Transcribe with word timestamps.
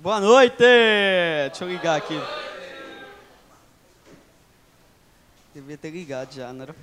Boa 0.00 0.20
noite! 0.20 0.58
Deixa 0.58 1.64
eu 1.64 1.68
ligar 1.68 1.96
aqui. 1.96 2.14
Devia 5.52 5.76
ter 5.76 5.90
ligado 5.90 6.32
já, 6.32 6.52
não 6.52 6.62
era? 6.62 6.76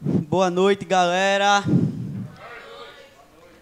Boa 0.00 0.48
noite, 0.48 0.86
galera. 0.86 1.62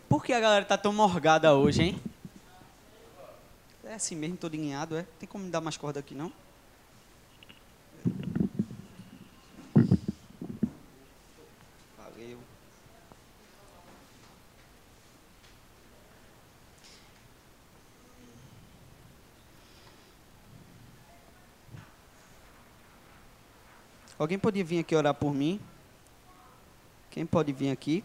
Por 0.08 0.24
que 0.24 0.32
a 0.32 0.38
galera 0.38 0.64
tá 0.64 0.79
tão 0.79 0.92
morgada 0.92 1.52
hoje, 1.52 1.82
hein? 1.82 2.02
É 3.82 3.95
assim 3.95 4.14
mesmo, 4.14 4.36
todo 4.36 4.54
alinhado, 4.54 4.96
é? 4.96 5.04
Tem 5.18 5.29
como 5.29 5.43
me 5.43 5.50
dar 5.50 5.61
mais 5.61 5.77
corda 5.77 5.98
aqui, 5.98 6.14
não? 6.14 6.32
Valeu. 11.96 12.38
Alguém 24.18 24.39
podia 24.39 24.64
vir 24.64 24.81
aqui 24.81 24.96
orar 24.96 25.14
por 25.14 25.32
mim? 25.32 25.61
Quem 27.09 27.25
pode 27.25 27.53
vir 27.53 27.71
aqui? 27.71 28.03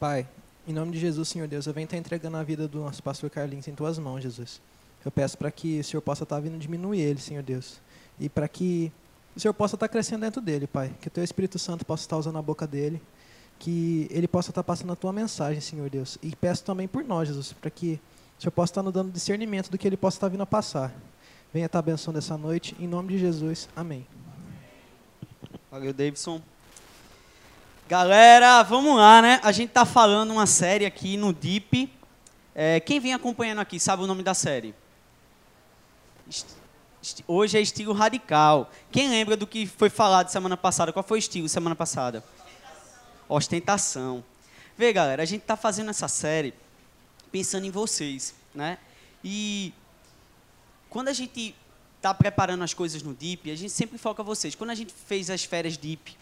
Pai, 0.00 0.28
em 0.66 0.72
nome 0.72 0.90
de 0.92 0.98
Jesus, 0.98 1.28
Senhor 1.28 1.46
Deus, 1.46 1.66
eu 1.66 1.72
venho 1.72 1.84
estar 1.84 1.96
entregando 1.96 2.36
a 2.36 2.42
vida 2.42 2.66
do 2.66 2.80
nosso 2.80 3.02
pastor 3.02 3.30
Carlinhos 3.30 3.68
em 3.68 3.74
tuas 3.74 3.96
mãos, 3.98 4.22
Jesus. 4.22 4.60
Eu 5.04 5.12
peço 5.12 5.38
para 5.38 5.52
que 5.52 5.78
o 5.78 5.84
Senhor 5.84 6.02
possa 6.02 6.24
estar 6.24 6.40
vindo 6.40 6.58
diminuir 6.58 7.00
ele, 7.00 7.20
Senhor 7.20 7.44
Deus. 7.44 7.80
E 8.18 8.28
para 8.28 8.48
que 8.48 8.92
o 9.36 9.40
Senhor 9.40 9.54
possa 9.54 9.76
estar 9.76 9.88
crescendo 9.88 10.22
dentro 10.22 10.40
dele, 10.40 10.66
Pai. 10.66 10.92
Que 11.00 11.06
o 11.06 11.10
teu 11.10 11.22
Espírito 11.22 11.60
Santo 11.60 11.86
possa 11.86 12.02
estar 12.02 12.16
usando 12.16 12.38
a 12.38 12.42
boca 12.42 12.66
dele. 12.66 13.00
Que 13.58 14.08
ele 14.10 14.26
possa 14.26 14.50
estar 14.50 14.64
passando 14.64 14.92
a 14.92 14.96
tua 14.96 15.12
mensagem, 15.12 15.60
Senhor 15.60 15.88
Deus. 15.88 16.18
E 16.20 16.34
peço 16.34 16.64
também 16.64 16.88
por 16.88 17.04
nós, 17.04 17.28
Jesus, 17.28 17.52
para 17.52 17.70
que 17.70 18.00
o 18.38 18.42
Senhor 18.42 18.52
possa 18.52 18.72
estar 18.72 18.82
nos 18.82 18.92
dando 18.92 19.10
discernimento 19.10 19.70
do 19.70 19.78
que 19.78 19.86
ele 19.86 19.96
possa 19.96 20.18
estar 20.18 20.28
vindo 20.28 20.42
a 20.42 20.46
passar. 20.46 20.92
Venha 21.52 21.66
estar 21.66 21.78
abençoando 21.78 22.18
essa 22.18 22.36
noite. 22.36 22.76
Em 22.78 22.86
nome 22.86 23.14
de 23.14 23.18
Jesus. 23.18 23.68
Amém. 23.74 24.06
Valeu, 25.70 25.92
Davidson. 25.92 26.42
Galera, 27.88 28.62
vamos 28.62 28.96
lá, 28.96 29.22
né? 29.22 29.40
A 29.42 29.52
gente 29.52 29.70
tá 29.70 29.86
falando 29.86 30.32
uma 30.32 30.46
série 30.46 30.84
aqui 30.84 31.16
no 31.16 31.32
Deep. 31.32 31.90
É, 32.54 32.78
quem 32.80 33.00
vem 33.00 33.14
acompanhando 33.14 33.60
aqui 33.60 33.80
sabe 33.80 34.02
o 34.02 34.06
nome 34.06 34.22
da 34.22 34.34
série? 34.34 34.74
Hoje 37.26 37.56
é 37.56 37.60
estilo 37.60 37.94
radical. 37.94 38.70
Quem 38.90 39.08
lembra 39.08 39.36
do 39.36 39.46
que 39.46 39.66
foi 39.66 39.88
falado 39.88 40.28
semana 40.28 40.56
passada? 40.56 40.92
Qual 40.92 41.02
foi 41.02 41.18
o 41.18 41.20
estilo 41.20 41.48
semana 41.48 41.76
passada? 41.76 42.22
Ostentação. 43.28 44.22
Vê, 44.76 44.92
galera, 44.92 45.22
a 45.22 45.26
gente 45.26 45.42
tá 45.42 45.56
fazendo 45.56 45.88
essa 45.88 46.08
série 46.08 46.52
pensando 47.36 47.66
em 47.66 47.70
vocês, 47.70 48.34
né? 48.54 48.78
E 49.22 49.70
quando 50.88 51.08
a 51.08 51.12
gente 51.12 51.54
está 51.98 52.14
preparando 52.14 52.64
as 52.64 52.72
coisas 52.72 53.02
no 53.02 53.14
DIP, 53.14 53.50
a 53.50 53.54
gente 53.54 53.72
sempre 53.72 53.98
foca 53.98 54.22
vocês. 54.22 54.54
Quando 54.54 54.70
a 54.70 54.74
gente 54.74 54.90
fez 54.90 55.28
as 55.28 55.44
férias 55.44 55.76
DIP, 55.76 56.16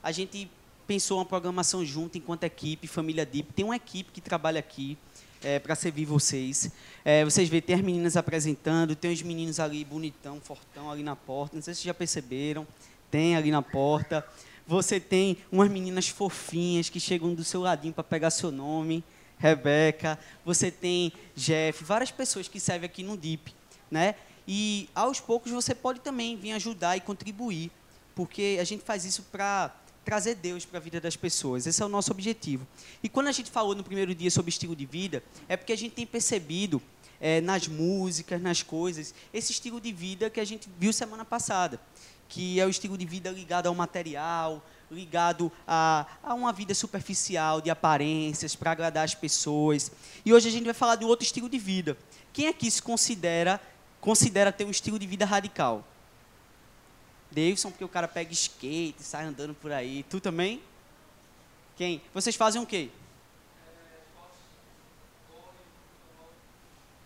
a 0.00 0.12
gente 0.12 0.48
pensou 0.86 1.18
uma 1.18 1.24
programação 1.24 1.84
junto 1.84 2.16
enquanto 2.16 2.44
equipe, 2.44 2.86
família 2.86 3.26
DIP. 3.26 3.52
Tem 3.52 3.64
uma 3.64 3.74
equipe 3.74 4.12
que 4.12 4.20
trabalha 4.20 4.60
aqui 4.60 4.96
para 5.64 5.74
servir 5.74 6.04
vocês. 6.04 6.70
É, 7.04 7.24
vocês 7.24 7.48
veem, 7.48 7.62
tem 7.62 7.74
as 7.74 7.82
meninas 7.82 8.16
apresentando, 8.16 8.94
tem 8.94 9.12
os 9.12 9.22
meninos 9.22 9.58
ali 9.58 9.84
bonitão, 9.84 10.40
fortão 10.40 10.88
ali 10.88 11.02
na 11.02 11.16
porta. 11.16 11.56
Não 11.56 11.62
sei 11.64 11.74
se 11.74 11.80
vocês 11.80 11.86
já 11.86 11.94
perceberam. 11.94 12.64
Tem 13.10 13.34
ali 13.34 13.50
na 13.50 13.60
porta. 13.60 14.24
Você 14.68 15.00
tem 15.00 15.36
umas 15.50 15.68
meninas 15.68 16.06
fofinhas 16.06 16.88
que 16.88 17.00
chegam 17.00 17.34
do 17.34 17.42
seu 17.42 17.60
ladinho 17.60 17.92
para 17.92 18.04
pegar 18.04 18.30
seu 18.30 18.52
nome. 18.52 19.02
Rebeca, 19.40 20.18
você 20.44 20.70
tem 20.70 21.12
Jeff, 21.34 21.82
várias 21.82 22.10
pessoas 22.10 22.46
que 22.46 22.60
servem 22.60 22.86
aqui 22.86 23.02
no 23.02 23.16
DIP, 23.16 23.54
né? 23.90 24.14
E 24.46 24.88
aos 24.94 25.18
poucos 25.18 25.50
você 25.50 25.74
pode 25.74 26.00
também 26.00 26.36
vir 26.36 26.52
ajudar 26.52 26.96
e 26.96 27.00
contribuir, 27.00 27.70
porque 28.14 28.58
a 28.60 28.64
gente 28.64 28.84
faz 28.84 29.04
isso 29.06 29.22
para 29.32 29.74
trazer 30.04 30.34
Deus 30.34 30.66
para 30.66 30.78
a 30.78 30.80
vida 30.80 31.00
das 31.00 31.16
pessoas. 31.16 31.66
Esse 31.66 31.82
é 31.82 31.86
o 31.86 31.88
nosso 31.88 32.10
objetivo. 32.10 32.66
E 33.02 33.08
quando 33.08 33.28
a 33.28 33.32
gente 33.32 33.50
falou 33.50 33.74
no 33.74 33.82
primeiro 33.82 34.14
dia 34.14 34.30
sobre 34.30 34.50
estilo 34.50 34.76
de 34.76 34.84
vida, 34.84 35.22
é 35.48 35.56
porque 35.56 35.72
a 35.72 35.76
gente 35.76 35.92
tem 35.92 36.06
percebido 36.06 36.82
eh, 37.18 37.40
nas 37.40 37.66
músicas, 37.66 38.42
nas 38.42 38.62
coisas, 38.62 39.14
esse 39.32 39.52
estilo 39.52 39.80
de 39.80 39.92
vida 39.92 40.28
que 40.28 40.40
a 40.40 40.44
gente 40.44 40.68
viu 40.78 40.92
semana 40.92 41.24
passada, 41.24 41.80
que 42.28 42.60
é 42.60 42.66
o 42.66 42.68
estilo 42.68 42.98
de 42.98 43.06
vida 43.06 43.30
ligado 43.30 43.68
ao 43.68 43.74
material, 43.74 44.62
ligado 44.90 45.52
a, 45.66 46.06
a 46.22 46.34
uma 46.34 46.52
vida 46.52 46.74
superficial, 46.74 47.60
de 47.60 47.70
aparências, 47.70 48.56
para 48.56 48.72
agradar 48.72 49.04
as 49.04 49.14
pessoas. 49.14 49.92
E 50.24 50.32
hoje 50.32 50.48
a 50.48 50.52
gente 50.52 50.64
vai 50.64 50.74
falar 50.74 50.96
de 50.96 51.04
outro 51.04 51.24
estilo 51.24 51.48
de 51.48 51.58
vida. 51.58 51.96
Quem 52.32 52.48
aqui 52.48 52.70
se 52.70 52.82
considera 52.82 53.60
considera 54.00 54.50
ter 54.50 54.64
um 54.64 54.70
estilo 54.70 54.98
de 54.98 55.06
vida 55.06 55.24
radical? 55.24 55.84
Davidson, 57.30 57.70
porque 57.70 57.84
o 57.84 57.88
cara 57.88 58.08
pega 58.08 58.32
skate, 58.32 59.02
sai 59.02 59.24
andando 59.24 59.54
por 59.54 59.70
aí. 59.70 60.02
Tu 60.04 60.20
também? 60.20 60.60
Quem? 61.76 62.02
Vocês 62.12 62.34
fazem 62.34 62.60
o 62.60 62.66
quê? 62.66 62.90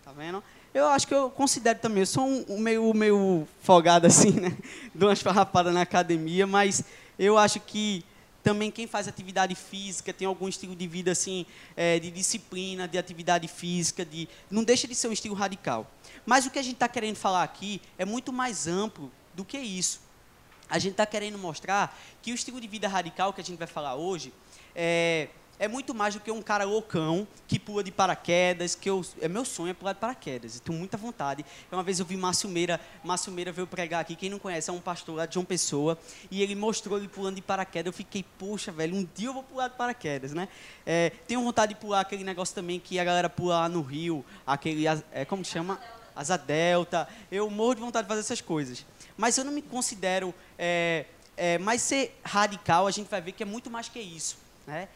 Tá 0.03 0.11
vendo? 0.11 0.43
Eu 0.73 0.87
acho 0.87 1.07
que 1.07 1.13
eu 1.13 1.29
considero 1.29 1.79
também. 1.79 2.01
Eu 2.01 2.07
sou 2.07 2.27
um, 2.27 2.45
um 2.49 2.59
meio, 2.59 2.93
meio 2.93 3.47
folgado 3.61 4.07
assim, 4.07 4.31
né? 4.31 4.57
Dou 4.93 5.09
umas 5.09 5.21
farrapadas 5.21 5.73
na 5.73 5.81
academia, 5.81 6.45
mas 6.45 6.83
eu 7.17 7.37
acho 7.37 7.59
que 7.59 8.03
também 8.45 8.69
quem 8.69 8.85
faz 8.85 9.07
atividade 9.07 9.55
física 9.55 10.13
tem 10.13 10.27
algum 10.27 10.47
estilo 10.47 10.75
de 10.75 10.87
vida 10.87 11.11
assim, 11.11 11.47
é, 11.75 11.97
de 11.97 12.11
disciplina, 12.11 12.87
de 12.87 12.95
atividade 12.95 13.47
física, 13.47 14.05
de 14.05 14.29
não 14.51 14.63
deixa 14.63 14.87
de 14.87 14.93
ser 14.93 15.07
um 15.07 15.11
estilo 15.11 15.33
radical. 15.33 15.89
Mas 16.25 16.45
o 16.45 16.51
que 16.51 16.59
a 16.59 16.61
gente 16.61 16.75
está 16.75 16.87
querendo 16.87 17.15
falar 17.15 17.41
aqui 17.41 17.81
é 17.97 18.05
muito 18.05 18.31
mais 18.31 18.67
amplo 18.67 19.11
do 19.33 19.43
que 19.43 19.57
isso. 19.57 19.99
A 20.69 20.77
gente 20.77 20.91
está 20.91 21.07
querendo 21.07 21.39
mostrar 21.39 21.99
que 22.21 22.31
o 22.31 22.35
estilo 22.35 22.61
de 22.61 22.67
vida 22.67 22.87
radical 22.87 23.33
que 23.33 23.41
a 23.41 23.43
gente 23.43 23.57
vai 23.57 23.67
falar 23.67 23.95
hoje 23.95 24.31
é, 24.75 25.29
é 25.57 25.67
muito 25.67 25.93
mais 25.93 26.13
do 26.13 26.19
que 26.19 26.31
um 26.31 26.41
cara 26.41 26.63
loucão 26.63 27.27
que 27.47 27.57
pula 27.57 27.83
de 27.83 27.91
paraquedas, 27.91 28.75
que 28.75 28.89
eu, 28.89 29.05
é 29.21 29.27
meu 29.27 29.45
sonho 29.45 29.71
é 29.71 29.73
pular 29.73 29.93
de 29.93 29.99
paraquedas. 29.99 30.55
Eu 30.55 30.61
tenho 30.61 30.77
muita 30.77 30.97
vontade. 30.97 31.45
Uma 31.71 31.83
vez 31.83 31.99
eu 31.99 32.05
vi 32.05 32.17
Márcio 32.17 32.49
Meira, 32.49 32.79
Márcio 33.03 33.31
Meira 33.31 33.51
veio 33.51 33.67
pregar 33.67 34.01
aqui, 34.01 34.15
quem 34.15 34.29
não 34.29 34.39
conhece, 34.39 34.69
é 34.69 34.73
um 34.73 34.81
pastor 34.81 35.15
lá 35.15 35.25
de 35.25 35.33
João 35.33 35.45
Pessoa, 35.45 35.97
e 36.29 36.41
ele 36.41 36.55
mostrou 36.55 36.97
ele 36.97 37.07
pulando 37.07 37.35
de 37.35 37.41
paraquedas. 37.41 37.87
Eu 37.87 37.93
fiquei, 37.93 38.25
poxa, 38.37 38.71
velho, 38.71 38.95
um 38.95 39.07
dia 39.15 39.29
eu 39.29 39.33
vou 39.33 39.43
pular 39.43 39.67
de 39.67 39.75
paraquedas, 39.75 40.33
né? 40.33 40.47
É, 40.85 41.11
tenho 41.27 41.41
vontade 41.41 41.73
de 41.73 41.79
pular 41.79 42.01
aquele 42.01 42.23
negócio 42.23 42.53
também 42.53 42.79
que 42.79 42.99
a 42.99 43.03
galera 43.03 43.29
pula 43.29 43.61
lá 43.61 43.69
no 43.69 43.81
Rio, 43.81 44.25
aquele, 44.45 44.85
é, 45.11 45.25
como 45.25 45.43
chama? 45.43 45.79
Asa 46.15 46.37
delta. 46.37 47.07
Eu 47.29 47.49
morro 47.49 47.75
de 47.75 47.81
vontade 47.81 48.05
de 48.05 48.07
fazer 48.07 48.21
essas 48.21 48.39
coisas. 48.39 48.85
Mas 49.17 49.37
eu 49.37 49.43
não 49.43 49.51
me 49.51 49.61
considero. 49.61 50.33
É, 50.57 51.05
é, 51.35 51.57
mas 51.57 51.81
ser 51.81 52.17
radical, 52.23 52.87
a 52.87 52.91
gente 52.91 53.09
vai 53.09 53.19
ver 53.19 53.33
que 53.33 53.43
é 53.43 53.45
muito 53.45 53.69
mais 53.69 53.89
que 53.89 53.99
isso. 53.99 54.37
Né? 54.65 54.87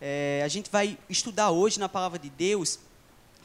É, 0.00 0.42
a 0.44 0.48
gente 0.48 0.70
vai 0.70 0.98
estudar 1.08 1.50
hoje 1.50 1.78
na 1.80 1.88
palavra 1.88 2.18
de 2.18 2.30
Deus 2.30 2.78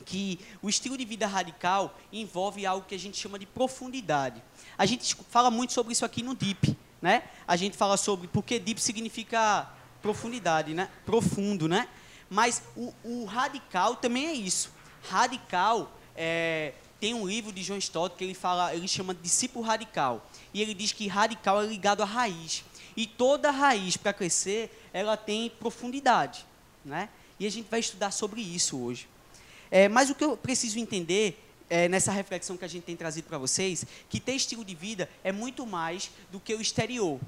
que 0.05 0.39
o 0.61 0.69
estilo 0.69 0.97
de 0.97 1.05
vida 1.05 1.25
radical 1.25 1.97
envolve 2.11 2.65
algo 2.65 2.85
que 2.85 2.93
a 2.93 2.99
gente 2.99 3.17
chama 3.17 3.39
de 3.39 3.45
profundidade. 3.45 4.43
A 4.77 4.85
gente 4.85 5.15
fala 5.29 5.49
muito 5.49 5.73
sobre 5.73 5.93
isso 5.93 6.05
aqui 6.05 6.21
no 6.21 6.35
DIP, 6.35 6.77
né? 7.01 7.23
A 7.47 7.55
gente 7.55 7.77
fala 7.77 7.97
sobre 7.97 8.27
porque 8.27 8.59
DIP 8.59 8.79
significa 8.79 9.69
profundidade, 10.01 10.73
né? 10.73 10.89
Profundo, 11.05 11.67
né? 11.67 11.87
Mas 12.29 12.63
o, 12.75 12.93
o 13.03 13.25
radical 13.25 13.95
também 13.95 14.27
é 14.27 14.33
isso. 14.33 14.71
Radical 15.09 15.91
é, 16.15 16.73
tem 16.99 17.13
um 17.13 17.27
livro 17.27 17.51
de 17.51 17.61
John 17.63 17.77
Stott 17.77 18.15
que 18.15 18.23
ele 18.23 18.33
fala, 18.33 18.73
ele 18.73 18.87
chama 18.87 19.13
de 19.13 19.21
discípulo 19.21 19.65
radical. 19.65 20.29
E 20.53 20.61
ele 20.61 20.73
diz 20.73 20.91
que 20.91 21.07
radical 21.07 21.61
é 21.61 21.65
ligado 21.65 22.01
à 22.01 22.05
raiz. 22.05 22.63
E 22.95 23.07
toda 23.07 23.51
raiz 23.51 23.97
para 23.97 24.13
crescer, 24.13 24.69
ela 24.93 25.17
tem 25.17 25.49
profundidade, 25.49 26.45
né? 26.83 27.09
E 27.39 27.47
a 27.47 27.51
gente 27.51 27.67
vai 27.69 27.79
estudar 27.79 28.11
sobre 28.11 28.41
isso 28.41 28.79
hoje. 28.79 29.07
É, 29.71 29.89
mas 29.89 30.09
o 30.09 30.15
que 30.15 30.23
eu 30.23 30.37
preciso 30.37 30.77
entender 30.77 31.43
é, 31.69 31.87
nessa 31.89 32.11
reflexão 32.11 32.55
que 32.55 32.65
a 32.65 32.67
gente 32.67 32.83
tem 32.83 32.95
trazido 32.95 33.27
para 33.27 33.37
vocês, 33.37 33.85
que 34.07 34.19
ter 34.19 34.33
estilo 34.33 34.63
de 34.63 34.75
vida 34.75 35.09
é 35.23 35.31
muito 35.31 35.65
mais 35.65 36.11
do 36.31 36.39
que 36.39 36.53
o 36.53 36.61
exterior. 36.61 37.19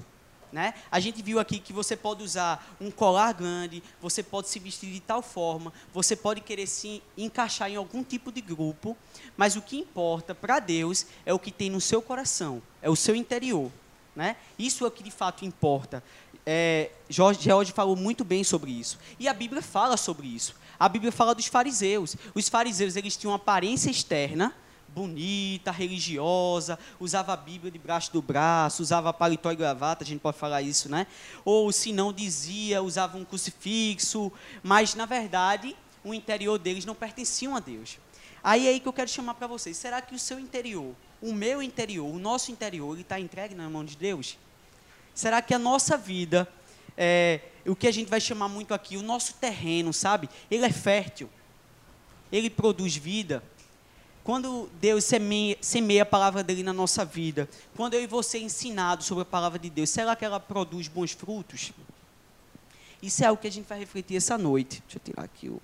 Né? 0.52 0.74
A 0.90 1.00
gente 1.00 1.20
viu 1.22 1.40
aqui 1.40 1.58
que 1.58 1.72
você 1.72 1.96
pode 1.96 2.22
usar 2.22 2.76
um 2.80 2.90
colar 2.90 3.32
grande, 3.32 3.82
você 4.00 4.22
pode 4.22 4.48
se 4.48 4.58
vestir 4.58 4.92
de 4.92 5.00
tal 5.00 5.20
forma, 5.20 5.72
você 5.92 6.14
pode 6.14 6.40
querer 6.40 6.66
se 6.66 7.02
encaixar 7.18 7.70
em 7.70 7.76
algum 7.76 8.04
tipo 8.04 8.30
de 8.30 8.40
grupo, 8.40 8.96
mas 9.36 9.56
o 9.56 9.62
que 9.62 9.76
importa 9.76 10.34
para 10.34 10.60
Deus 10.60 11.06
é 11.26 11.34
o 11.34 11.38
que 11.38 11.50
tem 11.50 11.68
no 11.68 11.80
seu 11.80 12.00
coração, 12.00 12.62
é 12.80 12.88
o 12.88 12.96
seu 12.96 13.16
interior. 13.16 13.70
Né? 14.16 14.34
Isso 14.58 14.84
é 14.84 14.88
o 14.88 14.90
que 14.90 15.02
de 15.02 15.10
fato 15.10 15.44
importa. 15.44 16.02
É, 16.44 16.90
Jorge, 17.08 17.42
George 17.42 17.72
falou 17.72 17.94
muito 17.94 18.24
bem 18.24 18.42
sobre 18.42 18.70
isso. 18.70 18.98
E 19.20 19.28
a 19.28 19.34
Bíblia 19.34 19.60
fala 19.60 19.96
sobre 19.96 20.26
isso. 20.26 20.54
A 20.80 20.88
Bíblia 20.88 21.12
fala 21.12 21.34
dos 21.34 21.46
fariseus. 21.46 22.16
Os 22.34 22.48
fariseus 22.48 22.96
eles 22.96 23.16
tinham 23.16 23.32
uma 23.32 23.36
aparência 23.36 23.90
externa 23.90 24.54
bonita, 24.96 25.70
religiosa, 25.70 26.78
usava 26.98 27.34
a 27.34 27.36
Bíblia 27.36 27.70
debaixo 27.70 28.10
do 28.10 28.22
braço, 28.22 28.80
usava 28.82 29.12
paletó 29.12 29.52
e 29.52 29.56
gravata, 29.56 30.02
a 30.02 30.06
gente 30.06 30.20
pode 30.20 30.38
falar 30.38 30.62
isso, 30.62 30.88
né? 30.88 31.06
Ou 31.44 31.70
se 31.70 31.92
não 31.92 32.14
dizia, 32.14 32.82
usava 32.82 33.18
um 33.18 33.24
crucifixo, 33.24 34.32
mas 34.62 34.94
na 34.94 35.04
verdade 35.04 35.76
o 36.02 36.14
interior 36.14 36.58
deles 36.58 36.86
não 36.86 36.94
pertenciam 36.94 37.54
a 37.54 37.60
Deus. 37.60 37.98
Aí 38.42 38.66
é 38.66 38.70
aí 38.70 38.80
que 38.80 38.88
eu 38.88 38.92
quero 38.92 39.10
chamar 39.10 39.34
para 39.34 39.46
vocês. 39.46 39.76
Será 39.76 40.00
que 40.00 40.14
o 40.14 40.18
seu 40.18 40.40
interior, 40.40 40.94
o 41.26 41.34
meu 41.34 41.60
interior, 41.60 42.06
o 42.06 42.18
nosso 42.18 42.52
interior, 42.52 42.98
está 42.98 43.18
entregue 43.18 43.54
na 43.54 43.68
mão 43.68 43.84
de 43.84 43.96
Deus? 43.96 44.38
Será 45.14 45.42
que 45.42 45.52
a 45.52 45.58
nossa 45.58 45.96
vida, 45.96 46.48
é, 46.96 47.40
o 47.66 47.74
que 47.74 47.88
a 47.88 47.92
gente 47.92 48.08
vai 48.08 48.20
chamar 48.20 48.48
muito 48.48 48.72
aqui, 48.72 48.96
o 48.96 49.02
nosso 49.02 49.34
terreno, 49.34 49.92
sabe? 49.92 50.28
Ele 50.50 50.64
é 50.64 50.70
fértil. 50.70 51.28
Ele 52.30 52.48
produz 52.48 52.96
vida. 52.96 53.42
Quando 54.22 54.68
Deus 54.80 55.04
semeia, 55.04 55.56
semeia, 55.60 56.02
a 56.02 56.06
palavra 56.06 56.42
dele 56.42 56.62
na 56.62 56.72
nossa 56.72 57.04
vida, 57.04 57.48
quando 57.76 57.94
eu 57.94 58.02
e 58.02 58.06
você 58.06 58.38
é 58.38 58.40
ensinado 58.40 59.02
sobre 59.02 59.22
a 59.22 59.26
palavra 59.26 59.58
de 59.58 59.70
Deus, 59.70 59.90
será 59.90 60.14
que 60.14 60.24
ela 60.24 60.38
produz 60.38 60.86
bons 60.86 61.12
frutos? 61.12 61.72
Isso 63.02 63.22
é 63.22 63.26
algo 63.26 63.40
que 63.40 63.48
a 63.48 63.52
gente 63.52 63.66
vai 63.66 63.78
refletir 63.78 64.16
essa 64.16 64.38
noite. 64.38 64.82
Deixa 64.82 64.98
eu 64.98 65.02
tirar 65.02 65.24
aqui 65.24 65.48
o. 65.48 65.60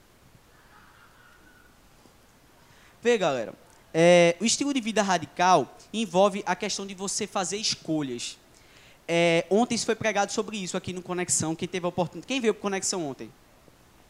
Vê, 3.00 3.18
galera. 3.18 3.61
É, 3.94 4.36
o 4.40 4.44
estilo 4.44 4.72
de 4.72 4.80
vida 4.80 5.02
radical 5.02 5.76
envolve 5.92 6.42
a 6.46 6.56
questão 6.56 6.86
de 6.86 6.94
você 6.94 7.26
fazer 7.26 7.58
escolhas. 7.58 8.38
É, 9.06 9.44
ontem 9.50 9.74
isso 9.74 9.84
foi 9.84 9.94
pregado 9.94 10.32
sobre 10.32 10.56
isso 10.56 10.76
aqui 10.76 10.92
no 10.92 11.02
Conexão. 11.02 11.54
Quem 11.54 11.68
teve 11.68 11.84
a 11.84 11.88
oportunidade. 11.88 12.26
Quem 12.26 12.40
veio 12.40 12.54
para 12.54 12.62
Conexão 12.62 13.06
ontem? 13.06 13.30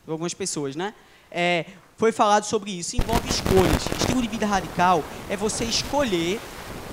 Algumas 0.06 0.34
pessoas, 0.34 0.76
né? 0.76 0.94
É, 1.30 1.64
foi 1.96 2.12
falado 2.12 2.44
sobre 2.44 2.70
isso. 2.70 2.96
Envolve 2.96 3.28
escolhas. 3.28 3.86
Estilo 3.98 4.22
de 4.22 4.28
vida 4.28 4.46
radical 4.46 5.02
é 5.28 5.36
você 5.36 5.64
escolher 5.64 6.40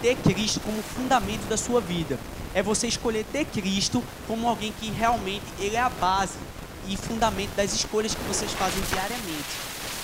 ter 0.01 0.15
Cristo 0.15 0.59
como 0.61 0.81
fundamento 0.81 1.47
da 1.47 1.57
sua 1.57 1.81
vida. 1.81 2.17
É 2.53 2.63
você 2.63 2.87
escolher 2.87 3.25
ter 3.25 3.45
Cristo 3.45 4.03
como 4.27 4.47
alguém 4.47 4.71
que 4.79 4.89
realmente 4.89 5.45
ele 5.59 5.75
é 5.75 5.81
a 5.81 5.89
base 5.89 6.37
e 6.87 6.97
fundamento 6.97 7.53
das 7.55 7.73
escolhas 7.73 8.15
que 8.15 8.21
vocês 8.23 8.51
fazem 8.53 8.81
diariamente, 8.83 9.49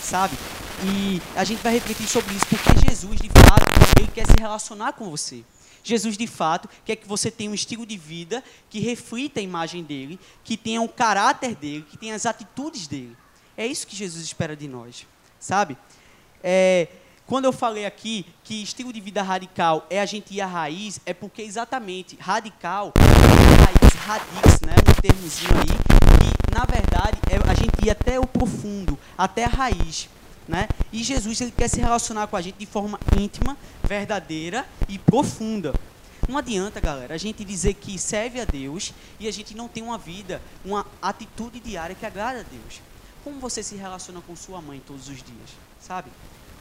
sabe? 0.04 0.38
E 0.84 1.22
a 1.36 1.44
gente 1.44 1.62
vai 1.62 1.74
refletir 1.74 2.08
sobre 2.08 2.34
isso 2.36 2.46
porque 2.48 2.88
Jesus, 2.90 3.20
de 3.20 3.30
fato, 3.30 3.66
ele 4.00 4.12
quer 4.14 4.26
se 4.26 4.34
relacionar 4.40 4.94
com 4.94 5.10
você. 5.10 5.44
Jesus, 5.84 6.18
de 6.18 6.26
fato, 6.26 6.68
quer 6.84 6.96
que 6.96 7.08
você 7.08 7.30
tenha 7.30 7.52
um 7.52 7.54
estilo 7.54 7.86
de 7.86 7.96
vida 7.96 8.44
que 8.70 8.80
reflita 8.80 9.40
a 9.40 9.44
imagem 9.44 9.84
dele, 9.84 10.20
que 10.44 10.58
tenha 10.58 10.82
o 10.82 10.90
caráter 10.90 11.54
dele, 11.56 11.86
que 11.90 11.98
tenha 11.98 12.16
as 12.16 12.26
atitudes 12.26 12.88
dele. 12.88 13.16
É 13.56 13.66
isso 13.68 13.86
que 13.86 13.96
Jesus 13.96 14.24
espera 14.24 14.56
de 14.56 14.68
nós, 14.68 15.06
sabe? 15.40 15.78
É, 16.44 16.88
quando 17.28 17.46
eu 17.46 17.54
falei 17.54 17.86
aqui 17.86 18.26
que 18.44 18.62
estilo 18.62 18.92
de 18.92 19.00
vida 19.00 19.22
radical 19.22 19.86
é 19.90 20.02
a 20.02 20.06
gente 20.06 20.34
ir 20.34 20.42
à 20.42 20.48
raiz, 20.48 21.00
é 21.06 21.14
porque 21.14 21.42
exatamente 21.42 22.18
radical 22.20 22.94
raiz, 22.98 23.94
radix, 23.94 24.62
né? 24.62 24.76
Um 24.90 25.02
termozinho 25.02 25.52
aí, 25.58 26.36
que 26.46 26.54
na 26.54 26.66
verdade 26.66 27.18
é 27.30 27.50
a 27.50 27.54
gente 27.54 27.86
ir 27.86 27.90
até 27.90 28.20
o 28.20 28.28
profundo, 28.28 28.98
até 29.18 29.46
a 29.46 29.50
raiz. 29.50 30.10
Né? 30.48 30.68
E 30.94 31.04
Jesus 31.04 31.42
ele 31.42 31.52
quer 31.52 31.68
se 31.68 31.80
relacionar 31.80 32.28
com 32.28 32.38
a 32.38 32.42
gente 32.42 32.58
de 32.58 32.66
forma 32.66 33.00
íntima, 33.20 33.58
verdadeira 33.84 34.66
e 34.88 35.00
profunda. 35.00 35.74
Não 36.28 36.38
adianta, 36.38 36.80
galera, 36.80 37.14
a 37.14 37.18
gente 37.18 37.46
dizer 37.46 37.76
que 37.76 38.00
serve 38.00 38.40
a 38.42 38.46
Deus 38.46 38.94
e 39.20 39.28
a 39.28 39.32
gente 39.32 39.56
não 39.56 39.68
tem 39.68 39.84
uma 39.84 39.98
vida, 39.98 40.42
uma 40.64 40.86
atitude 41.02 41.60
diária 41.60 41.96
que 41.96 42.06
agrada 42.06 42.40
a 42.40 42.44
Deus. 42.44 42.82
Como 43.24 43.40
você 43.40 43.62
se 43.62 43.76
relaciona 43.76 44.22
com 44.22 44.36
sua 44.36 44.62
mãe 44.62 44.82
todos 44.86 45.08
os 45.08 45.18
dias, 45.18 45.50
sabe? 45.80 46.10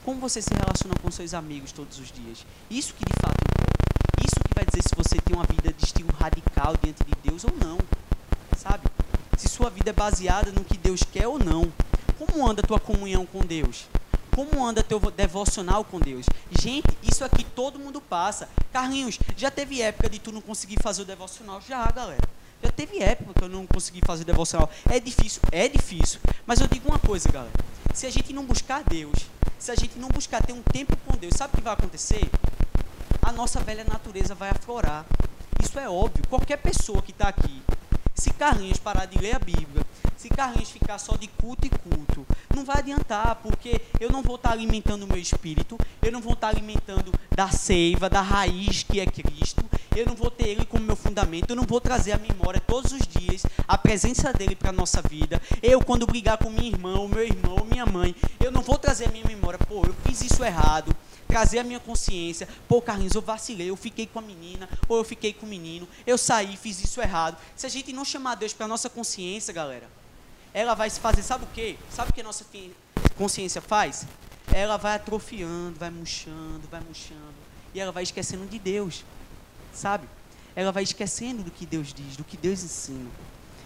Como 0.05 0.21
você 0.21 0.43
se 0.43 0.51
relaciona 0.53 0.95
com 1.03 1.11
seus 1.11 1.33
amigos 1.33 1.73
todos 1.73 1.99
os 1.99 2.13
dias? 2.13 2.45
Isso 2.71 2.93
que 2.95 3.05
de 3.07 3.13
fato 3.21 3.37
importa. 3.41 3.85
Isso 4.25 4.37
que 4.37 4.55
vai 4.55 4.65
dizer 4.67 4.83
se 4.83 4.95
você 4.95 5.21
tem 5.21 5.35
uma 5.35 5.47
vida 5.47 5.73
de 5.73 5.85
estilo 5.85 6.11
radical 6.19 6.75
diante 6.83 7.03
de 7.05 7.13
Deus 7.23 7.45
ou 7.45 7.53
não, 7.57 7.79
sabe? 8.57 8.85
Se 9.39 9.49
sua 9.49 9.71
vida 9.71 9.91
é 9.91 9.93
baseada 9.93 10.53
no 10.53 10.65
que 10.65 10.77
Deus 10.77 11.03
quer 11.03 11.27
ou 11.27 11.39
não. 11.39 11.73
Como 12.19 12.49
anda 12.49 12.63
a 12.63 12.67
tua 12.67 12.79
comunhão 12.79 13.27
com 13.27 13.41
Deus? 13.41 13.87
Como 14.35 14.65
anda 14.65 14.83
teu 14.83 14.99
devocional 14.99 15.85
com 15.85 16.01
Deus? 16.01 16.27
Gente, 16.61 16.89
isso 17.03 17.25
aqui 17.25 17.45
todo 17.45 17.79
mundo 17.79 18.01
passa. 18.01 18.49
Carlinhos, 18.73 19.19
já 19.37 19.51
teve 19.51 19.81
época 19.81 20.09
de 20.09 20.19
tu 20.19 20.33
não 20.33 20.41
conseguir 20.41 20.77
fazer 20.83 21.03
o 21.03 21.05
devocional? 21.05 21.61
Já, 21.61 21.85
galera. 21.91 22.29
Já 22.63 22.71
teve 22.71 22.99
época 22.99 23.35
que 23.35 23.45
eu 23.45 23.49
não 23.49 23.67
consegui 23.67 24.01
fazer 24.05 24.23
o 24.23 24.27
devocional. 24.27 24.71
É 24.91 24.99
difícil, 24.99 25.41
é 25.53 25.69
difícil. 25.69 26.19
Mas 26.47 26.61
eu 26.61 26.67
digo 26.67 26.89
uma 26.89 26.99
coisa, 26.99 27.29
galera. 27.31 27.53
Se 27.93 28.07
a 28.07 28.11
gente 28.11 28.33
não 28.33 28.45
buscar 28.45 28.83
Deus, 28.83 29.15
se 29.59 29.71
a 29.71 29.75
gente 29.75 29.99
não 29.99 30.09
buscar 30.09 30.43
ter 30.43 30.53
um 30.53 30.63
tempo 30.63 30.97
com 31.07 31.17
Deus, 31.17 31.35
sabe 31.37 31.55
o 31.55 31.57
que 31.57 31.63
vai 31.63 31.75
acontecer? 31.75 32.29
A 33.23 33.33
nossa 33.33 33.61
velha 33.61 33.85
natureza 33.85 34.35
vai 34.35 34.51
aflorar. 34.51 35.07
Isso 35.63 35.79
é 35.79 35.89
óbvio. 35.89 36.27
Qualquer 36.29 36.57
pessoa 36.57 37.01
que 37.03 37.13
está 37.13 37.29
aqui, 37.29 37.63
se 38.15 38.31
Carlinhos 38.33 38.79
parar 38.79 39.07
de 39.07 39.19
ler 39.19 39.37
a 39.37 39.39
Bíblia, 39.39 39.85
se 40.25 40.31
Carlinhos 40.31 40.71
ficar 40.71 40.97
só 40.97 41.17
de 41.17 41.29
culto 41.29 41.67
e 41.67 41.71
culto, 41.71 42.27
não 42.57 42.65
vai 42.65 42.79
adiantar, 42.79 43.35
porque 43.43 43.83
eu 44.01 44.11
não 44.11 44.23
vou 44.23 44.37
estar 44.37 44.53
alimentando 44.53 45.03
o 45.03 45.07
meu 45.07 45.19
espírito, 45.19 45.77
eu 46.01 46.11
não 46.11 46.23
vou 46.23 46.33
estar 46.33 46.49
alimentando 46.49 47.13
da 47.31 47.51
seiva, 47.51 48.09
da 48.09 48.23
raiz 48.23 48.83
que 48.83 49.01
é 49.01 49.05
Cristo, 49.05 49.63
eu 49.95 50.07
não 50.07 50.15
vou 50.15 50.31
ter 50.31 50.49
Ele 50.49 50.65
como 50.65 50.83
meu 50.83 50.97
fundamento, 50.97 51.51
eu 51.51 51.57
não 51.57 51.65
vou 51.65 51.79
trazer 51.79 52.13
a 52.13 52.19
memória 52.19 52.59
todos 52.59 52.93
os 52.93 53.07
dias, 53.07 53.45
a 53.69 53.77
presença 53.77 54.33
dEle 54.33 54.57
para 54.57 54.71
a 54.71 54.73
nossa 54.73 55.03
vida. 55.03 55.43
Eu, 55.63 55.85
quando 55.85 56.07
brigar 56.07 56.39
com 56.39 56.49
minha 56.49 56.71
irmã, 56.71 57.07
meu 57.07 57.23
irmão, 57.23 57.67
minha 57.71 57.85
mãe, 57.85 58.17
eu 58.43 58.51
não 58.51 58.63
vou 58.63 58.79
trazer 58.79 59.09
a 59.09 59.13
minha 59.13 59.27
memória, 59.27 59.59
pô, 59.59 59.83
eu 59.85 59.95
fiz 60.07 60.23
isso 60.23 60.43
errado, 60.43 60.97
trazer 61.29 61.59
a 61.59 61.65
minha 61.65 61.81
consciência. 61.81 62.49
Pô, 62.67 62.81
Carlinhos, 62.81 63.15
eu 63.15 63.21
vacilei, 63.21 63.69
eu 63.69 63.77
fiquei 63.77 64.07
com 64.07 64.21
a 64.21 64.23
menina, 64.23 64.71
ou 64.89 64.97
eu 64.97 65.05
fiquei 65.05 65.35
com 65.35 65.45
o 65.45 65.49
menino, 65.51 65.87
eu 66.07 66.17
saí, 66.17 66.57
fiz 66.57 66.83
isso 66.83 67.03
errado. 67.03 67.37
Se 67.55 67.67
a 67.67 67.69
gente 67.69 67.93
não 67.93 68.07
chamar 68.07 68.37
Deus 68.37 68.55
para 68.55 68.67
nossa 68.67 68.89
consciência, 68.89 69.53
galera, 69.53 69.87
ela 70.55 70.75
vai 70.75 70.89
se 70.89 71.01
fazer, 71.01 71.23
sabe 71.23 71.45
o 71.45 71.49
quê? 71.53 71.77
Sabe 71.91 72.11
o 72.11 72.15
que 72.15 72.21
a 72.21 72.25
nossa 72.25 72.47
consciência 73.17 73.61
faz? 73.61 74.07
Ela 74.53 74.77
vai 74.77 74.95
atrofiando, 74.95 75.77
vai 75.81 75.91
murchando, 75.91 76.63
vai 76.71 76.81
murchando. 76.81 77.35
E 77.75 77.81
ela 77.81 77.91
vai 77.91 78.05
esquecendo 78.05 78.47
de 78.47 78.61
Deus. 78.61 79.05
Sabe? 79.73 80.09
Ela 80.55 80.71
vai 80.71 80.85
esquecendo 80.85 81.43
do 81.43 81.51
que 81.51 81.67
Deus 81.67 81.93
diz, 81.93 82.17
do 82.17 82.23
que 82.23 82.37
Deus 82.37 82.63
ensina. 82.63 83.11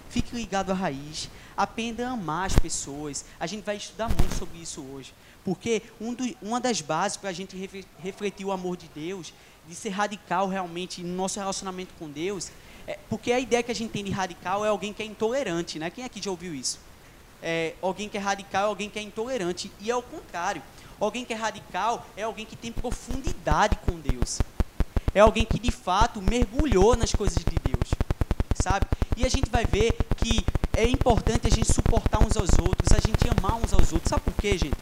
Fique 0.08 0.35
ligado 0.35 0.70
à 0.70 0.75
raiz. 0.75 1.29
Aprenda 1.58 2.08
a 2.08 2.12
amar 2.12 2.46
as 2.46 2.56
pessoas. 2.56 3.25
A 3.40 3.46
gente 3.49 3.64
vai 3.64 3.76
estudar 3.76 4.08
muito 4.08 4.32
sobre 4.37 4.58
isso 4.60 4.81
hoje. 4.81 5.12
Porque 5.44 5.82
um 6.00 6.14
do, 6.14 6.25
uma 6.40 6.60
das 6.60 6.81
bases 6.81 7.16
para 7.16 7.31
a 7.31 7.32
gente 7.32 7.56
refletir 7.99 8.46
o 8.46 8.52
amor 8.52 8.76
de 8.76 8.87
Deus, 8.94 9.34
de 9.66 9.75
ser 9.75 9.88
radical 9.88 10.46
realmente 10.46 11.02
no 11.02 11.16
nosso 11.16 11.40
relacionamento 11.40 11.93
com 11.99 12.08
Deus, 12.08 12.52
é, 12.87 12.96
porque 13.10 13.32
a 13.32 13.40
ideia 13.40 13.60
que 13.60 13.72
a 13.72 13.75
gente 13.75 13.90
tem 13.90 14.05
de 14.05 14.12
radical 14.12 14.64
é 14.64 14.69
alguém 14.69 14.93
que 14.93 15.02
é 15.02 15.06
intolerante, 15.06 15.81
né? 15.81 15.90
Quem 15.90 16.05
aqui 16.05 16.22
já 16.22 16.31
ouviu 16.31 16.55
isso? 16.55 16.78
É, 17.43 17.74
alguém 17.82 18.08
que 18.08 18.17
é 18.17 18.20
radical 18.20 18.62
é 18.62 18.67
alguém 18.67 18.88
que 18.88 18.98
é 19.00 19.03
intolerante. 19.03 19.70
E 19.81 19.91
é 19.91 19.96
o 19.96 20.03
contrário. 20.03 20.62
Alguém 21.00 21.24
que 21.24 21.32
é 21.32 21.36
radical 21.36 22.06
é 22.17 22.22
alguém 22.22 22.46
que 22.46 22.55
tem 22.55 22.70
profundidade 22.70 23.77
com 23.84 23.98
Deus. 23.98 24.38
É 25.12 25.20
alguém 25.20 25.44
que 25.44 25.58
de 25.58 25.72
fato 25.72 26.22
mergulhou 26.22 26.96
nas 26.96 27.12
coisas 27.12 27.38
de 27.38 27.56
Deus, 27.65 27.91
sabe? 28.55 28.86
E 29.17 29.24
a 29.24 29.29
gente 29.29 29.50
vai 29.50 29.65
ver 29.65 29.96
que 30.17 30.44
é 30.79 30.89
importante 30.89 31.49
a 31.49 31.51
gente 31.51 31.73
suportar 31.73 32.20
uns 32.25 32.37
aos 32.37 32.51
outros, 32.56 32.93
a 32.93 33.01
gente 33.01 33.29
amar 33.37 33.56
uns 33.56 33.73
aos 33.73 33.93
outros. 33.93 34.08
Sabe 34.08 34.23
por 34.23 34.35
quê, 34.35 34.56
gente? 34.56 34.77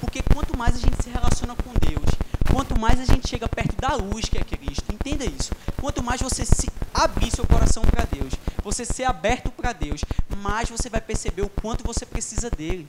Porque 0.00 0.22
quanto 0.22 0.56
mais 0.56 0.76
a 0.76 0.78
gente 0.78 1.02
se 1.02 1.10
relaciona 1.10 1.56
com 1.56 1.72
Deus, 1.72 2.08
quanto 2.52 2.78
mais 2.78 3.00
a 3.00 3.04
gente 3.04 3.28
chega 3.28 3.48
perto 3.48 3.74
da 3.74 3.96
luz 3.96 4.28
que 4.28 4.38
é 4.38 4.44
Cristo, 4.44 4.84
entenda 4.94 5.24
isso. 5.24 5.50
Quanto 5.80 6.04
mais 6.04 6.22
você 6.22 6.44
se 6.44 6.70
abrir 6.94 7.32
seu 7.32 7.44
coração 7.48 7.82
para 7.82 8.04
Deus, 8.04 8.32
você 8.62 8.84
ser 8.84 9.02
aberto 9.04 9.50
para 9.50 9.72
Deus, 9.72 10.04
mais 10.36 10.70
você 10.70 10.88
vai 10.88 11.00
perceber 11.00 11.42
o 11.42 11.48
quanto 11.48 11.82
você 11.84 12.06
precisa 12.06 12.48
dele. 12.48 12.86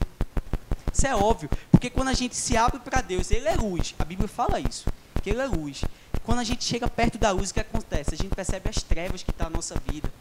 Isso 0.94 1.08
é 1.08 1.16
óbvio, 1.16 1.50
porque 1.72 1.90
quando 1.90 2.10
a 2.10 2.14
gente 2.14 2.36
se 2.36 2.56
abre 2.56 2.80
para 2.80 3.02
Deus, 3.02 3.32
Ele 3.32 3.48
é 3.48 3.56
luz. 3.56 3.96
A 3.98 4.06
Bíblia 4.06 4.28
fala 4.28 4.60
isso, 4.60 4.86
que 5.24 5.32
Ele 5.32 5.42
é 5.42 5.48
luz. 5.48 5.84
Quando 6.24 6.38
a 6.38 6.44
gente 6.44 6.64
chega 6.64 6.88
perto 6.88 7.18
da 7.18 7.32
luz, 7.32 7.50
o 7.50 7.56
que 7.56 7.60
acontece? 7.60 8.14
A 8.14 8.18
gente 8.18 8.36
percebe 8.36 8.70
as 8.70 8.84
trevas 8.84 9.24
que 9.24 9.32
está 9.32 9.46
na 9.46 9.56
nossa 9.56 9.74
vida. 9.88 10.12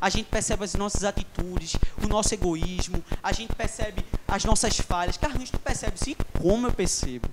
A 0.00 0.08
gente 0.08 0.26
percebe 0.26 0.64
as 0.64 0.74
nossas 0.74 1.04
atitudes, 1.04 1.76
o 2.02 2.06
nosso 2.06 2.32
egoísmo, 2.34 3.02
a 3.22 3.32
gente 3.32 3.54
percebe 3.54 4.04
as 4.26 4.44
nossas 4.44 4.78
falhas. 4.78 5.16
Carlinhos, 5.16 5.50
tu 5.50 5.58
percebe 5.58 5.94
isso? 5.96 6.16
Como 6.40 6.66
eu 6.66 6.72
percebo? 6.72 7.28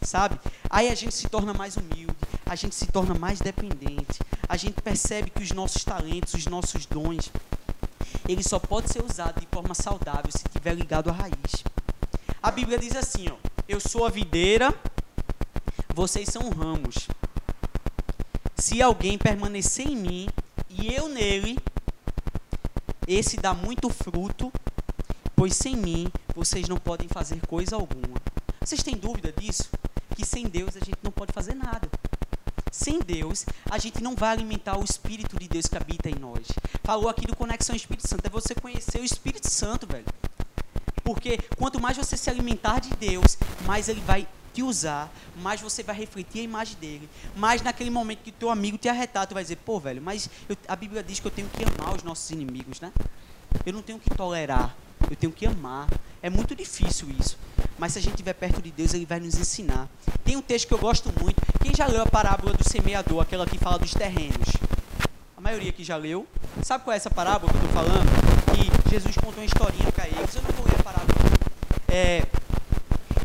Sabe? 0.00 0.38
Aí 0.68 0.88
a 0.88 0.94
gente 0.94 1.14
se 1.14 1.28
torna 1.28 1.54
mais 1.54 1.76
humilde, 1.76 2.14
a 2.44 2.54
gente 2.54 2.74
se 2.74 2.86
torna 2.86 3.14
mais 3.14 3.40
dependente, 3.40 4.20
a 4.48 4.56
gente 4.56 4.80
percebe 4.82 5.30
que 5.30 5.42
os 5.42 5.50
nossos 5.50 5.82
talentos, 5.82 6.34
os 6.34 6.46
nossos 6.46 6.86
dons, 6.86 7.30
ele 8.28 8.42
só 8.42 8.58
pode 8.58 8.92
ser 8.92 9.02
usado 9.02 9.40
de 9.40 9.46
forma 9.50 9.74
saudável 9.74 10.30
se 10.30 10.44
estiver 10.46 10.74
ligado 10.74 11.10
à 11.10 11.12
raiz. 11.12 11.64
A 12.42 12.50
Bíblia 12.50 12.78
diz 12.78 12.94
assim, 12.94 13.26
ó, 13.30 13.36
eu 13.66 13.80
sou 13.80 14.06
a 14.06 14.10
videira, 14.10 14.74
vocês 15.94 16.28
são 16.28 16.50
ramos. 16.50 17.08
Se 18.56 18.82
alguém 18.82 19.16
permanecer 19.16 19.86
em 19.86 19.96
mim 19.96 20.28
e 20.68 20.92
eu 20.94 21.08
nele, 21.08 21.58
esse 23.06 23.36
dá 23.36 23.54
muito 23.54 23.88
fruto, 23.90 24.52
pois 25.36 25.54
sem 25.56 25.76
mim 25.76 26.08
vocês 26.34 26.68
não 26.68 26.76
podem 26.76 27.08
fazer 27.08 27.40
coisa 27.46 27.76
alguma. 27.76 28.20
Vocês 28.60 28.82
têm 28.82 28.96
dúvida 28.96 29.32
disso? 29.32 29.70
que 30.14 30.24
sem 30.24 30.46
Deus 30.46 30.76
a 30.76 30.80
gente 30.80 30.98
não 31.02 31.10
pode 31.10 31.32
fazer 31.32 31.54
nada. 31.54 31.88
Sem 32.70 32.98
Deus, 33.00 33.44
a 33.70 33.78
gente 33.78 34.02
não 34.02 34.14
vai 34.14 34.30
alimentar 34.30 34.78
o 34.78 34.84
Espírito 34.84 35.38
de 35.38 35.48
Deus 35.48 35.66
que 35.66 35.76
habita 35.76 36.08
em 36.08 36.14
nós. 36.14 36.46
Falou 36.82 37.08
aqui 37.08 37.26
do 37.26 37.36
Conexão 37.36 37.74
Espírito 37.74 38.08
Santo, 38.08 38.26
é 38.26 38.30
você 38.30 38.54
conhecer 38.54 39.00
o 39.00 39.04
Espírito 39.04 39.48
Santo, 39.48 39.86
velho. 39.86 40.06
Porque 41.02 41.38
quanto 41.56 41.80
mais 41.80 41.96
você 41.96 42.16
se 42.16 42.30
alimentar 42.30 42.80
de 42.80 42.90
Deus, 42.96 43.36
mais 43.66 43.88
ele 43.88 44.00
vai 44.00 44.26
te 44.54 44.62
usar, 44.62 45.12
mais 45.42 45.60
você 45.60 45.82
vai 45.82 45.96
refletir 45.96 46.40
a 46.40 46.42
imagem 46.44 46.76
dele. 46.78 47.10
Mais 47.36 47.60
naquele 47.60 47.90
momento 47.90 48.20
que 48.20 48.30
teu 48.30 48.48
amigo 48.48 48.78
te 48.78 48.88
arretar, 48.88 49.26
tu 49.26 49.34
vai 49.34 49.42
dizer, 49.42 49.56
pô, 49.56 49.80
velho, 49.80 50.00
mas 50.00 50.30
eu, 50.48 50.56
a 50.68 50.76
Bíblia 50.76 51.02
diz 51.02 51.18
que 51.18 51.26
eu 51.26 51.30
tenho 51.30 51.48
que 51.48 51.64
amar 51.64 51.96
os 51.96 52.04
nossos 52.04 52.30
inimigos, 52.30 52.80
né? 52.80 52.92
Eu 53.66 53.72
não 53.72 53.82
tenho 53.82 53.98
que 53.98 54.10
tolerar, 54.10 54.74
eu 55.10 55.16
tenho 55.16 55.32
que 55.32 55.44
amar. 55.44 55.88
É 56.22 56.30
muito 56.30 56.54
difícil 56.54 57.08
isso. 57.18 57.36
Mas 57.76 57.92
se 57.92 57.98
a 57.98 58.02
gente 58.02 58.12
estiver 58.12 58.32
perto 58.34 58.62
de 58.62 58.70
Deus, 58.70 58.94
Ele 58.94 59.04
vai 59.04 59.18
nos 59.18 59.34
ensinar. 59.36 59.88
Tem 60.24 60.36
um 60.36 60.42
texto 60.42 60.68
que 60.68 60.74
eu 60.74 60.78
gosto 60.78 61.12
muito. 61.20 61.36
Quem 61.60 61.74
já 61.74 61.86
leu 61.86 62.02
a 62.02 62.06
parábola 62.06 62.54
do 62.54 62.64
semeador, 62.64 63.20
aquela 63.20 63.46
que 63.46 63.58
fala 63.58 63.78
dos 63.78 63.92
terrenos? 63.92 64.48
A 65.36 65.40
maioria 65.40 65.72
que 65.72 65.82
já 65.82 65.96
leu. 65.96 66.26
Sabe 66.62 66.84
qual 66.84 66.94
é 66.94 66.96
essa 66.96 67.10
parábola 67.10 67.52
que 67.52 67.58
eu 67.58 67.64
estou 67.64 67.82
falando? 67.82 68.08
Que 68.54 68.90
Jesus 68.90 69.16
contou 69.16 69.34
uma 69.34 69.44
historinha 69.44 69.90
para 69.92 70.06
eles. 70.06 70.34
Eu 70.34 70.42
não 70.42 70.50
vou 70.50 70.66
ler 70.66 70.78
a 70.78 70.82
parábola. 70.82 71.14
É, 71.88 72.22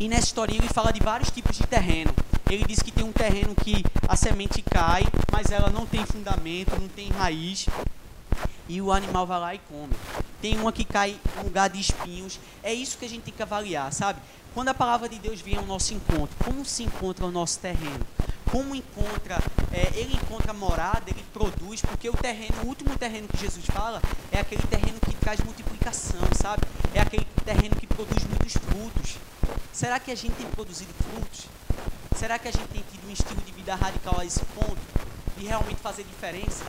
e 0.00 0.08
nessa 0.08 0.26
historinha 0.28 0.58
ele 0.58 0.72
fala 0.72 0.92
de 0.92 1.00
vários 1.00 1.30
tipos 1.30 1.58
de 1.58 1.66
terreno. 1.66 2.12
Ele 2.50 2.64
diz 2.64 2.80
que 2.80 2.90
tem 2.90 3.04
um 3.04 3.12
terreno 3.12 3.54
que 3.54 3.84
a 4.08 4.16
semente 4.16 4.62
cai, 4.62 5.04
mas 5.30 5.52
ela 5.52 5.68
não 5.68 5.86
tem 5.86 6.04
fundamento, 6.06 6.80
não 6.80 6.88
tem 6.88 7.10
raiz 7.10 7.66
e 8.66 8.80
o 8.80 8.90
animal 8.92 9.26
vai 9.26 9.40
lá 9.40 9.54
e 9.54 9.58
come. 9.58 9.92
Tem 10.40 10.58
uma 10.58 10.72
que 10.72 10.84
cai 10.84 11.18
em 11.38 11.44
lugar 11.44 11.68
de 11.68 11.80
espinhos. 11.80 12.40
É 12.62 12.72
isso 12.72 12.96
que 12.96 13.04
a 13.04 13.08
gente 13.08 13.24
tem 13.24 13.34
que 13.34 13.42
avaliar, 13.42 13.92
sabe? 13.92 14.20
Quando 14.54 14.68
a 14.68 14.74
palavra 14.74 15.08
de 15.08 15.18
Deus 15.18 15.40
vem 15.40 15.56
ao 15.56 15.66
nosso 15.66 15.92
encontro, 15.92 16.36
como 16.44 16.64
se 16.64 16.82
encontra 16.82 17.26
o 17.26 17.30
nosso 17.30 17.58
terreno? 17.58 18.06
Como 18.50 18.74
encontra, 18.74 19.38
é, 19.72 19.92
ele 19.94 20.14
encontra 20.14 20.52
morada, 20.52 21.04
ele 21.08 21.24
produz, 21.32 21.82
porque 21.82 22.08
o 22.08 22.14
terreno, 22.14 22.62
o 22.64 22.66
último 22.66 22.96
terreno 22.96 23.28
que 23.28 23.36
Jesus 23.36 23.64
fala, 23.66 24.00
é 24.32 24.40
aquele 24.40 24.62
terreno 24.62 24.98
que 25.00 25.14
traz 25.16 25.40
multiplicação, 25.40 26.20
sabe? 26.40 26.62
É 26.94 27.00
aquele 27.00 27.26
terreno 27.44 27.76
que 27.76 27.86
produz 27.86 28.24
muitos 28.24 28.54
frutos. 28.54 29.16
Será 29.80 29.98
que 29.98 30.10
a 30.10 30.14
gente 30.14 30.34
tem 30.34 30.46
produzido 30.48 30.92
frutos? 30.92 31.46
Será 32.14 32.38
que 32.38 32.46
a 32.46 32.50
gente 32.50 32.68
tem 32.68 32.84
tido 32.92 33.08
um 33.08 33.10
estilo 33.10 33.40
de 33.40 33.50
vida 33.50 33.74
radical 33.74 34.20
a 34.20 34.26
esse 34.26 34.44
ponto? 34.54 34.76
De 35.38 35.46
realmente 35.46 35.80
fazer 35.80 36.04
diferença? 36.04 36.62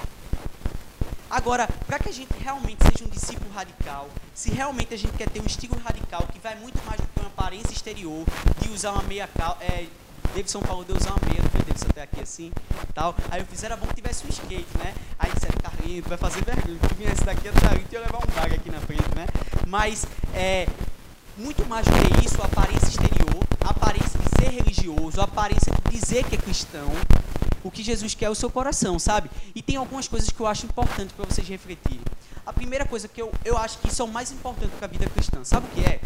Agora, 1.30 1.68
para 1.86 2.00
que 2.00 2.08
a 2.08 2.14
gente 2.14 2.32
realmente 2.40 2.82
seja 2.90 3.04
um 3.04 3.10
discípulo 3.10 3.52
radical, 3.52 4.08
se 4.34 4.50
realmente 4.50 4.94
a 4.94 4.98
gente 4.98 5.12
quer 5.18 5.30
ter 5.30 5.42
um 5.42 5.46
estilo 5.46 5.78
radical 5.80 6.26
que 6.32 6.40
vai 6.40 6.56
muito 6.56 6.82
mais 6.86 7.02
do 7.02 7.08
que 7.08 7.20
uma 7.20 7.28
aparência 7.28 7.74
exterior, 7.74 8.26
de 8.62 8.70
usar 8.70 8.94
uma 8.94 9.04
meia 9.04 9.28
cal, 9.28 9.58
é, 9.60 9.88
Davidson 10.30 10.62
falou 10.62 10.86
de 10.86 10.94
usar 10.94 11.10
uma 11.10 11.28
meia, 11.28 11.44
não 11.44 11.50
foi 11.50 11.60
Davidson 11.64 11.88
até 11.90 12.04
aqui 12.04 12.22
assim, 12.22 12.50
tal. 12.94 13.14
Aí 13.30 13.42
eu 13.42 13.46
fiz, 13.46 13.62
era 13.62 13.76
bom 13.76 13.88
que 13.88 13.96
tivesse 13.96 14.26
um 14.26 14.30
skate, 14.30 14.78
né? 14.78 14.94
Aí 15.20 15.30
disseram, 15.34 15.58
Carlinhos, 15.62 16.08
vai 16.08 16.18
fazer 16.18 16.46
vergonha, 16.46 16.80
tu 16.88 16.96
viesse 16.96 17.26
daqui 17.26 17.50
até 17.50 17.68
ali, 17.68 17.84
tu 17.90 17.92
ia 17.92 18.00
levar 18.00 18.20
um 18.20 18.34
bag 18.34 18.56
aqui 18.56 18.72
na 18.72 18.80
frente, 18.80 19.14
né? 19.14 19.28
Mas, 19.68 20.06
é, 20.34 20.66
muito 21.38 21.66
mais 21.68 21.86
do 21.86 21.92
que 21.92 22.26
isso, 22.26 22.42
a 22.42 22.46
aparência 22.46 23.01
a 23.64 23.70
aparência 23.70 24.20
de 24.20 24.30
ser 24.40 24.52
religioso, 24.52 25.22
a 25.22 25.26
aparência 25.26 25.72
de 25.72 25.98
dizer 25.98 26.24
que 26.26 26.36
é 26.36 26.38
cristão, 26.38 26.90
o 27.64 27.72
que 27.72 27.84
Jesus 27.84 28.14
quer 28.16 28.26
é 28.26 28.30
o 28.30 28.36
seu 28.36 28.50
coração, 28.50 28.98
sabe? 28.98 29.30
E 29.54 29.62
tem 29.62 29.76
algumas 29.76 30.08
coisas 30.08 30.30
que 30.30 30.40
eu 30.40 30.48
acho 30.48 30.66
importantes 30.66 31.16
para 31.16 31.26
vocês 31.26 31.48
refletirem. 31.48 32.02
A 32.46 32.52
primeira 32.52 32.86
coisa 32.86 33.08
que 33.08 33.22
eu, 33.22 33.32
eu 33.46 33.58
acho 33.58 33.78
que 33.80 33.94
são 33.94 34.08
mais 34.08 34.32
importantes 34.32 34.76
para 34.78 34.88
a 34.88 34.90
vida 34.90 35.08
cristã, 35.10 35.44
sabe 35.44 35.68
o 35.68 35.70
que 35.70 35.82
é? 35.82 36.00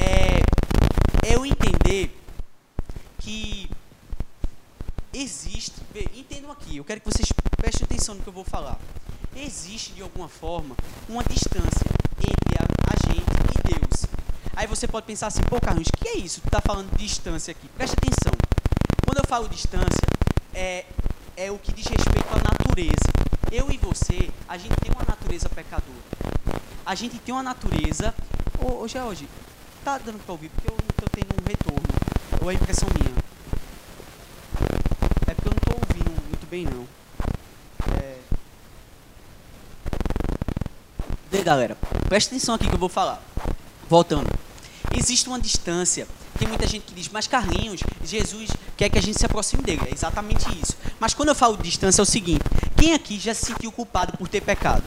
É, 0.00 1.30
é 1.30 1.36
eu 1.36 1.44
entender 1.46 2.16
que 3.18 3.70
existe, 5.12 5.74
entendam 6.14 6.50
aqui, 6.50 6.76
eu 6.76 6.84
quero 6.84 7.00
que 7.00 7.10
vocês 7.10 7.32
prestem 7.56 7.84
atenção 7.84 8.14
no 8.14 8.22
que 8.22 8.28
eu 8.28 8.32
vou 8.32 8.44
falar. 8.44 8.78
Existe, 9.34 9.92
de 9.92 10.02
alguma 10.02 10.28
forma, 10.28 10.76
uma 11.08 11.22
distância 11.24 11.86
entre 12.18 12.58
a, 12.58 12.64
a 12.92 13.12
gente 13.12 13.28
e 13.58 13.74
Deus. 13.74 13.87
Aí 14.58 14.66
você 14.66 14.88
pode 14.88 15.06
pensar 15.06 15.28
assim, 15.28 15.40
pô, 15.42 15.60
Carlos, 15.60 15.86
o 15.86 15.96
que 15.96 16.08
é 16.08 16.16
isso? 16.16 16.40
Tu 16.40 16.48
está 16.48 16.60
falando 16.60 16.90
de 16.90 17.06
distância 17.06 17.52
aqui. 17.52 17.68
Preste 17.68 17.92
atenção. 17.92 18.32
Quando 19.06 19.18
eu 19.18 19.24
falo 19.24 19.48
distância, 19.48 20.02
é, 20.52 20.84
é 21.36 21.48
o 21.48 21.56
que 21.60 21.72
diz 21.72 21.86
respeito 21.86 22.26
à 22.32 22.38
natureza. 22.38 23.08
Eu 23.52 23.70
e 23.70 23.76
você, 23.76 24.28
a 24.48 24.58
gente 24.58 24.74
tem 24.80 24.90
uma 24.90 25.04
natureza 25.06 25.48
pecadora. 25.48 25.92
A 26.84 26.92
gente 26.96 27.20
tem 27.20 27.32
uma 27.32 27.44
natureza. 27.44 28.12
Ô, 28.58 28.82
ô 28.82 28.88
George, 28.88 29.28
tá 29.84 29.96
dando 29.96 30.18
para 30.24 30.32
ouvir? 30.32 30.48
Porque 30.48 30.68
eu 30.68 30.76
não 30.76 30.88
estou 30.90 31.08
tendo 31.08 31.40
um 31.40 31.48
retorno. 31.48 31.88
Ou 32.42 32.50
é 32.50 32.54
impressão 32.54 32.88
minha? 32.98 33.14
É 35.28 35.34
porque 35.34 35.48
eu 35.50 35.52
não 35.52 35.58
estou 35.58 35.78
ouvindo 35.88 36.10
muito 36.26 36.46
bem, 36.50 36.64
não. 36.64 36.84
É... 38.02 38.18
Vê, 41.30 41.44
galera, 41.44 41.76
presta 42.08 42.34
atenção 42.34 42.56
aqui 42.56 42.66
que 42.66 42.74
eu 42.74 42.80
vou 42.80 42.88
falar. 42.88 43.22
Voltando. 43.88 44.37
Existe 44.96 45.28
uma 45.28 45.40
distância 45.40 46.06
tem 46.38 46.46
muita 46.46 46.68
gente 46.68 46.82
que 46.82 46.94
diz, 46.94 47.08
mas 47.08 47.26
Carlinhos, 47.26 47.80
Jesus 48.04 48.50
quer 48.76 48.88
que 48.88 48.96
a 48.96 49.02
gente 49.02 49.18
se 49.18 49.26
aproxime 49.26 49.60
dele. 49.60 49.82
É 49.90 49.92
exatamente 49.92 50.46
isso. 50.56 50.76
Mas 51.00 51.12
quando 51.12 51.30
eu 51.30 51.34
falo 51.34 51.56
de 51.56 51.64
distância, 51.64 52.00
é 52.00 52.04
o 52.04 52.06
seguinte: 52.06 52.44
quem 52.76 52.94
aqui 52.94 53.18
já 53.18 53.34
se 53.34 53.46
sentiu 53.46 53.72
culpado 53.72 54.16
por 54.16 54.28
ter 54.28 54.40
pecado? 54.40 54.84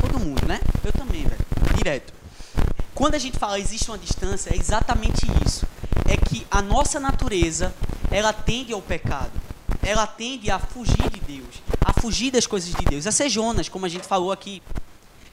Todo 0.00 0.20
mundo, 0.20 0.46
né? 0.46 0.60
Eu 0.84 0.92
também, 0.92 1.24
velho. 1.24 1.44
Direto. 1.76 2.14
Quando 2.94 3.16
a 3.16 3.18
gente 3.18 3.36
fala 3.36 3.58
existe 3.58 3.90
uma 3.90 3.98
distância, 3.98 4.54
é 4.54 4.56
exatamente 4.56 5.26
isso. 5.44 5.66
É 6.06 6.16
que 6.16 6.46
a 6.48 6.62
nossa 6.62 7.00
natureza, 7.00 7.74
ela 8.12 8.32
tende 8.32 8.72
ao 8.72 8.80
pecado. 8.80 9.32
Ela 9.82 10.06
tende 10.06 10.52
a 10.52 10.58
fugir 10.58 11.10
de 11.10 11.20
Deus, 11.20 11.62
a 11.84 11.92
fugir 12.00 12.30
das 12.30 12.46
coisas 12.46 12.70
de 12.70 12.84
Deus, 12.84 13.06
a 13.06 13.12
ser 13.12 13.28
Jonas, 13.28 13.68
como 13.68 13.84
a 13.84 13.88
gente 13.88 14.06
falou 14.06 14.30
aqui. 14.30 14.62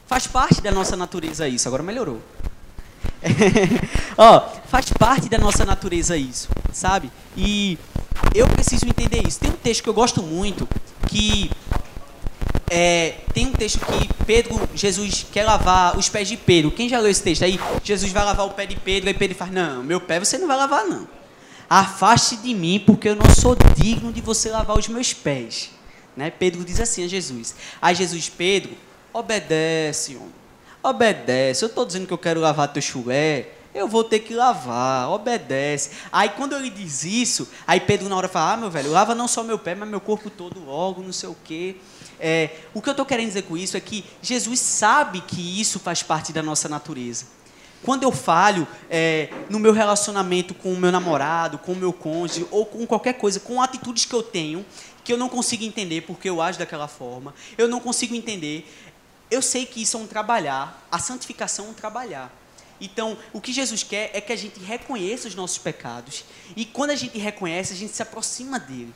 Faz 0.08 0.26
parte 0.26 0.60
da 0.62 0.72
nossa 0.72 0.98
natureza 0.98 1.48
isso. 1.48 1.68
Agora 1.68 1.84
melhorou. 1.84 2.20
Ó, 4.18 4.40
faz 4.68 4.86
parte 4.98 5.30
da 5.30 5.38
nossa 5.38 5.66
natureza 5.66 6.18
isso, 6.18 6.50
sabe? 6.72 7.12
E 7.38 7.78
eu 8.34 8.48
preciso 8.48 8.88
entender 8.88 9.26
isso. 9.28 9.40
Tem 9.40 9.50
um 9.50 9.56
texto 9.56 9.84
que 9.84 9.90
eu 9.90 9.94
gosto 9.94 10.22
muito, 10.24 10.68
que 11.08 11.52
é, 12.70 13.18
tem 13.34 13.48
um 13.48 13.52
texto 13.52 13.80
que 13.80 14.10
Pedro, 14.26 14.68
Jesus 14.74 15.26
quer 15.32 15.44
lavar 15.44 15.98
os 15.98 16.10
pés 16.10 16.28
de 16.28 16.38
Pedro. 16.38 16.72
Quem 16.72 16.90
já 16.90 17.00
leu 17.00 17.12
esse 17.12 17.22
texto 17.22 17.44
aí? 17.44 17.60
Jesus 17.84 18.12
vai 18.12 18.24
lavar 18.24 18.46
o 18.46 18.52
pé 18.52 18.66
de 18.66 18.76
Pedro, 18.76 19.10
aí 19.10 19.14
Pedro 19.14 19.38
faz, 19.38 19.52
não, 19.52 19.84
meu 19.84 20.02
pé 20.02 20.20
você 20.20 20.38
não 20.38 20.48
vai 20.48 20.58
lavar 20.58 20.86
não. 20.86 21.08
Afaste 21.70 22.36
de 22.38 22.54
mim, 22.54 22.84
porque 22.86 23.08
eu 23.08 23.16
não 23.16 23.30
sou 23.34 23.56
digno 23.76 24.12
de 24.12 24.20
você 24.20 24.50
lavar 24.50 24.78
os 24.78 24.88
meus 24.88 25.14
pés. 25.14 25.70
Né? 26.18 26.30
Pedro 26.30 26.66
diz 26.66 26.82
assim 26.82 27.06
a 27.06 27.08
Jesus. 27.08 27.56
Aí 27.82 27.96
Jesus, 27.96 28.28
Pedro, 28.28 28.72
obedece, 29.14 30.18
homem 30.18 30.41
Obedece. 30.84 31.64
Eu 31.64 31.70
estou 31.70 31.86
dizendo 31.86 32.08
que 32.08 32.14
eu 32.14 32.18
quero 32.18 32.40
lavar 32.40 32.72
teu 32.72 32.82
chulé. 32.82 33.50
Eu 33.74 33.88
vou 33.88 34.04
ter 34.04 34.20
que 34.20 34.34
lavar, 34.34 35.10
obedece. 35.10 35.92
Aí 36.12 36.30
quando 36.30 36.56
ele 36.56 36.70
diz 36.70 37.06
isso, 37.06 37.48
aí 37.66 37.80
Pedro 37.80 38.10
na 38.10 38.18
hora 38.18 38.28
fala: 38.28 38.54
Ah, 38.54 38.58
meu 38.58 38.70
velho, 38.70 38.92
lava 38.92 39.16
não 39.16 39.30
só 39.30 39.44
meu 39.44 39.58
pé, 39.58 39.74
mas 39.74 39.88
meu 39.88 40.02
corpo 40.02 40.30
todo 40.30 40.60
logo, 40.60 41.02
não 41.02 41.14
sei 41.14 41.30
o 41.30 41.38
quê. 41.44 41.78
É, 42.20 42.50
o 42.74 42.82
que 42.82 42.90
eu 42.90 42.92
estou 42.92 43.06
querendo 43.06 43.28
dizer 43.28 43.44
com 43.44 43.58
isso 43.58 43.78
é 43.78 43.80
que 43.80 44.04
Jesus 44.22 44.60
sabe 44.60 45.22
que 45.22 45.60
isso 45.60 45.80
faz 45.80 46.04
parte 46.04 46.34
da 46.34 46.44
nossa 46.44 46.68
natureza. 46.68 47.26
Quando 47.84 48.04
eu 48.04 48.12
falho 48.12 48.68
é, 48.90 49.30
no 49.50 49.58
meu 49.58 49.74
relacionamento 49.74 50.54
com 50.54 50.72
o 50.72 50.78
meu 50.78 50.92
namorado, 50.92 51.58
com 51.58 51.72
o 51.72 51.76
meu 51.76 51.92
cônjuge, 51.92 52.46
ou 52.52 52.64
com 52.64 52.86
qualquer 52.86 53.14
coisa, 53.14 53.40
com 53.40 53.60
atitudes 53.60 54.06
que 54.06 54.14
eu 54.14 54.22
tenho, 54.22 54.64
que 55.04 55.12
eu 55.12 55.18
não 55.18 55.28
consigo 55.28 55.64
entender 55.64 56.02
porque 56.02 56.30
eu 56.30 56.42
ajo 56.42 56.60
daquela 56.60 56.88
forma, 56.88 57.34
eu 57.58 57.68
não 57.68 57.80
consigo 57.80 58.14
entender, 58.14 58.68
eu 59.32 59.42
sei 59.42 59.66
que 59.66 59.82
isso 59.82 59.96
é 59.96 60.00
um 60.00 60.06
trabalhar, 60.06 60.86
a 60.92 61.00
santificação 61.00 61.68
é 61.68 61.70
um 61.70 61.74
trabalhar. 61.74 62.32
Então, 62.82 63.18
o 63.32 63.40
que 63.40 63.54
Jesus 63.54 63.82
quer 63.82 64.12
é 64.14 64.20
que 64.20 64.34
a 64.34 64.36
gente 64.36 64.60
reconheça 64.60 65.28
os 65.28 65.36
nossos 65.36 65.58
pecados. 65.58 66.26
E 66.56 66.66
quando 66.66 66.90
a 66.90 66.96
gente 66.96 67.18
reconhece, 67.18 67.74
a 67.74 67.76
gente 67.76 67.94
se 67.94 68.02
aproxima 68.02 68.60
dele. 68.60 68.94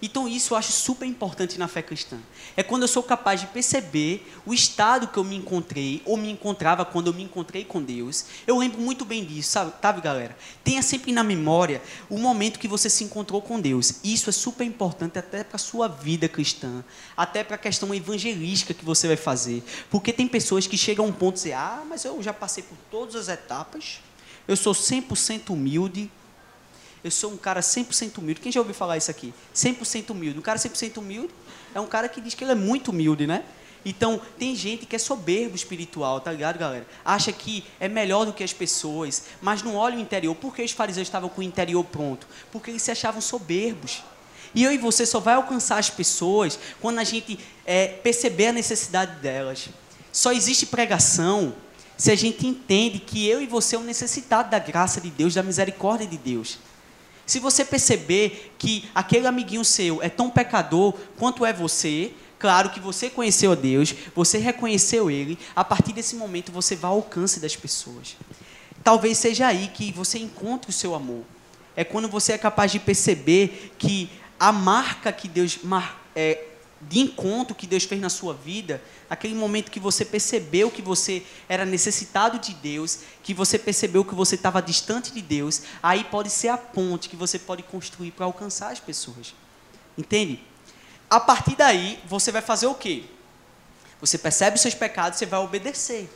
Então, 0.00 0.28
isso 0.28 0.52
eu 0.52 0.58
acho 0.58 0.72
super 0.72 1.06
importante 1.06 1.58
na 1.58 1.66
fé 1.68 1.82
cristã. 1.82 2.18
É 2.56 2.62
quando 2.62 2.82
eu 2.82 2.88
sou 2.88 3.02
capaz 3.02 3.40
de 3.40 3.46
perceber 3.46 4.30
o 4.44 4.52
estado 4.52 5.08
que 5.08 5.18
eu 5.18 5.24
me 5.24 5.36
encontrei, 5.36 6.02
ou 6.04 6.16
me 6.16 6.30
encontrava 6.30 6.84
quando 6.84 7.08
eu 7.08 7.14
me 7.14 7.22
encontrei 7.22 7.64
com 7.64 7.82
Deus. 7.82 8.26
Eu 8.46 8.58
lembro 8.58 8.80
muito 8.80 9.04
bem 9.04 9.24
disso, 9.24 9.50
sabe, 9.50 9.72
sabe 9.80 10.00
galera? 10.00 10.36
Tenha 10.62 10.82
sempre 10.82 11.12
na 11.12 11.24
memória 11.24 11.82
o 12.10 12.18
momento 12.18 12.58
que 12.58 12.68
você 12.68 12.90
se 12.90 13.04
encontrou 13.04 13.40
com 13.40 13.60
Deus. 13.60 14.00
Isso 14.04 14.28
é 14.28 14.32
super 14.32 14.64
importante 14.64 15.18
até 15.18 15.42
para 15.42 15.56
a 15.56 15.58
sua 15.58 15.88
vida 15.88 16.28
cristã, 16.28 16.84
até 17.16 17.42
para 17.42 17.56
a 17.56 17.58
questão 17.58 17.94
evangelística 17.94 18.74
que 18.74 18.84
você 18.84 19.06
vai 19.06 19.16
fazer. 19.16 19.62
Porque 19.90 20.12
tem 20.12 20.28
pessoas 20.28 20.66
que 20.66 20.76
chegam 20.76 21.06
a 21.06 21.08
um 21.08 21.12
ponto 21.12 21.34
de 21.34 21.42
dizer: 21.42 21.54
ah, 21.54 21.82
mas 21.88 22.04
eu 22.04 22.22
já 22.22 22.32
passei 22.32 22.62
por 22.62 22.76
todas 22.90 23.16
as 23.16 23.28
etapas, 23.28 24.00
eu 24.46 24.56
sou 24.56 24.72
100% 24.72 25.50
humilde 25.50 26.10
eu 27.06 27.10
sou 27.10 27.32
um 27.32 27.36
cara 27.36 27.60
100% 27.60 28.18
humilde. 28.18 28.40
Quem 28.40 28.50
já 28.50 28.60
ouviu 28.60 28.74
falar 28.74 28.96
isso 28.96 29.10
aqui? 29.10 29.32
100% 29.54 30.10
humilde. 30.10 30.38
Um 30.38 30.42
cara 30.42 30.58
100% 30.58 30.98
humilde 30.98 31.32
é 31.74 31.80
um 31.80 31.86
cara 31.86 32.08
que 32.08 32.20
diz 32.20 32.34
que 32.34 32.44
ele 32.44 32.52
é 32.52 32.56
muito 32.56 32.90
humilde, 32.90 33.26
né? 33.26 33.44
Então, 33.84 34.20
tem 34.36 34.56
gente 34.56 34.84
que 34.84 34.96
é 34.96 34.98
soberbo 34.98 35.54
espiritual, 35.54 36.20
tá 36.20 36.32
ligado, 36.32 36.58
galera? 36.58 36.84
Acha 37.04 37.30
que 37.30 37.62
é 37.78 37.88
melhor 37.88 38.24
do 38.24 38.32
que 38.32 38.42
as 38.42 38.52
pessoas, 38.52 39.22
mas 39.40 39.62
não 39.62 39.76
olha 39.76 39.96
o 39.96 40.00
interior. 40.00 40.34
Por 40.34 40.52
que 40.52 40.62
os 40.62 40.72
fariseus 40.72 41.06
estavam 41.06 41.28
com 41.28 41.40
o 41.40 41.44
interior 41.44 41.84
pronto? 41.84 42.26
Porque 42.50 42.70
eles 42.70 42.82
se 42.82 42.90
achavam 42.90 43.20
soberbos. 43.20 44.02
E 44.52 44.64
eu 44.64 44.72
e 44.72 44.78
você 44.78 45.06
só 45.06 45.20
vai 45.20 45.34
alcançar 45.34 45.78
as 45.78 45.88
pessoas 45.88 46.58
quando 46.80 46.98
a 46.98 47.04
gente 47.04 47.38
é, 47.64 47.86
perceber 47.86 48.48
a 48.48 48.52
necessidade 48.52 49.20
delas. 49.20 49.68
Só 50.10 50.32
existe 50.32 50.66
pregação 50.66 51.54
se 51.96 52.10
a 52.10 52.16
gente 52.16 52.46
entende 52.46 52.98
que 52.98 53.26
eu 53.26 53.40
e 53.40 53.46
você 53.46 53.76
é 53.76 53.78
um 53.78 53.84
necessitado 53.84 54.50
da 54.50 54.58
graça 54.58 55.00
de 55.00 55.10
Deus, 55.10 55.34
da 55.34 55.42
misericórdia 55.42 56.06
de 56.06 56.18
Deus. 56.18 56.58
Se 57.26 57.40
você 57.40 57.64
perceber 57.64 58.54
que 58.56 58.88
aquele 58.94 59.26
amiguinho 59.26 59.64
seu 59.64 60.00
é 60.00 60.08
tão 60.08 60.30
pecador 60.30 60.94
quanto 61.18 61.44
é 61.44 61.52
você, 61.52 62.12
claro 62.38 62.70
que 62.70 62.78
você 62.78 63.10
conheceu 63.10 63.52
a 63.52 63.56
Deus, 63.56 63.92
você 64.14 64.38
reconheceu 64.38 65.10
Ele, 65.10 65.36
a 65.54 65.64
partir 65.64 65.92
desse 65.92 66.14
momento 66.14 66.52
você 66.52 66.76
vai 66.76 66.90
ao 66.90 66.98
alcance 66.98 67.40
das 67.40 67.56
pessoas. 67.56 68.16
Talvez 68.84 69.18
seja 69.18 69.48
aí 69.48 69.68
que 69.74 69.90
você 69.90 70.18
encontre 70.18 70.70
o 70.70 70.72
seu 70.72 70.94
amor. 70.94 71.24
É 71.74 71.82
quando 71.82 72.08
você 72.08 72.32
é 72.32 72.38
capaz 72.38 72.70
de 72.70 72.78
perceber 72.78 73.74
que 73.76 74.08
a 74.38 74.52
marca 74.52 75.12
que 75.12 75.26
Deus 75.28 75.58
é, 76.14 76.45
de 76.88 77.00
encontro 77.00 77.54
que 77.54 77.66
Deus 77.66 77.84
fez 77.84 78.00
na 78.00 78.08
sua 78.08 78.32
vida, 78.32 78.82
aquele 79.10 79.34
momento 79.34 79.70
que 79.70 79.80
você 79.80 80.04
percebeu 80.04 80.70
que 80.70 80.80
você 80.80 81.24
era 81.48 81.64
necessitado 81.64 82.38
de 82.38 82.54
Deus, 82.54 83.00
que 83.22 83.34
você 83.34 83.58
percebeu 83.58 84.04
que 84.04 84.14
você 84.14 84.36
estava 84.36 84.62
distante 84.62 85.12
de 85.12 85.20
Deus, 85.20 85.62
aí 85.82 86.04
pode 86.04 86.30
ser 86.30 86.48
a 86.48 86.56
ponte 86.56 87.08
que 87.08 87.16
você 87.16 87.38
pode 87.38 87.62
construir 87.64 88.12
para 88.12 88.26
alcançar 88.26 88.70
as 88.70 88.78
pessoas. 88.78 89.34
Entende? 89.98 90.40
A 91.10 91.18
partir 91.18 91.56
daí, 91.56 91.98
você 92.06 92.30
vai 92.30 92.42
fazer 92.42 92.66
o 92.66 92.74
quê? 92.74 93.04
Você 94.00 94.18
percebe 94.18 94.56
os 94.56 94.62
seus 94.62 94.74
pecados, 94.74 95.18
você 95.18 95.26
vai 95.26 95.40
obedecer. 95.40 96.08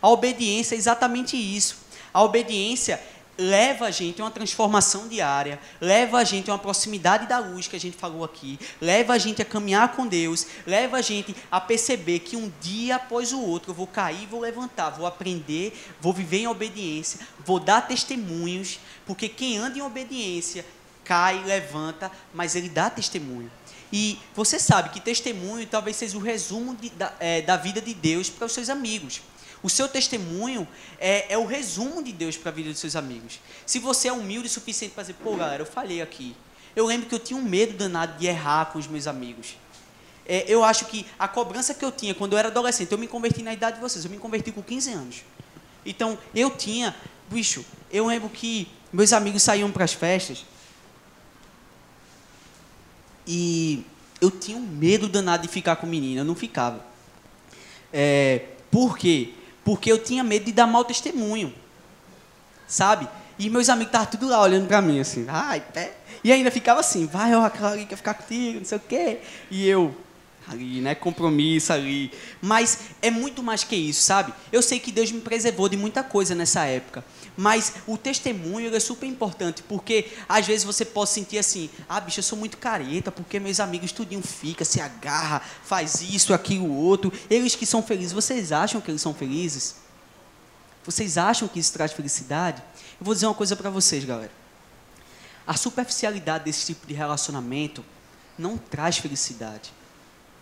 A 0.00 0.08
obediência 0.08 0.74
é 0.74 0.78
exatamente 0.78 1.36
isso. 1.36 1.76
A 2.14 2.22
obediência 2.22 3.00
leva 3.38 3.86
a 3.86 3.90
gente 3.92 4.20
a 4.20 4.24
uma 4.24 4.30
transformação 4.32 5.06
diária, 5.06 5.60
leva 5.80 6.18
a 6.18 6.24
gente 6.24 6.50
a 6.50 6.54
uma 6.54 6.58
proximidade 6.58 7.28
da 7.28 7.38
luz 7.38 7.68
que 7.68 7.76
a 7.76 7.80
gente 7.80 7.96
falou 7.96 8.24
aqui, 8.24 8.58
leva 8.80 9.12
a 9.12 9.18
gente 9.18 9.40
a 9.40 9.44
caminhar 9.44 9.92
com 9.94 10.06
Deus, 10.06 10.46
leva 10.66 10.96
a 10.96 11.02
gente 11.02 11.34
a 11.48 11.60
perceber 11.60 12.18
que 12.18 12.36
um 12.36 12.52
dia 12.60 12.96
após 12.96 13.32
o 13.32 13.40
outro 13.40 13.70
eu 13.70 13.74
vou 13.74 13.86
cair, 13.86 14.26
vou 14.26 14.40
levantar, 14.40 14.90
vou 14.90 15.06
aprender, 15.06 15.72
vou 16.00 16.12
viver 16.12 16.38
em 16.38 16.48
obediência, 16.48 17.20
vou 17.46 17.60
dar 17.60 17.86
testemunhos, 17.86 18.80
porque 19.06 19.28
quem 19.28 19.56
anda 19.56 19.78
em 19.78 19.82
obediência 19.82 20.66
cai, 21.04 21.42
levanta, 21.44 22.10
mas 22.34 22.56
ele 22.56 22.68
dá 22.68 22.90
testemunho. 22.90 23.50
E 23.90 24.18
você 24.34 24.58
sabe 24.58 24.90
que 24.90 25.00
testemunho 25.00 25.66
talvez 25.66 25.96
seja 25.96 26.18
o 26.18 26.20
resumo 26.20 26.74
de, 26.76 26.90
da, 26.90 27.14
é, 27.18 27.40
da 27.40 27.56
vida 27.56 27.80
de 27.80 27.94
Deus 27.94 28.28
para 28.28 28.44
os 28.46 28.52
seus 28.52 28.68
amigos. 28.68 29.22
O 29.62 29.68
seu 29.68 29.88
testemunho 29.88 30.66
é, 30.98 31.32
é 31.32 31.38
o 31.38 31.44
resumo 31.44 32.02
de 32.02 32.12
Deus 32.12 32.36
para 32.36 32.50
a 32.50 32.54
vida 32.54 32.70
dos 32.70 32.78
seus 32.78 32.94
amigos. 32.94 33.40
Se 33.66 33.78
você 33.78 34.08
é 34.08 34.12
humilde 34.12 34.46
o 34.46 34.50
suficiente 34.50 34.94
para 34.94 35.02
dizer, 35.02 35.16
pô, 35.22 35.34
galera, 35.36 35.62
eu 35.62 35.66
falhei 35.66 36.00
aqui. 36.00 36.36
Eu 36.76 36.86
lembro 36.86 37.08
que 37.08 37.14
eu 37.14 37.18
tinha 37.18 37.38
um 37.38 37.42
medo 37.42 37.76
danado 37.76 38.18
de 38.18 38.26
errar 38.26 38.66
com 38.66 38.78
os 38.78 38.86
meus 38.86 39.06
amigos. 39.06 39.56
É, 40.26 40.44
eu 40.46 40.62
acho 40.62 40.84
que 40.84 41.06
a 41.18 41.26
cobrança 41.26 41.74
que 41.74 41.84
eu 41.84 41.90
tinha 41.90 42.14
quando 42.14 42.34
eu 42.34 42.38
era 42.38 42.48
adolescente, 42.48 42.92
eu 42.92 42.98
me 42.98 43.08
converti 43.08 43.42
na 43.42 43.52
idade 43.52 43.76
de 43.76 43.82
vocês, 43.82 44.04
eu 44.04 44.10
me 44.10 44.18
converti 44.18 44.52
com 44.52 44.62
15 44.62 44.92
anos. 44.92 45.24
Então, 45.84 46.18
eu 46.34 46.50
tinha, 46.50 46.94
bicho, 47.30 47.64
eu 47.90 48.06
lembro 48.06 48.28
que 48.28 48.68
meus 48.92 49.12
amigos 49.12 49.42
saíam 49.42 49.72
para 49.72 49.84
as 49.84 49.92
festas 49.92 50.44
e 53.26 53.84
eu 54.20 54.30
tinha 54.30 54.56
um 54.56 54.66
medo 54.66 55.08
danado 55.08 55.42
de 55.42 55.48
ficar 55.48 55.76
com 55.76 55.86
menina, 55.86 56.20
eu 56.20 56.24
não 56.24 56.34
ficava. 56.34 56.84
É, 57.92 58.44
por 58.70 58.98
quê? 58.98 59.32
Porque 59.68 59.92
eu 59.92 60.02
tinha 60.02 60.24
medo 60.24 60.46
de 60.46 60.52
dar 60.52 60.66
mau 60.66 60.82
testemunho, 60.82 61.52
sabe? 62.66 63.06
E 63.38 63.50
meus 63.50 63.68
amigos 63.68 63.88
estavam 63.90 64.06
tudo 64.06 64.26
lá 64.26 64.40
olhando 64.40 64.66
para 64.66 64.80
mim, 64.80 64.98
assim, 64.98 65.26
ai, 65.28 65.60
pé. 65.60 65.92
E 66.24 66.32
ainda 66.32 66.50
ficava 66.50 66.80
assim, 66.80 67.04
vai, 67.04 67.34
ó, 67.34 67.44
aquela 67.44 67.72
ali 67.72 67.84
quer 67.84 67.96
ficar 67.96 68.14
contigo, 68.14 68.60
não 68.60 68.64
sei 68.64 68.78
o 68.78 68.80
quê. 68.80 69.18
E 69.50 69.68
eu, 69.68 69.94
ali, 70.48 70.80
né, 70.80 70.94
compromisso 70.94 71.70
ali. 71.70 72.10
Mas 72.40 72.78
é 73.02 73.10
muito 73.10 73.42
mais 73.42 73.62
que 73.62 73.76
isso, 73.76 74.00
sabe? 74.00 74.32
Eu 74.50 74.62
sei 74.62 74.80
que 74.80 74.90
Deus 74.90 75.12
me 75.12 75.20
preservou 75.20 75.68
de 75.68 75.76
muita 75.76 76.02
coisa 76.02 76.34
nessa 76.34 76.64
época. 76.64 77.04
Mas 77.40 77.74
o 77.86 77.96
testemunho 77.96 78.74
é 78.74 78.80
super 78.80 79.06
importante, 79.06 79.62
porque 79.62 80.10
às 80.28 80.44
vezes 80.44 80.64
você 80.64 80.84
pode 80.84 81.10
sentir 81.10 81.38
assim, 81.38 81.70
ah, 81.88 82.00
bicho, 82.00 82.18
eu 82.18 82.24
sou 82.24 82.36
muito 82.36 82.58
careta, 82.58 83.12
porque 83.12 83.38
meus 83.38 83.60
amigos 83.60 83.92
tudinho 83.92 84.20
fica, 84.20 84.64
se 84.64 84.80
agarra, 84.80 85.40
faz 85.62 86.02
isso, 86.02 86.34
aquilo, 86.34 86.68
outro. 86.74 87.12
Eles 87.30 87.54
que 87.54 87.64
são 87.64 87.80
felizes, 87.80 88.10
vocês 88.12 88.50
acham 88.50 88.80
que 88.80 88.90
eles 88.90 89.00
são 89.00 89.14
felizes? 89.14 89.76
Vocês 90.84 91.16
acham 91.16 91.46
que 91.46 91.60
isso 91.60 91.72
traz 91.72 91.92
felicidade? 91.92 92.60
Eu 92.98 93.04
vou 93.04 93.14
dizer 93.14 93.26
uma 93.26 93.34
coisa 93.34 93.54
para 93.54 93.70
vocês, 93.70 94.04
galera. 94.04 94.32
A 95.46 95.54
superficialidade 95.54 96.44
desse 96.44 96.66
tipo 96.66 96.88
de 96.88 96.94
relacionamento 96.94 97.84
não 98.36 98.58
traz 98.58 98.98
felicidade. 98.98 99.72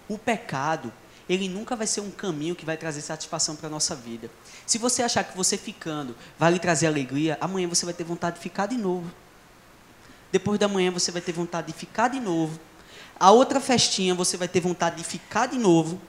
O 0.09 0.16
pecado, 0.16 0.90
ele 1.29 1.49
nunca 1.49 1.75
vai 1.75 1.87
ser 1.87 2.01
um 2.01 2.11
caminho 2.11 2.55
que 2.55 2.65
vai 2.65 2.77
trazer 2.77 3.01
satisfação 3.01 3.57
para 3.57 3.67
a 3.67 3.71
nossa 3.71 3.95
vida. 3.95 4.31
Se 4.65 4.79
você 4.79 5.03
achar 5.03 5.25
que 5.25 5.37
você 5.37 5.57
ficando 5.57 6.17
vai 6.39 6.53
lhe 6.53 6.59
trazer 6.59 6.87
alegria, 6.87 7.37
amanhã 7.41 7.69
você 7.69 7.85
vai 7.85 7.95
ter 7.95 8.05
vontade 8.05 8.37
de 8.37 8.43
ficar 8.43 8.67
de 8.67 8.77
novo. 8.77 9.11
Depois 10.31 10.59
da 10.59 10.69
manhã 10.69 10.91
você 10.91 11.11
vai 11.11 11.21
ter 11.21 11.33
vontade 11.33 11.69
de 11.69 11.73
ficar 11.73 12.09
de 12.09 12.21
novo. 12.21 12.59
A 13.19 13.31
outra 13.31 13.61
festinha 13.61 14.15
você 14.15 14.37
vai 14.37 14.47
ter 14.47 14.61
vontade 14.61 14.97
de 14.97 15.05
ficar 15.05 15.47
de 15.47 15.59
novo. 15.59 16.01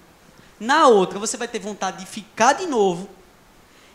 Na 0.60 0.88
outra 0.88 1.18
você 1.18 1.38
vai 1.38 1.48
ter 1.48 1.60
vontade 1.60 2.00
de 2.00 2.06
ficar 2.06 2.54
de 2.54 2.68
novo. 2.68 3.10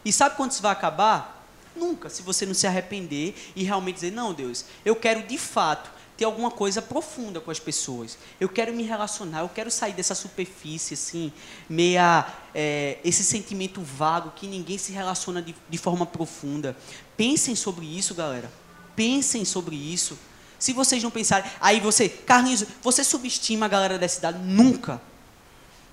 E 0.05 0.13
sabe 0.13 0.37
quando 0.37 0.51
isso 0.51 0.63
vai 0.63 0.73
acabar? 0.73 1.47
Nunca, 1.75 2.11
se 2.11 2.23
você 2.23 2.45
não 2.45 2.55
se 2.55 2.67
arrepender 2.67 3.35
e 3.55 3.63
realmente 3.63 3.97
dizer: 3.97 4.13
Não, 4.13 4.35
Deus, 4.35 4.65
eu 4.85 4.95
quero 4.97 5.23
de 5.23 5.39
fato 5.39 5.91
ter 6.23 6.27
alguma 6.27 6.53
coisa 6.53 6.81
profunda 6.81 7.41
com 7.41 7.51
as 7.51 7.59
pessoas. 7.59 8.17
Eu 8.39 8.49
quero 8.49 8.73
me 8.73 8.85
relacionar, 8.85 9.41
eu 9.41 9.49
quero 9.49 9.73
sair 9.73 9.93
dessa 9.93 10.15
superfície, 10.15 10.95
assim, 10.95 11.33
meia. 11.69 12.25
É, 12.55 12.99
esse 13.05 13.25
sentimento 13.25 13.83
vago 13.83 14.31
que 14.37 14.47
ninguém 14.47 14.79
se 14.79 14.93
relaciona 14.93 15.43
de, 15.43 15.53
de 15.69 15.79
forma 15.79 16.07
profunda. 16.07 16.77
Pensem 17.17 17.57
sobre 17.57 17.87
isso, 17.87 18.15
galera. 18.15 18.53
Pensem 18.95 19.45
sobre 19.45 19.75
isso. 19.75 20.17
Se 20.61 20.73
vocês 20.73 21.03
não 21.03 21.11
pensarem. 21.11 21.51
Aí 21.61 21.81
você, 21.81 22.09
Carlinhos, 22.09 22.65
você 22.81 23.03
subestima 23.03 23.67
a 23.67 23.69
galera 23.69 23.99
da 23.99 24.07
cidade? 24.07 24.39
Nunca. 24.39 25.03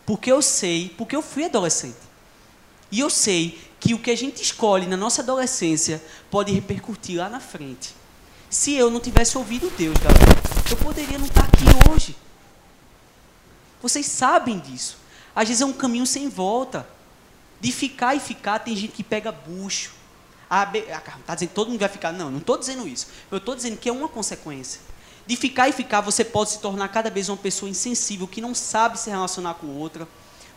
Porque 0.05 0.31
eu 0.31 0.43
sei, 0.43 0.93
porque 0.95 1.15
eu 1.15 1.23
fui 1.23 1.45
adolescente. 1.45 1.97
E 2.91 2.99
eu 2.99 3.09
sei 3.09 3.59
que 3.79 3.95
o 3.95 3.99
que 3.99 4.11
a 4.11 4.17
gente 4.17 4.43
escolhe 4.43 4.85
na 4.85 4.97
nossa 4.97 5.23
adolescência 5.23 6.03
pode 6.29 6.51
repercutir 6.51 7.17
lá 7.17 7.29
na 7.29 7.39
frente. 7.39 7.97
Se 8.49 8.73
eu 8.73 8.89
não 8.89 8.99
tivesse 8.99 9.37
ouvido 9.37 9.71
Deus, 9.77 9.95
galera, 9.97 10.41
eu 10.69 10.77
poderia 10.77 11.17
não 11.19 11.25
estar 11.25 11.43
aqui 11.43 11.65
hoje. 11.89 12.15
Vocês 13.81 14.07
sabem 14.07 14.57
disso. 14.59 14.97
Às 15.35 15.47
vezes 15.47 15.61
é 15.61 15.65
um 15.65 15.73
caminho 15.73 16.05
sem 16.05 16.27
volta. 16.27 16.87
De 17.61 17.71
ficar 17.71 18.15
e 18.15 18.19
ficar, 18.19 18.59
tem 18.59 18.75
gente 18.75 18.93
que 18.93 19.03
pega 19.03 19.31
bucho. 19.31 19.91
Ah, 20.49 20.63
está 20.73 21.35
dizendo 21.35 21.49
que 21.49 21.55
todo 21.55 21.69
mundo 21.69 21.79
vai 21.79 21.89
ficar. 21.89 22.11
Não, 22.11 22.31
não 22.31 22.39
estou 22.39 22.57
dizendo 22.57 22.87
isso. 22.87 23.07
Eu 23.29 23.37
estou 23.37 23.55
dizendo 23.55 23.77
que 23.77 23.87
é 23.87 23.91
uma 23.91 24.07
consequência. 24.07 24.81
De 25.27 25.35
ficar 25.35 25.69
e 25.69 25.71
ficar, 25.71 26.01
você 26.01 26.25
pode 26.25 26.49
se 26.49 26.59
tornar 26.59 26.87
cada 26.87 27.11
vez 27.11 27.29
uma 27.29 27.37
pessoa 27.37 27.69
insensível, 27.69 28.27
que 28.27 28.41
não 28.41 28.55
sabe 28.55 28.97
se 28.97 29.11
relacionar 29.11 29.53
com 29.55 29.67
outra. 29.67 30.07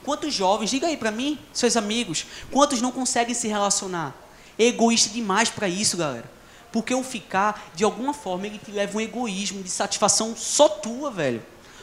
Quantos 0.03 0.33
jovens, 0.33 0.71
diga 0.71 0.87
aí 0.87 0.97
para 0.97 1.11
mim, 1.11 1.39
seus 1.53 1.77
amigos, 1.77 2.25
quantos 2.51 2.81
não 2.81 2.91
conseguem 2.91 3.35
se 3.35 3.49
relacionar? 3.49 4.15
É 4.59 4.65
egoísta 4.65 5.11
demais 5.11 5.51
para 5.51 5.69
isso, 5.69 5.97
galera. 5.97 6.31
Porque 6.73 6.95
o 6.95 7.05
ficar, 7.05 7.71
de 7.75 7.85
alguma 7.85 8.15
forma, 8.15 8.47
ele 8.47 8.59
te 8.59 8.71
leva 8.71 8.97
um 8.97 9.01
egoísmo 9.01 9.63
de 9.63 9.69
satisfação 9.69 10.35
só 10.35 10.69
tua, 10.69 11.11
velho. 11.11 11.43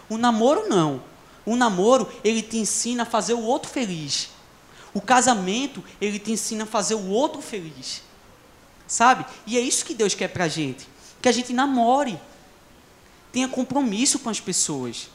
O 0.09 0.17
namoro 0.17 0.67
não. 0.67 1.01
O 1.45 1.55
namoro, 1.55 2.11
ele 2.23 2.41
te 2.41 2.57
ensina 2.57 3.03
a 3.03 3.05
fazer 3.05 3.33
o 3.33 3.41
outro 3.41 3.71
feliz. 3.71 4.29
O 4.93 4.99
casamento, 4.99 5.83
ele 6.01 6.17
te 6.17 6.31
ensina 6.31 6.63
a 6.63 6.67
fazer 6.67 6.95
o 6.95 7.07
outro 7.07 7.41
feliz. 7.41 8.01
Sabe? 8.87 9.25
E 9.45 9.57
é 9.57 9.61
isso 9.61 9.85
que 9.85 9.93
Deus 9.93 10.15
quer 10.15 10.29
pra 10.29 10.47
gente. 10.47 10.87
Que 11.21 11.29
a 11.29 11.31
gente 11.31 11.53
namore. 11.53 12.19
Tenha 13.31 13.47
compromisso 13.47 14.17
com 14.19 14.29
as 14.29 14.39
pessoas. 14.39 15.09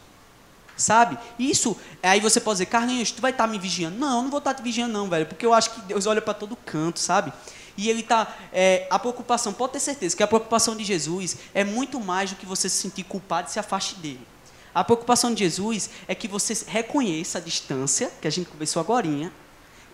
Sabe? 0.77 1.19
Isso, 1.39 1.77
aí 2.03 2.21
você 2.21 2.41
pode 2.41 2.57
dizer, 2.57 2.67
Carlinhos, 2.67 3.11
tu 3.11 3.21
vai 3.21 3.33
estar 3.33 3.45
tá 3.45 3.51
me 3.51 3.59
vigiando. 3.59 3.99
Não, 3.99 4.23
não 4.23 4.31
vou 4.31 4.39
estar 4.39 4.55
tá 4.55 4.61
te 4.61 4.63
vigiando 4.63 4.93
não, 4.93 5.09
velho. 5.09 5.27
Porque 5.27 5.45
eu 5.45 5.53
acho 5.53 5.71
que 5.71 5.81
Deus 5.83 6.07
olha 6.07 6.23
para 6.23 6.35
todo 6.35 6.57
canto, 6.57 7.01
sabe? 7.01 7.33
E 7.77 7.91
ele 7.91 8.01
está. 8.01 8.35
É, 8.53 8.87
a 8.91 8.99
preocupação, 8.99 9.53
pode 9.53 9.75
ter 9.75 9.81
certeza 9.81 10.17
que 10.17 10.23
a 10.23 10.27
preocupação 10.27 10.77
de 10.77 10.85
Jesus 10.85 11.37
é 11.53 11.65
muito 11.65 12.01
mais 12.01 12.31
do 12.31 12.37
que 12.37 12.47
você 12.47 12.69
se 12.69 12.77
sentir 12.77 13.05
culpado 13.05 13.49
e 13.49 13.53
se 13.53 13.59
afaste 13.59 13.97
dele. 13.97 14.27
A 14.75 14.83
preocupação 14.83 15.33
de 15.33 15.41
Jesus 15.41 15.91
é 16.09 16.15
que 16.15 16.27
você 16.27 16.57
reconheça 16.67 17.39
a 17.39 17.41
distância, 17.41 18.11
que 18.21 18.27
a 18.27 18.31
gente 18.31 18.49
conversou 18.49 18.81
agora, 18.81 19.09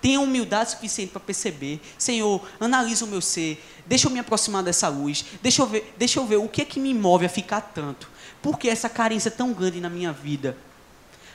tenha 0.00 0.20
humildade 0.20 0.70
suficiente 0.70 1.12
para 1.12 1.20
perceber, 1.20 1.80
Senhor, 1.98 2.42
analisa 2.58 3.04
o 3.04 3.08
meu 3.08 3.20
ser, 3.20 3.62
deixa 3.86 4.06
eu 4.06 4.10
me 4.10 4.18
aproximar 4.18 4.62
dessa 4.62 4.88
luz, 4.88 5.24
deixa 5.42 5.60
eu 5.60 5.66
ver, 5.66 5.94
deixa 5.98 6.18
eu 6.18 6.26
ver 6.26 6.36
o 6.36 6.48
que 6.48 6.62
é 6.62 6.64
que 6.64 6.80
me 6.80 6.94
move 6.94 7.26
a 7.26 7.28
ficar 7.28 7.60
tanto. 7.60 8.08
Por 8.40 8.58
que 8.58 8.68
essa 8.70 8.88
carência 8.88 9.30
tão 9.30 9.52
grande 9.52 9.80
na 9.80 9.90
minha 9.90 10.12
vida? 10.12 10.56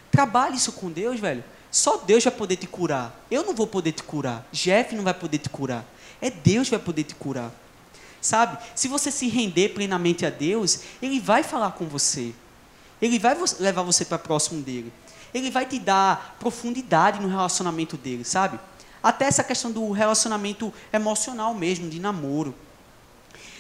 Trabalhe 0.09 0.55
isso 0.55 0.71
com 0.71 0.89
Deus, 0.89 1.19
velho. 1.19 1.43
Só 1.69 1.97
Deus 1.97 2.23
vai 2.23 2.33
poder 2.33 2.55
te 2.55 2.65
curar. 2.65 3.25
Eu 3.29 3.43
não 3.43 3.53
vou 3.53 3.67
poder 3.67 3.91
te 3.91 4.01
curar. 4.01 4.47
Jeff 4.51 4.95
não 4.95 5.03
vai 5.03 5.13
poder 5.13 5.37
te 5.37 5.49
curar. 5.49 5.85
É 6.21 6.29
Deus 6.29 6.69
que 6.69 6.75
vai 6.75 6.83
poder 6.83 7.03
te 7.03 7.15
curar. 7.15 7.51
Sabe? 8.21 8.57
Se 8.73 8.87
você 8.87 9.11
se 9.11 9.27
render 9.27 9.69
plenamente 9.69 10.25
a 10.25 10.29
Deus, 10.29 10.79
Ele 11.01 11.19
vai 11.19 11.43
falar 11.43 11.71
com 11.71 11.85
você. 11.85 12.33
Ele 13.01 13.19
vai 13.19 13.37
levar 13.59 13.83
você 13.83 14.03
para 14.03 14.17
próximo 14.17 14.61
dele. 14.61 14.91
Ele 15.33 15.51
vai 15.51 15.65
te 15.65 15.77
dar 15.77 16.35
profundidade 16.39 17.19
no 17.19 17.27
relacionamento 17.27 17.97
dele, 17.97 18.23
sabe? 18.23 18.59
Até 19.03 19.25
essa 19.25 19.43
questão 19.43 19.71
do 19.71 19.91
relacionamento 19.91 20.73
emocional 20.91 21.53
mesmo, 21.53 21.89
de 21.89 21.99
namoro. 21.99 22.55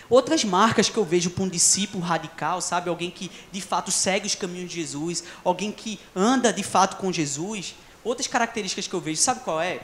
Outras 0.09 0.43
marcas 0.43 0.89
que 0.89 0.97
eu 0.97 1.03
vejo 1.03 1.31
para 1.31 1.43
um 1.43 1.49
discípulo 1.49 2.03
radical, 2.03 2.61
sabe? 2.61 2.89
Alguém 2.89 3.09
que 3.09 3.29
de 3.51 3.61
fato 3.61 3.91
segue 3.91 4.27
os 4.27 4.35
caminhos 4.35 4.69
de 4.69 4.75
Jesus, 4.75 5.23
alguém 5.43 5.71
que 5.71 5.99
anda 6.15 6.53
de 6.53 6.63
fato 6.63 6.97
com 6.97 7.11
Jesus. 7.11 7.75
Outras 8.03 8.27
características 8.27 8.87
que 8.87 8.93
eu 8.93 9.01
vejo, 9.01 9.21
sabe 9.21 9.41
qual 9.41 9.59
é? 9.59 9.81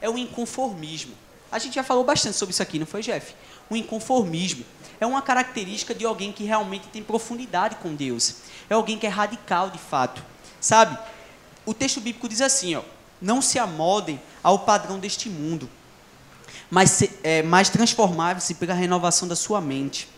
É 0.00 0.08
o 0.08 0.16
inconformismo. 0.16 1.14
A 1.54 1.58
gente 1.60 1.76
já 1.76 1.84
falou 1.84 2.02
bastante 2.02 2.36
sobre 2.36 2.52
isso 2.52 2.60
aqui, 2.64 2.80
não 2.80 2.86
foi, 2.86 3.00
Jeff? 3.00 3.32
O 3.70 3.76
inconformismo 3.76 4.64
é 4.98 5.06
uma 5.06 5.22
característica 5.22 5.94
de 5.94 6.04
alguém 6.04 6.32
que 6.32 6.42
realmente 6.42 6.88
tem 6.88 7.00
profundidade 7.00 7.76
com 7.76 7.94
Deus. 7.94 8.38
É 8.68 8.74
alguém 8.74 8.98
que 8.98 9.06
é 9.06 9.08
radical 9.08 9.70
de 9.70 9.78
fato. 9.78 10.20
Sabe? 10.60 10.98
O 11.64 11.72
texto 11.72 12.00
bíblico 12.00 12.28
diz 12.28 12.40
assim, 12.40 12.74
ó: 12.74 12.82
Não 13.22 13.40
se 13.40 13.56
amoldem 13.60 14.20
ao 14.42 14.58
padrão 14.58 14.98
deste 14.98 15.28
mundo, 15.30 15.70
mas, 16.68 17.04
é, 17.22 17.40
mas 17.44 17.68
transformar-se 17.68 18.54
pela 18.54 18.74
renovação 18.74 19.28
da 19.28 19.36
sua 19.36 19.60
mente, 19.60 20.08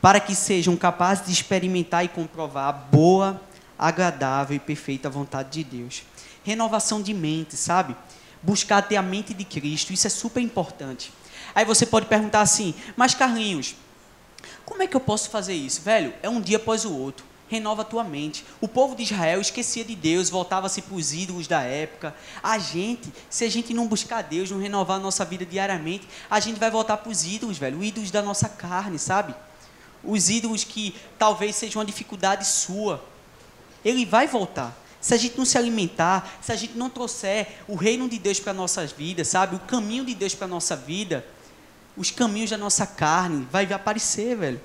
para 0.00 0.18
que 0.18 0.34
sejam 0.34 0.74
capazes 0.74 1.26
de 1.26 1.32
experimentar 1.32 2.02
e 2.02 2.08
comprovar 2.08 2.66
a 2.66 2.72
boa, 2.72 3.42
agradável 3.78 4.56
e 4.56 4.58
perfeita 4.58 5.10
vontade 5.10 5.50
de 5.50 5.64
Deus. 5.64 6.02
Renovação 6.42 7.02
de 7.02 7.12
mente, 7.12 7.58
sabe? 7.58 7.94
Buscar 8.42 8.82
ter 8.82 8.96
a 8.96 9.02
mente 9.02 9.34
de 9.34 9.44
Cristo. 9.44 9.92
Isso 9.92 10.06
é 10.06 10.10
super 10.10 10.40
importante. 10.40 11.12
Aí 11.54 11.64
você 11.64 11.86
pode 11.86 12.06
perguntar 12.06 12.40
assim, 12.40 12.74
mas 12.96 13.14
Carlinhos, 13.14 13.74
como 14.64 14.82
é 14.82 14.86
que 14.86 14.94
eu 14.94 15.00
posso 15.00 15.30
fazer 15.30 15.54
isso? 15.54 15.82
Velho, 15.82 16.12
é 16.22 16.28
um 16.28 16.40
dia 16.40 16.56
após 16.58 16.84
o 16.84 16.92
outro. 16.92 17.26
Renova 17.48 17.80
a 17.80 17.84
tua 17.84 18.04
mente. 18.04 18.44
O 18.60 18.68
povo 18.68 18.94
de 18.94 19.02
Israel 19.02 19.40
esquecia 19.40 19.82
de 19.82 19.96
Deus, 19.96 20.28
voltava-se 20.28 20.82
para 20.82 20.94
os 20.94 21.14
ídolos 21.14 21.48
da 21.48 21.62
época. 21.62 22.14
A 22.42 22.58
gente, 22.58 23.10
se 23.30 23.44
a 23.44 23.50
gente 23.50 23.72
não 23.72 23.86
buscar 23.86 24.22
Deus, 24.22 24.50
não 24.50 24.60
renovar 24.60 24.98
a 24.98 25.00
nossa 25.00 25.24
vida 25.24 25.46
diariamente, 25.46 26.06
a 26.30 26.38
gente 26.40 26.60
vai 26.60 26.70
voltar 26.70 26.98
para 26.98 27.10
os 27.10 27.24
ídolos, 27.24 27.56
velho. 27.56 27.78
Os 27.78 27.86
ídolos 27.86 28.10
da 28.10 28.20
nossa 28.20 28.50
carne, 28.50 28.98
sabe? 28.98 29.34
Os 30.04 30.28
ídolos 30.28 30.62
que 30.62 30.94
talvez 31.18 31.56
sejam 31.56 31.80
uma 31.80 31.86
dificuldade 31.86 32.46
sua. 32.46 33.02
Ele 33.82 34.04
vai 34.04 34.26
voltar 34.26 34.76
se 35.00 35.14
a 35.14 35.16
gente 35.16 35.38
não 35.38 35.44
se 35.44 35.56
alimentar, 35.56 36.38
se 36.40 36.52
a 36.52 36.56
gente 36.56 36.76
não 36.76 36.90
trouxer 36.90 37.58
o 37.68 37.74
reino 37.74 38.08
de 38.08 38.18
Deus 38.18 38.40
para 38.40 38.52
nossas 38.52 38.92
vidas, 38.92 39.28
sabe? 39.28 39.56
O 39.56 39.60
caminho 39.60 40.04
de 40.04 40.14
Deus 40.14 40.34
para 40.34 40.46
nossa 40.46 40.74
vida, 40.74 41.24
os 41.96 42.10
caminhos 42.10 42.50
da 42.50 42.58
nossa 42.58 42.86
carne 42.86 43.46
vai 43.50 43.70
aparecer, 43.72 44.36
velho. 44.36 44.60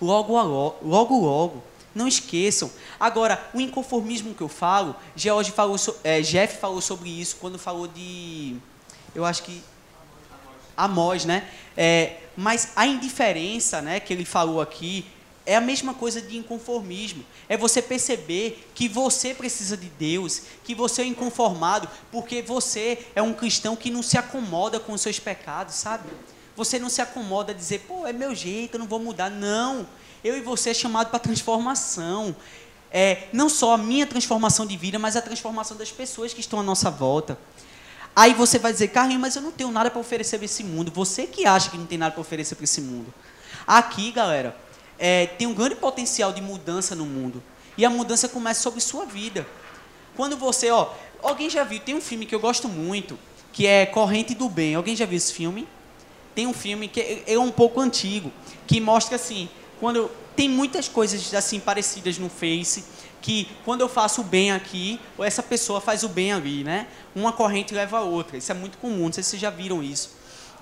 Logo, 0.00 0.32
logo, 0.32 0.76
logo, 0.82 1.20
logo. 1.20 1.64
Não 1.94 2.08
esqueçam. 2.08 2.70
Agora, 2.98 3.48
o 3.54 3.60
inconformismo 3.60 4.34
que 4.34 4.42
eu 4.42 4.48
falo, 4.48 4.96
George 5.14 5.52
falou, 5.52 5.76
é, 6.02 6.20
Jeff 6.20 6.58
falou 6.58 6.80
sobre 6.80 7.08
isso 7.08 7.36
quando 7.40 7.56
falou 7.56 7.86
de, 7.86 8.56
eu 9.14 9.24
acho 9.24 9.44
que 9.44 9.62
Amós, 10.76 11.24
né? 11.24 11.48
É, 11.76 12.16
mas 12.36 12.72
a 12.74 12.84
indiferença, 12.84 13.80
né, 13.80 14.00
que 14.00 14.12
ele 14.12 14.24
falou 14.24 14.60
aqui, 14.60 15.06
é 15.46 15.56
a 15.56 15.60
mesma 15.60 15.92
coisa 15.92 16.20
de 16.20 16.36
inconformismo. 16.36 17.24
É 17.48 17.56
você 17.56 17.82
perceber 17.82 18.68
que 18.74 18.88
você 18.88 19.34
precisa 19.34 19.76
de 19.76 19.88
Deus, 19.88 20.42
que 20.64 20.74
você 20.74 21.02
é 21.02 21.06
inconformado, 21.06 21.88
porque 22.10 22.40
você 22.42 23.06
é 23.14 23.22
um 23.22 23.34
cristão 23.34 23.76
que 23.76 23.90
não 23.90 24.02
se 24.02 24.16
acomoda 24.16 24.80
com 24.80 24.92
os 24.92 25.00
seus 25.00 25.18
pecados, 25.18 25.74
sabe? 25.74 26.08
Você 26.56 26.78
não 26.78 26.88
se 26.88 27.02
acomoda 27.02 27.52
a 27.52 27.54
dizer, 27.54 27.80
pô, 27.80 28.06
é 28.06 28.12
meu 28.12 28.34
jeito, 28.34 28.74
eu 28.74 28.78
não 28.78 28.86
vou 28.86 28.98
mudar. 28.98 29.30
Não. 29.30 29.86
Eu 30.22 30.36
e 30.36 30.40
você 30.40 30.70
é 30.70 30.74
chamado 30.74 31.10
para 31.10 31.18
transformação. 31.18 32.34
É, 32.90 33.28
não 33.32 33.48
só 33.48 33.74
a 33.74 33.78
minha 33.78 34.06
transformação 34.06 34.64
de 34.64 34.76
vida, 34.76 34.98
mas 34.98 35.16
a 35.16 35.22
transformação 35.22 35.76
das 35.76 35.90
pessoas 35.90 36.32
que 36.32 36.40
estão 36.40 36.60
à 36.60 36.62
nossa 36.62 36.90
volta. 36.90 37.36
Aí 38.16 38.32
você 38.32 38.58
vai 38.58 38.72
dizer, 38.72 38.88
Carlinhos, 38.88 39.20
mas 39.20 39.36
eu 39.36 39.42
não 39.42 39.50
tenho 39.50 39.72
nada 39.72 39.90
para 39.90 40.00
oferecer 40.00 40.38
para 40.38 40.44
esse 40.44 40.62
mundo. 40.62 40.92
Você 40.94 41.26
que 41.26 41.44
acha 41.44 41.68
que 41.68 41.76
não 41.76 41.86
tem 41.86 41.98
nada 41.98 42.12
para 42.12 42.20
oferecer 42.20 42.54
para 42.54 42.64
esse 42.64 42.80
mundo. 42.80 43.12
Aqui, 43.66 44.12
galera, 44.12 44.56
é, 44.98 45.26
tem 45.26 45.46
um 45.46 45.54
grande 45.54 45.76
potencial 45.76 46.32
de 46.32 46.40
mudança 46.40 46.94
no 46.94 47.04
mundo. 47.04 47.42
E 47.76 47.84
a 47.84 47.90
mudança 47.90 48.28
começa 48.28 48.60
sobre 48.60 48.80
sua 48.80 49.04
vida. 49.04 49.46
Quando 50.16 50.36
você, 50.36 50.70
ó, 50.70 50.90
alguém 51.22 51.50
já 51.50 51.64
viu, 51.64 51.80
tem 51.80 51.94
um 51.94 52.00
filme 52.00 52.26
que 52.26 52.34
eu 52.34 52.40
gosto 52.40 52.68
muito, 52.68 53.18
que 53.52 53.66
é 53.66 53.86
Corrente 53.86 54.34
do 54.34 54.48
Bem. 54.48 54.74
Alguém 54.74 54.94
já 54.94 55.06
viu 55.06 55.16
esse 55.16 55.32
filme? 55.32 55.66
Tem 56.34 56.46
um 56.46 56.54
filme 56.54 56.88
que 56.88 57.00
é, 57.00 57.34
é 57.34 57.38
um 57.38 57.50
pouco 57.50 57.80
antigo, 57.80 58.32
que 58.66 58.80
mostra 58.80 59.16
assim, 59.16 59.48
quando 59.80 60.10
tem 60.34 60.48
muitas 60.48 60.88
coisas 60.88 61.32
assim 61.34 61.60
parecidas 61.60 62.18
no 62.18 62.28
Face, 62.28 62.84
que 63.22 63.48
quando 63.64 63.80
eu 63.80 63.88
faço 63.88 64.20
o 64.20 64.24
bem 64.24 64.52
aqui, 64.52 65.00
essa 65.18 65.42
pessoa 65.42 65.80
faz 65.80 66.02
o 66.02 66.08
bem 66.08 66.32
ali, 66.32 66.62
né? 66.62 66.88
Uma 67.14 67.32
corrente 67.32 67.72
leva 67.72 67.98
a 67.98 68.02
outra. 68.02 68.36
Isso 68.36 68.50
é 68.50 68.54
muito 68.54 68.76
comum, 68.78 69.06
não 69.06 69.12
sei 69.12 69.22
se 69.22 69.30
vocês 69.30 69.42
já 69.42 69.50
viram 69.50 69.82
isso. 69.82 70.10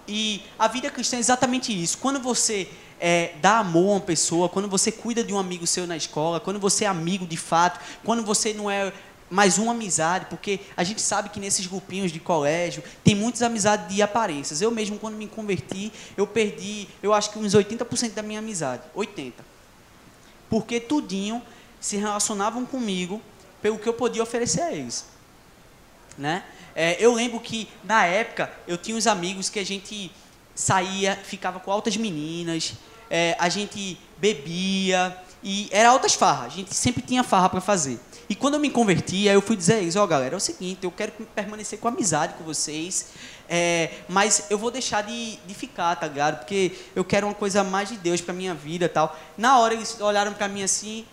E 0.06 0.42
a 0.58 0.68
vida 0.68 0.90
cristã 0.90 1.16
é 1.16 1.20
exatamente 1.20 1.72
isso. 1.72 1.98
Quando 1.98 2.20
você 2.20 2.68
é, 3.04 3.34
dá 3.42 3.58
amor 3.58 3.88
a 3.88 3.92
uma 3.94 4.00
pessoa, 4.00 4.48
quando 4.48 4.68
você 4.68 4.92
cuida 4.92 5.24
de 5.24 5.34
um 5.34 5.38
amigo 5.38 5.66
seu 5.66 5.88
na 5.88 5.96
escola, 5.96 6.38
quando 6.38 6.60
você 6.60 6.84
é 6.84 6.86
amigo 6.86 7.26
de 7.26 7.36
fato, 7.36 7.80
quando 8.04 8.24
você 8.24 8.54
não 8.54 8.70
é 8.70 8.92
mais 9.28 9.58
uma 9.58 9.72
amizade, 9.72 10.26
porque 10.26 10.60
a 10.76 10.84
gente 10.84 11.02
sabe 11.02 11.30
que 11.30 11.40
nesses 11.40 11.66
grupinhos 11.66 12.12
de 12.12 12.20
colégio 12.20 12.80
tem 13.02 13.16
muitas 13.16 13.42
amizades 13.42 13.92
de 13.92 14.00
aparências. 14.02 14.62
Eu 14.62 14.70
mesmo, 14.70 15.00
quando 15.00 15.16
me 15.16 15.26
converti, 15.26 15.92
eu 16.16 16.28
perdi, 16.28 16.86
eu 17.02 17.12
acho 17.12 17.30
que 17.32 17.40
uns 17.40 17.54
80% 17.54 18.12
da 18.12 18.22
minha 18.22 18.38
amizade. 18.38 18.82
80%. 18.94 19.32
Porque 20.48 20.78
tudinho 20.78 21.42
se 21.80 21.96
relacionavam 21.96 22.64
comigo 22.64 23.20
pelo 23.60 23.78
que 23.78 23.88
eu 23.88 23.94
podia 23.94 24.22
oferecer 24.22 24.60
a 24.60 24.72
eles. 24.72 25.06
Né? 26.16 26.44
É, 26.72 27.04
eu 27.04 27.12
lembro 27.12 27.40
que, 27.40 27.68
na 27.82 28.04
época, 28.06 28.52
eu 28.68 28.78
tinha 28.78 28.96
uns 28.96 29.08
amigos 29.08 29.48
que 29.48 29.58
a 29.58 29.64
gente 29.64 30.12
saía, 30.54 31.16
ficava 31.16 31.58
com 31.58 31.72
altas 31.72 31.96
meninas, 31.96 32.74
é, 33.12 33.36
a 33.38 33.50
gente 33.50 33.98
bebia 34.16 35.14
e 35.42 35.68
era 35.70 35.90
altas 35.90 36.14
farras. 36.14 36.46
A 36.46 36.56
gente 36.56 36.74
sempre 36.74 37.02
tinha 37.02 37.22
farra 37.22 37.50
para 37.50 37.60
fazer. 37.60 38.00
E 38.26 38.34
quando 38.34 38.54
eu 38.54 38.60
me 38.60 38.70
converti, 38.70 39.28
aí 39.28 39.34
eu 39.34 39.42
fui 39.42 39.54
dizer 39.54 39.82
eles, 39.82 39.94
ó 39.96 40.04
oh, 40.04 40.06
galera, 40.06 40.34
é 40.34 40.36
o 40.36 40.40
seguinte, 40.40 40.78
eu 40.84 40.90
quero 40.90 41.12
permanecer 41.34 41.78
com 41.78 41.88
amizade 41.88 42.32
com 42.38 42.44
vocês, 42.44 43.10
é, 43.46 43.90
mas 44.08 44.46
eu 44.48 44.56
vou 44.56 44.70
deixar 44.70 45.02
de, 45.02 45.36
de 45.36 45.52
ficar, 45.52 45.94
tá 45.96 46.06
ligado? 46.06 46.38
Porque 46.38 46.72
eu 46.96 47.04
quero 47.04 47.26
uma 47.26 47.34
coisa 47.34 47.62
mais 47.62 47.90
de 47.90 47.98
Deus 47.98 48.22
para 48.22 48.32
minha 48.32 48.54
vida 48.54 48.88
tal. 48.88 49.14
Na 49.36 49.58
hora 49.58 49.74
eles 49.74 50.00
olharam 50.00 50.32
para 50.32 50.48
mim 50.48 50.62
assim, 50.62 51.04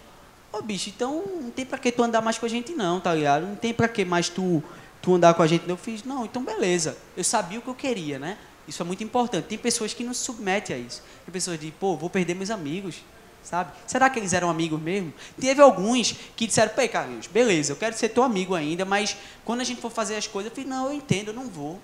ô 0.54 0.60
oh, 0.60 0.62
bicho, 0.62 0.90
então 0.90 1.22
não 1.42 1.52
tem 1.52 1.66
para 1.66 1.78
que 1.78 1.92
tu 1.92 2.02
andar 2.02 2.22
mais 2.22 2.38
com 2.38 2.46
a 2.46 2.50
gente 2.50 2.72
não, 2.72 3.02
tá 3.02 3.14
ligado? 3.14 3.46
Não 3.46 3.56
tem 3.58 3.74
para 3.74 3.90
que 3.90 4.06
mais 4.06 4.30
tu, 4.30 4.64
tu 5.02 5.16
andar 5.16 5.34
com 5.34 5.44
a 5.44 5.48
gente. 5.48 5.68
Eu 5.68 5.76
fiz, 5.76 6.06
não, 6.06 6.24
então 6.24 6.42
beleza. 6.42 6.96
Eu 7.18 7.24
sabia 7.26 7.60
o 7.60 7.62
que 7.62 7.68
eu 7.68 7.76
queria, 7.76 8.18
né? 8.18 8.38
Isso 8.70 8.82
é 8.84 8.86
muito 8.86 9.04
importante. 9.04 9.46
Tem 9.46 9.58
pessoas 9.58 9.94
que 9.94 10.04
não 10.04 10.14
se 10.14 10.24
submetem 10.24 10.76
a 10.76 10.80
isso. 10.80 11.02
Tem 11.26 11.34
pessoas 11.34 11.58
que 11.58 11.66
dizem, 11.66 11.76
pô, 11.80 11.98
vou 11.98 12.10
perder 12.10 12.36
meus 12.36 12.52
amigos, 12.52 13.04
sabe? 13.44 13.72
Será 13.88 14.10
que 14.10 14.20
eles 14.20 14.32
eram 14.32 14.50
amigos 14.50 14.80
mesmo? 14.80 15.12
Teve 15.42 15.62
alguns 15.62 16.16
que 16.36 16.46
disseram, 16.46 16.72
pô, 16.74 16.88
Carlinhos, 16.88 17.26
beleza, 17.28 17.72
eu 17.74 17.76
quero 17.76 17.98
ser 17.98 18.10
teu 18.10 18.24
amigo 18.24 18.54
ainda, 18.54 18.86
mas 18.86 19.18
quando 19.44 19.62
a 19.62 19.64
gente 19.64 19.82
for 19.82 19.92
fazer 19.92 20.16
as 20.16 20.28
coisas, 20.28 20.52
eu 20.52 20.56
falei, 20.56 20.70
não, 20.70 20.88
eu 20.88 20.94
entendo, 20.94 21.30
eu 21.30 21.34
não 21.34 21.48
vou. 21.48 21.80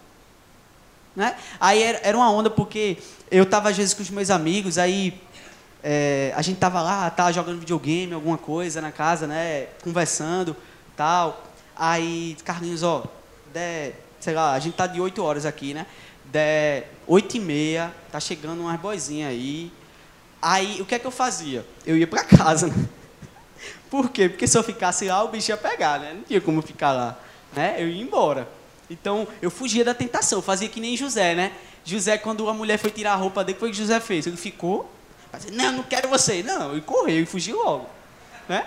Né? 1.15 1.35
Aí 1.59 1.81
era 1.81 2.15
uma 2.15 2.29
onda 2.29 2.49
porque 2.49 2.97
eu 3.31 3.43
estava 3.43 3.69
às 3.69 3.77
vezes 3.77 3.93
com 3.93 4.03
os 4.03 4.09
meus 4.09 4.29
amigos, 4.29 4.77
aí 4.77 5.19
é, 5.81 6.33
a 6.35 6.41
gente 6.41 6.59
tava 6.59 6.81
lá, 6.81 7.09
tava 7.09 7.33
jogando 7.33 7.59
videogame, 7.59 8.13
alguma 8.13 8.37
coisa 8.37 8.79
na 8.79 8.91
casa, 8.91 9.25
né? 9.25 9.67
Conversando, 9.83 10.55
tal. 10.95 11.43
Aí, 11.75 12.37
Carlinhos, 12.43 12.83
ó, 12.83 13.05
de, 13.53 13.93
sei 14.19 14.33
lá, 14.33 14.53
a 14.53 14.59
gente 14.59 14.75
tá 14.75 14.87
de 14.87 14.99
8 14.99 15.23
horas 15.23 15.45
aqui, 15.45 15.73
né? 15.73 15.85
De 16.31 16.83
8 17.07 17.37
e 17.37 17.39
meia, 17.39 17.93
tá 18.11 18.19
chegando 18.19 18.61
umas 18.61 18.79
boizinhas 18.79 19.29
aí. 19.29 19.71
Aí, 20.41 20.81
o 20.81 20.85
que 20.85 20.95
é 20.95 20.99
que 20.99 21.05
eu 21.07 21.11
fazia? 21.11 21.65
Eu 21.85 21.97
ia 21.97 22.07
para 22.07 22.23
casa, 22.23 22.67
né? 22.67 22.85
Por 23.89 24.09
quê? 24.09 24.29
Porque 24.29 24.47
se 24.47 24.57
eu 24.57 24.63
ficasse 24.63 25.05
lá, 25.05 25.23
o 25.23 25.29
bicho 25.29 25.51
ia 25.51 25.57
pegar, 25.57 25.99
né? 25.99 26.13
Não 26.13 26.23
tinha 26.23 26.41
como 26.41 26.61
ficar 26.61 26.91
lá, 26.91 27.19
né? 27.53 27.75
Eu 27.79 27.87
ia 27.87 28.01
embora. 28.01 28.47
Então, 28.89 29.27
eu 29.41 29.49
fugia 29.49 29.83
da 29.83 29.93
tentação, 29.93 30.39
eu 30.39 30.43
fazia 30.43 30.69
que 30.69 30.79
nem 30.79 30.95
José, 30.95 31.33
né? 31.33 31.51
José, 31.83 32.17
quando 32.17 32.47
a 32.49 32.53
mulher 32.53 32.77
foi 32.77 32.91
tirar 32.91 33.13
a 33.13 33.15
roupa 33.15 33.43
dele, 33.43 33.57
foi 33.59 33.69
o 33.69 33.71
que 33.71 33.77
José 33.77 33.99
fez. 33.99 34.27
Ele 34.27 34.37
ficou, 34.37 34.89
dizer, 35.37 35.51
não, 35.51 35.71
não 35.71 35.83
quero 35.83 36.07
você. 36.07 36.43
Não, 36.43 36.71
ele 36.71 36.81
correu 36.81 37.21
e 37.21 37.25
fugiu 37.25 37.57
logo, 37.63 37.89
né? 38.47 38.65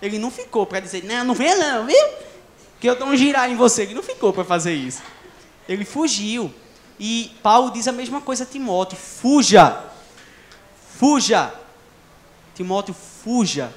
Ele 0.00 0.18
não 0.18 0.30
ficou 0.30 0.66
para 0.66 0.80
dizer, 0.80 1.04
não, 1.04 1.24
não 1.24 1.34
venha 1.34 1.56
não, 1.56 1.86
viu? 1.86 2.08
Que 2.80 2.88
eu 2.88 2.96
dou 2.96 3.08
um 3.08 3.16
girar 3.16 3.50
em 3.50 3.54
você. 3.54 3.82
Ele 3.82 3.94
não 3.94 4.02
ficou 4.02 4.32
para 4.32 4.44
fazer 4.44 4.74
isso. 4.74 5.02
Ele 5.68 5.84
fugiu. 5.84 6.52
E 6.98 7.34
Paulo 7.42 7.70
diz 7.70 7.88
a 7.88 7.92
mesma 7.92 8.20
coisa 8.20 8.44
a 8.44 8.46
Timóteo: 8.46 8.96
fuja, 8.96 9.84
fuja. 10.98 11.52
Timóteo, 12.54 12.94
fuja. 12.94 13.72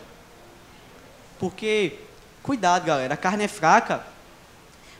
Porque, 1.39 1.99
cuidado, 2.43 2.85
galera, 2.85 3.13
a 3.13 3.17
carne 3.17 3.45
é 3.45 3.47
fraca. 3.47 4.05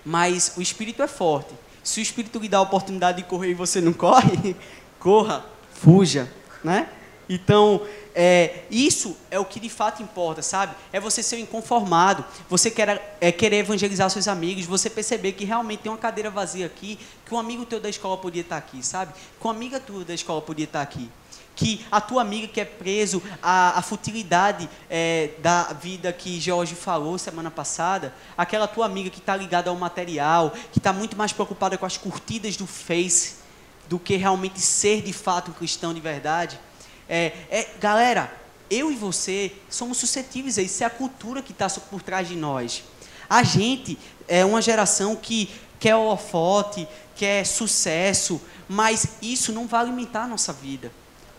Mas 0.04 0.54
o 0.58 0.62
espírito 0.62 1.02
é 1.02 1.08
forte. 1.08 1.54
Se 1.84 2.00
o 2.00 2.04
espírito 2.04 2.40
lhe 2.40 2.50
dá 2.50 2.58
a 2.58 2.62
oportunidade 2.62 3.22
de 3.22 3.28
correr 3.28 3.52
e 3.52 3.54
você 3.54 3.82
não 3.82 3.94
corre, 3.94 4.56
corra, 5.00 5.46
fuja, 5.74 6.32
né? 6.64 6.90
Então, 7.28 7.82
é, 8.14 8.64
isso 8.70 9.18
é 9.32 9.40
o 9.40 9.46
que 9.46 9.60
de 9.60 9.70
fato 9.70 10.02
importa, 10.02 10.42
sabe? 10.42 10.76
É 10.94 11.00
você 11.00 11.24
ser 11.24 11.40
inconformado, 11.40 12.24
você 12.50 12.70
quer, 12.70 13.18
é, 13.20 13.32
querer 13.32 13.58
evangelizar 13.58 14.10
seus 14.10 14.28
amigos, 14.28 14.66
você 14.66 14.90
perceber 14.90 15.34
que 15.34 15.44
realmente 15.44 15.80
tem 15.82 15.92
uma 15.92 15.98
cadeira 15.98 16.30
vazia 16.30 16.66
aqui, 16.66 17.00
que 17.26 17.34
um 17.34 17.40
amigo 17.40 17.66
teu 17.66 17.80
da 17.80 17.90
escola 17.90 18.18
podia 18.18 18.42
estar 18.42 18.58
aqui, 18.58 18.86
sabe? 18.86 19.14
Que 19.14 19.46
uma 19.46 19.54
amiga 19.54 19.80
tua 19.80 20.06
da 20.06 20.14
escola 20.14 20.42
podia 20.42 20.66
estar 20.66 20.82
aqui. 20.82 21.10
Que 21.56 21.86
a 21.90 22.02
tua 22.02 22.22
amiga 22.22 22.48
que 22.48 22.60
é 22.60 22.66
preso 22.66 23.24
à, 23.42 23.80
à 23.80 23.82
futilidade 23.82 24.70
é, 24.90 25.32
da 25.40 25.72
vida 25.74 26.12
que 26.12 26.40
George 26.40 26.76
falou 26.76 27.18
semana 27.18 27.50
passada, 27.50 28.14
aquela 28.38 28.68
tua 28.68 28.86
amiga 28.86 29.10
que 29.10 29.20
está 29.20 29.36
ligada 29.36 29.70
ao 29.70 29.76
material, 29.76 30.54
que 30.72 30.80
está 30.80 30.92
muito 30.92 31.16
mais 31.16 31.32
preocupada 31.32 31.78
com 31.78 31.86
as 31.86 31.98
curtidas 31.98 32.58
do 32.58 32.68
Face 32.68 33.46
do 33.88 34.00
que 34.00 34.16
realmente 34.16 34.60
ser 34.60 35.02
de 35.02 35.14
fato 35.14 35.52
um 35.52 35.54
cristão 35.54 35.94
de 35.94 36.02
verdade 36.02 36.60
é, 37.08 37.34
é, 37.50 37.68
galera, 37.80 38.32
eu 38.70 38.92
e 38.92 38.96
você 38.96 39.52
somos 39.70 39.98
suscetíveis 39.98 40.58
a 40.58 40.62
isso. 40.62 40.84
é 40.84 40.88
a 40.88 40.90
cultura 40.90 41.42
que 41.42 41.52
está 41.52 41.70
por 41.70 42.02
trás 42.02 42.28
de 42.28 42.36
nós. 42.36 42.84
A 43.30 43.44
gente 43.44 43.98
é 44.28 44.44
uma 44.46 44.62
geração 44.62 45.16
que 45.16 45.50
quer 45.80 45.96
holofote, 45.96 46.88
quer 47.16 47.46
sucesso, 47.46 48.42
mas 48.68 49.18
isso 49.22 49.52
não 49.52 49.68
vai 49.68 49.82
alimentar 49.82 50.24
a 50.24 50.28
nossa 50.28 50.52
vida. 50.52 50.92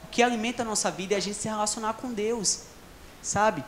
O 0.04 0.08
que 0.08 0.22
alimenta 0.22 0.62
a 0.62 0.64
nossa 0.64 0.90
vida 0.90 1.14
é 1.14 1.16
a 1.16 1.20
gente 1.20 1.36
se 1.36 1.48
relacionar 1.48 1.94
com 1.94 2.12
Deus, 2.12 2.62
sabe? 3.22 3.64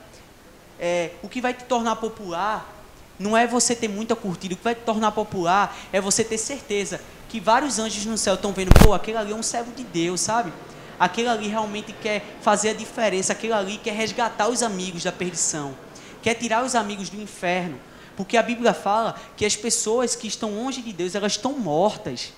É, 0.78 1.10
o 1.22 1.28
que 1.28 1.40
vai 1.40 1.52
te 1.52 1.64
tornar 1.64 1.96
popular 1.96 2.74
não 3.18 3.36
é 3.36 3.46
você 3.46 3.74
ter 3.74 3.88
muita 3.88 4.14
curtida, 4.14 4.54
o 4.54 4.56
que 4.56 4.62
vai 4.62 4.74
te 4.74 4.82
tornar 4.82 5.10
popular 5.10 5.76
é 5.92 6.00
você 6.00 6.22
ter 6.22 6.38
certeza 6.38 7.00
que 7.28 7.40
vários 7.40 7.78
anjos 7.78 8.06
no 8.06 8.16
céu 8.16 8.34
estão 8.34 8.52
vendo, 8.52 8.70
pô, 8.82 8.94
aquele 8.94 9.18
ali 9.18 9.32
é 9.32 9.34
um 9.34 9.42
servo 9.42 9.72
de 9.72 9.82
Deus, 9.82 10.20
sabe? 10.20 10.52
Aquele 10.98 11.28
ali 11.28 11.48
realmente 11.48 11.92
quer 11.92 12.24
fazer 12.40 12.70
a 12.70 12.74
diferença, 12.74 13.32
aquele 13.32 13.52
ali 13.52 13.78
quer 13.78 13.94
resgatar 13.94 14.48
os 14.48 14.62
amigos 14.62 15.04
da 15.04 15.12
perdição, 15.12 15.76
quer 16.22 16.34
tirar 16.34 16.64
os 16.64 16.74
amigos 16.74 17.08
do 17.08 17.20
inferno. 17.20 17.78
Porque 18.16 18.36
a 18.36 18.42
Bíblia 18.42 18.74
fala 18.74 19.14
que 19.36 19.44
as 19.44 19.54
pessoas 19.54 20.16
que 20.16 20.26
estão 20.26 20.54
longe 20.56 20.82
de 20.82 20.92
Deus, 20.92 21.14
elas 21.14 21.32
estão 21.32 21.52
mortas 21.52 22.32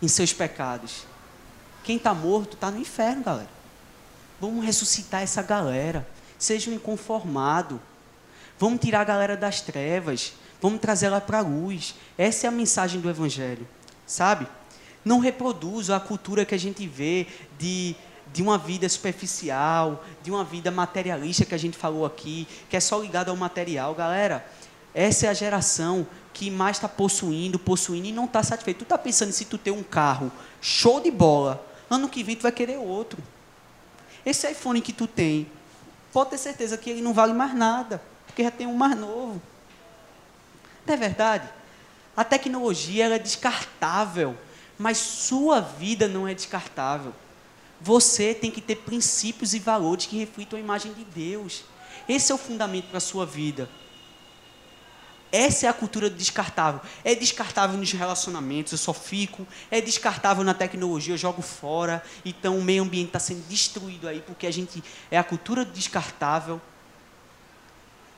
em 0.00 0.08
seus 0.08 0.32
pecados. 0.32 1.04
Quem 1.82 1.96
está 1.96 2.14
morto 2.14 2.54
está 2.54 2.70
no 2.70 2.80
inferno, 2.80 3.22
galera. 3.22 3.50
Vamos 4.40 4.64
ressuscitar 4.64 5.22
essa 5.22 5.42
galera. 5.42 6.06
Sejam 6.38 6.72
inconformados. 6.72 7.78
Vamos 8.58 8.80
tirar 8.80 9.02
a 9.02 9.04
galera 9.04 9.36
das 9.36 9.60
trevas. 9.60 10.32
Vamos 10.60 10.80
trazer 10.80 11.06
ela 11.06 11.20
para 11.20 11.38
a 11.38 11.42
luz. 11.42 11.94
Essa 12.16 12.46
é 12.46 12.48
a 12.48 12.50
mensagem 12.50 13.00
do 13.00 13.10
Evangelho. 13.10 13.68
Sabe? 14.06 14.46
Não 15.04 15.18
reproduzo 15.18 15.92
a 15.92 16.00
cultura 16.00 16.44
que 16.44 16.54
a 16.54 16.58
gente 16.58 16.86
vê 16.86 17.26
de, 17.58 17.94
de 18.32 18.42
uma 18.42 18.56
vida 18.56 18.88
superficial, 18.88 20.02
de 20.22 20.30
uma 20.30 20.42
vida 20.42 20.70
materialista 20.70 21.44
que 21.44 21.54
a 21.54 21.58
gente 21.58 21.76
falou 21.76 22.06
aqui, 22.06 22.48
que 22.70 22.76
é 22.76 22.80
só 22.80 22.98
ligada 22.98 23.30
ao 23.30 23.36
material. 23.36 23.94
Galera, 23.94 24.46
essa 24.94 25.26
é 25.26 25.28
a 25.28 25.34
geração 25.34 26.06
que 26.32 26.50
mais 26.50 26.76
está 26.76 26.88
possuindo, 26.88 27.58
possuindo 27.58 28.06
e 28.06 28.12
não 28.12 28.24
está 28.24 28.42
satisfeito. 28.42 28.78
Tu 28.78 28.84
está 28.84 28.96
pensando 28.96 29.32
se 29.32 29.44
tu 29.44 29.58
ter 29.58 29.70
um 29.70 29.82
carro 29.82 30.32
show 30.60 31.00
de 31.00 31.10
bola, 31.10 31.64
ano 31.90 32.08
que 32.08 32.22
vem 32.22 32.36
tu 32.36 32.42
vai 32.42 32.52
querer 32.52 32.78
outro. 32.78 33.22
Esse 34.24 34.50
iPhone 34.50 34.80
que 34.80 34.92
tu 34.92 35.06
tem, 35.06 35.46
pode 36.12 36.30
ter 36.30 36.38
certeza 36.38 36.78
que 36.78 36.88
ele 36.88 37.02
não 37.02 37.12
vale 37.12 37.34
mais 37.34 37.54
nada, 37.54 38.00
porque 38.26 38.42
já 38.42 38.50
tem 38.50 38.66
um 38.66 38.74
mais 38.74 38.96
novo. 38.96 39.40
Não 40.86 40.94
é 40.94 40.96
verdade? 40.96 41.48
A 42.16 42.24
tecnologia 42.24 43.06
é 43.06 43.18
descartável 43.18 44.36
mas 44.78 44.98
sua 44.98 45.60
vida 45.60 46.08
não 46.08 46.26
é 46.26 46.34
descartável. 46.34 47.12
Você 47.80 48.34
tem 48.34 48.50
que 48.50 48.60
ter 48.60 48.76
princípios 48.76 49.54
e 49.54 49.58
valores 49.58 50.06
que 50.06 50.16
reflitam 50.16 50.58
a 50.58 50.62
imagem 50.62 50.92
de 50.92 51.04
Deus. 51.04 51.64
Esse 52.08 52.32
é 52.32 52.34
o 52.34 52.38
fundamento 52.38 52.86
para 52.88 52.98
a 52.98 53.00
sua 53.00 53.26
vida. 53.26 53.68
Essa 55.30 55.66
é 55.66 55.68
a 55.68 55.72
cultura 55.72 56.08
do 56.08 56.16
descartável. 56.16 56.80
É 57.02 57.14
descartável 57.14 57.76
nos 57.76 57.90
relacionamentos, 57.90 58.72
eu 58.72 58.78
só 58.78 58.94
fico. 58.94 59.46
É 59.70 59.80
descartável 59.80 60.44
na 60.44 60.54
tecnologia, 60.54 61.14
eu 61.14 61.18
jogo 61.18 61.42
fora. 61.42 62.02
Então 62.24 62.56
o 62.56 62.62
meio 62.62 62.84
ambiente 62.84 63.08
está 63.08 63.18
sendo 63.18 63.44
destruído 63.48 64.06
aí, 64.06 64.20
porque 64.20 64.46
a 64.46 64.52
gente 64.52 64.82
é 65.10 65.18
a 65.18 65.24
cultura 65.24 65.64
do 65.64 65.72
descartável. 65.72 66.60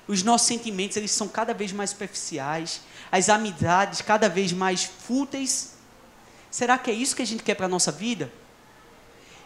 Os 0.07 0.23
nossos 0.23 0.47
sentimentos 0.47 0.97
eles 0.97 1.11
são 1.11 1.27
cada 1.27 1.55
vez 1.55 1.73
mais 1.73 1.91
superficiais. 1.91 2.83
As 3.11 3.29
amizades 3.29 4.03
cada 4.03 4.29
vez 4.29 4.53
mais 4.53 4.85
fúteis 4.85 5.76
Será 6.57 6.79
que 6.79 6.91
é 6.91 6.95
isso 6.95 7.15
que 7.15 7.21
a 7.21 7.27
gente 7.27 7.43
quer 7.43 7.55
para 7.55 7.67
a 7.67 7.69
nossa 7.69 7.93
vida? 7.93 8.33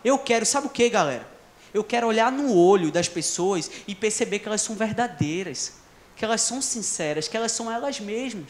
Eu 0.04 0.16
quero, 0.16 0.46
sabe 0.46 0.68
o 0.68 0.70
que, 0.70 0.88
galera? 0.88 1.26
Eu 1.74 1.82
quero 1.82 2.06
olhar 2.06 2.30
no 2.30 2.54
olho 2.54 2.92
das 2.92 3.08
pessoas 3.08 3.68
e 3.88 3.96
perceber 3.96 4.38
que 4.38 4.46
elas 4.46 4.62
são 4.62 4.76
verdadeiras, 4.76 5.72
que 6.14 6.24
elas 6.24 6.40
são 6.40 6.62
sinceras, 6.62 7.26
que 7.26 7.36
elas 7.36 7.50
são 7.50 7.68
elas 7.68 7.98
mesmas. 7.98 8.46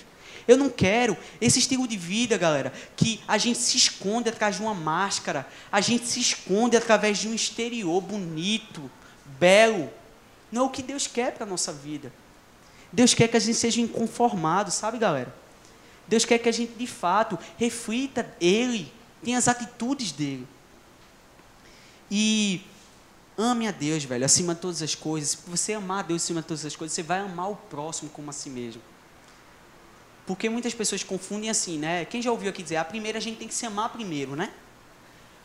Eu 0.46 0.58
não 0.58 0.68
quero 0.68 1.16
esse 1.40 1.58
estilo 1.58 1.88
de 1.88 1.96
vida, 1.96 2.36
galera, 2.36 2.70
que 2.98 3.22
a 3.26 3.38
gente 3.38 3.58
se 3.58 3.78
esconde 3.78 4.28
atrás 4.28 4.56
de 4.56 4.60
uma 4.60 4.74
máscara, 4.74 5.48
a 5.72 5.80
gente 5.80 6.06
se 6.06 6.20
esconde 6.20 6.76
através 6.76 7.16
de 7.16 7.28
um 7.28 7.34
exterior 7.34 7.98
bonito, 8.02 8.90
belo. 9.38 9.90
Não 10.52 10.64
é 10.64 10.66
o 10.66 10.70
que 10.70 10.82
Deus 10.82 11.06
quer 11.06 11.32
para 11.32 11.44
a 11.44 11.48
nossa 11.48 11.72
vida. 11.72 12.12
Deus 12.92 13.14
quer 13.14 13.26
que 13.26 13.38
a 13.38 13.40
gente 13.40 13.56
seja 13.56 13.80
inconformado, 13.80 14.70
sabe, 14.70 14.98
galera? 14.98 15.34
Deus 16.10 16.24
quer 16.24 16.38
que 16.38 16.48
a 16.48 16.52
gente, 16.52 16.72
de 16.72 16.88
fato, 16.88 17.38
reflita 17.56 18.28
Ele, 18.40 18.92
tenha 19.22 19.38
as 19.38 19.46
atitudes 19.46 20.10
dele. 20.10 20.44
E 22.10 22.62
ame 23.38 23.68
a 23.68 23.70
Deus, 23.70 24.02
velho, 24.02 24.24
acima 24.24 24.52
de 24.52 24.60
todas 24.60 24.82
as 24.82 24.96
coisas. 24.96 25.30
Se 25.30 25.38
você 25.46 25.72
amar 25.72 26.00
a 26.00 26.02
Deus 26.02 26.24
acima 26.24 26.40
de 26.42 26.48
todas 26.48 26.66
as 26.66 26.74
coisas, 26.74 26.92
você 26.92 27.04
vai 27.04 27.20
amar 27.20 27.52
o 27.52 27.54
próximo 27.54 28.10
como 28.10 28.28
a 28.28 28.32
si 28.32 28.50
mesmo. 28.50 28.82
Porque 30.26 30.48
muitas 30.48 30.74
pessoas 30.74 31.04
confundem 31.04 31.48
assim, 31.48 31.78
né? 31.78 32.04
Quem 32.04 32.20
já 32.20 32.32
ouviu 32.32 32.50
aqui 32.50 32.64
dizer, 32.64 32.76
a 32.76 32.84
primeira 32.84 33.18
a 33.18 33.20
gente 33.20 33.38
tem 33.38 33.46
que 33.46 33.54
se 33.54 33.64
amar 33.64 33.90
primeiro, 33.90 34.34
né? 34.34 34.52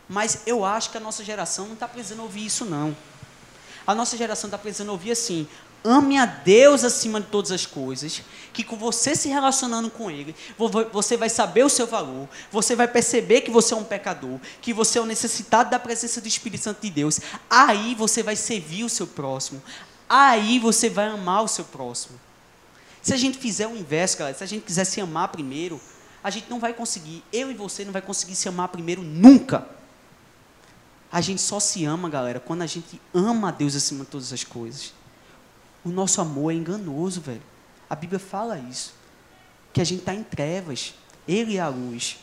Mas 0.09 0.47
eu 0.47 0.65
acho 0.65 0.89
que 0.89 0.97
a 0.97 0.99
nossa 0.99 1.23
geração 1.23 1.67
não 1.67 1.75
está 1.75 1.87
precisando 1.87 2.23
ouvir 2.23 2.43
isso, 2.43 2.65
não. 2.65 2.97
A 3.85 3.93
nossa 3.93 4.17
geração 4.17 4.47
está 4.47 4.57
precisando 4.57 4.89
ouvir 4.89 5.11
assim: 5.11 5.47
ame 5.85 6.17
a 6.17 6.25
Deus 6.25 6.83
acima 6.83 7.21
de 7.21 7.27
todas 7.27 7.51
as 7.51 7.65
coisas, 7.65 8.23
que 8.51 8.63
com 8.63 8.75
você 8.75 9.15
se 9.15 9.29
relacionando 9.29 9.89
com 9.89 10.09
Ele, 10.09 10.35
você 10.91 11.15
vai 11.15 11.29
saber 11.29 11.63
o 11.63 11.69
seu 11.69 11.85
valor, 11.85 12.27
você 12.51 12.75
vai 12.75 12.87
perceber 12.87 13.41
que 13.41 13.51
você 13.51 13.73
é 13.73 13.77
um 13.77 13.83
pecador, 13.83 14.39
que 14.61 14.73
você 14.73 14.97
é 14.97 15.01
um 15.01 15.05
necessitado 15.05 15.69
da 15.69 15.79
presença 15.79 16.19
do 16.19 16.27
Espírito 16.27 16.63
Santo 16.63 16.81
de 16.81 16.89
Deus. 16.89 17.19
Aí 17.49 17.93
você 17.93 18.23
vai 18.23 18.35
servir 18.35 18.83
o 18.83 18.89
seu 18.89 19.05
próximo, 19.05 19.61
aí 20.09 20.57
você 20.57 20.89
vai 20.89 21.07
amar 21.07 21.43
o 21.43 21.47
seu 21.47 21.65
próximo. 21.65 22.19
Se 23.01 23.13
a 23.13 23.17
gente 23.17 23.37
fizer 23.37 23.67
o 23.67 23.77
inverso, 23.77 24.17
galera, 24.17 24.35
se 24.35 24.43
a 24.43 24.47
gente 24.47 24.63
quiser 24.63 24.85
se 24.85 24.99
amar 24.99 25.27
primeiro, 25.27 25.79
a 26.23 26.31
gente 26.31 26.49
não 26.49 26.59
vai 26.59 26.73
conseguir, 26.73 27.23
eu 27.31 27.51
e 27.51 27.53
você 27.53 27.85
não 27.85 27.93
vai 27.93 28.01
conseguir 28.01 28.35
se 28.35 28.49
amar 28.49 28.69
primeiro 28.69 29.03
nunca. 29.03 29.67
A 31.11 31.21
gente 31.21 31.39
só 31.39 31.59
se 31.59 31.85
ama, 31.85 32.09
galera, 32.09 32.39
quando 32.39 32.63
a 32.63 32.65
gente 32.65 32.99
ama 33.13 33.49
a 33.49 33.51
Deus 33.51 33.75
acima 33.75 34.03
de 34.03 34.09
todas 34.09 34.33
as 34.33 34.43
coisas. 34.43 34.91
O 35.85 35.89
nosso 35.89 36.19
amor 36.19 36.51
é 36.51 36.55
enganoso, 36.55 37.21
velho. 37.21 37.43
A 37.87 37.95
Bíblia 37.95 38.19
fala 38.19 38.57
isso. 38.57 38.93
Que 39.71 39.79
a 39.79 39.83
gente 39.83 39.99
está 39.99 40.15
em 40.15 40.23
trevas. 40.23 40.95
Ele 41.27 41.57
é 41.57 41.59
a 41.59 41.67
luz. 41.67 42.17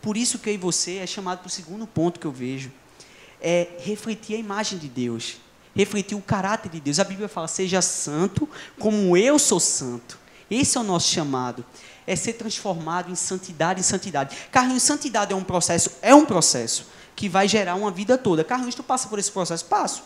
Por 0.00 0.16
isso 0.16 0.38
que 0.38 0.48
eu 0.48 0.54
e 0.54 0.56
você 0.56 0.98
é 0.98 1.06
chamado 1.06 1.40
para 1.40 1.48
o 1.48 1.50
segundo 1.50 1.86
ponto 1.88 2.20
que 2.20 2.26
eu 2.26 2.32
vejo. 2.32 2.70
É 3.40 3.68
refletir 3.80 4.36
a 4.36 4.38
imagem 4.38 4.78
de 4.78 4.88
Deus. 4.88 5.38
Refletir 5.74 6.16
o 6.16 6.22
caráter 6.22 6.70
de 6.70 6.80
Deus. 6.80 7.00
A 7.00 7.04
Bíblia 7.04 7.28
fala, 7.28 7.48
seja 7.48 7.82
santo 7.82 8.48
como 8.78 9.16
eu 9.16 9.38
sou 9.38 9.58
santo. 9.58 10.16
Esse 10.48 10.78
é 10.78 10.80
o 10.80 10.84
nosso 10.84 11.10
chamado. 11.10 11.64
É 12.06 12.14
ser 12.14 12.34
transformado 12.34 13.10
em 13.10 13.14
santidade 13.16 13.80
em 13.80 13.82
santidade. 13.82 14.36
Carlinhos, 14.52 14.82
santidade 14.82 15.32
é 15.32 15.36
um 15.36 15.44
processo, 15.44 15.90
é 16.00 16.14
um 16.14 16.24
processo 16.24 16.86
que 17.16 17.28
vai 17.28 17.48
gerar 17.48 17.74
uma 17.74 17.90
vida 17.90 18.16
toda. 18.16 18.44
Carlinhos, 18.44 18.74
tu 18.74 18.82
passa 18.82 19.08
por 19.08 19.18
esse 19.18 19.30
processo? 19.30 19.64
Passo. 19.64 20.02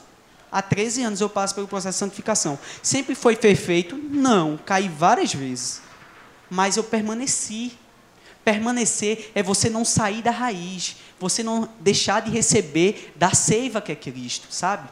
Há 0.54 0.62
13 0.62 1.02
anos 1.02 1.20
eu 1.20 1.28
passo 1.28 1.52
pelo 1.52 1.66
processo 1.66 1.96
de 1.96 1.98
santificação. 1.98 2.56
Sempre 2.80 3.16
foi 3.16 3.34
perfeito? 3.34 3.96
Não, 3.96 4.56
caí 4.56 4.88
várias 4.88 5.34
vezes. 5.34 5.82
Mas 6.48 6.76
eu 6.76 6.84
permaneci. 6.84 7.72
Permanecer 8.44 9.32
é 9.34 9.42
você 9.42 9.68
não 9.68 9.84
sair 9.84 10.22
da 10.22 10.30
raiz, 10.30 10.94
você 11.18 11.42
não 11.42 11.68
deixar 11.80 12.22
de 12.22 12.30
receber 12.30 13.12
da 13.16 13.34
seiva 13.34 13.80
que 13.80 13.90
é 13.90 13.96
Cristo, 13.96 14.46
sabe? 14.48 14.88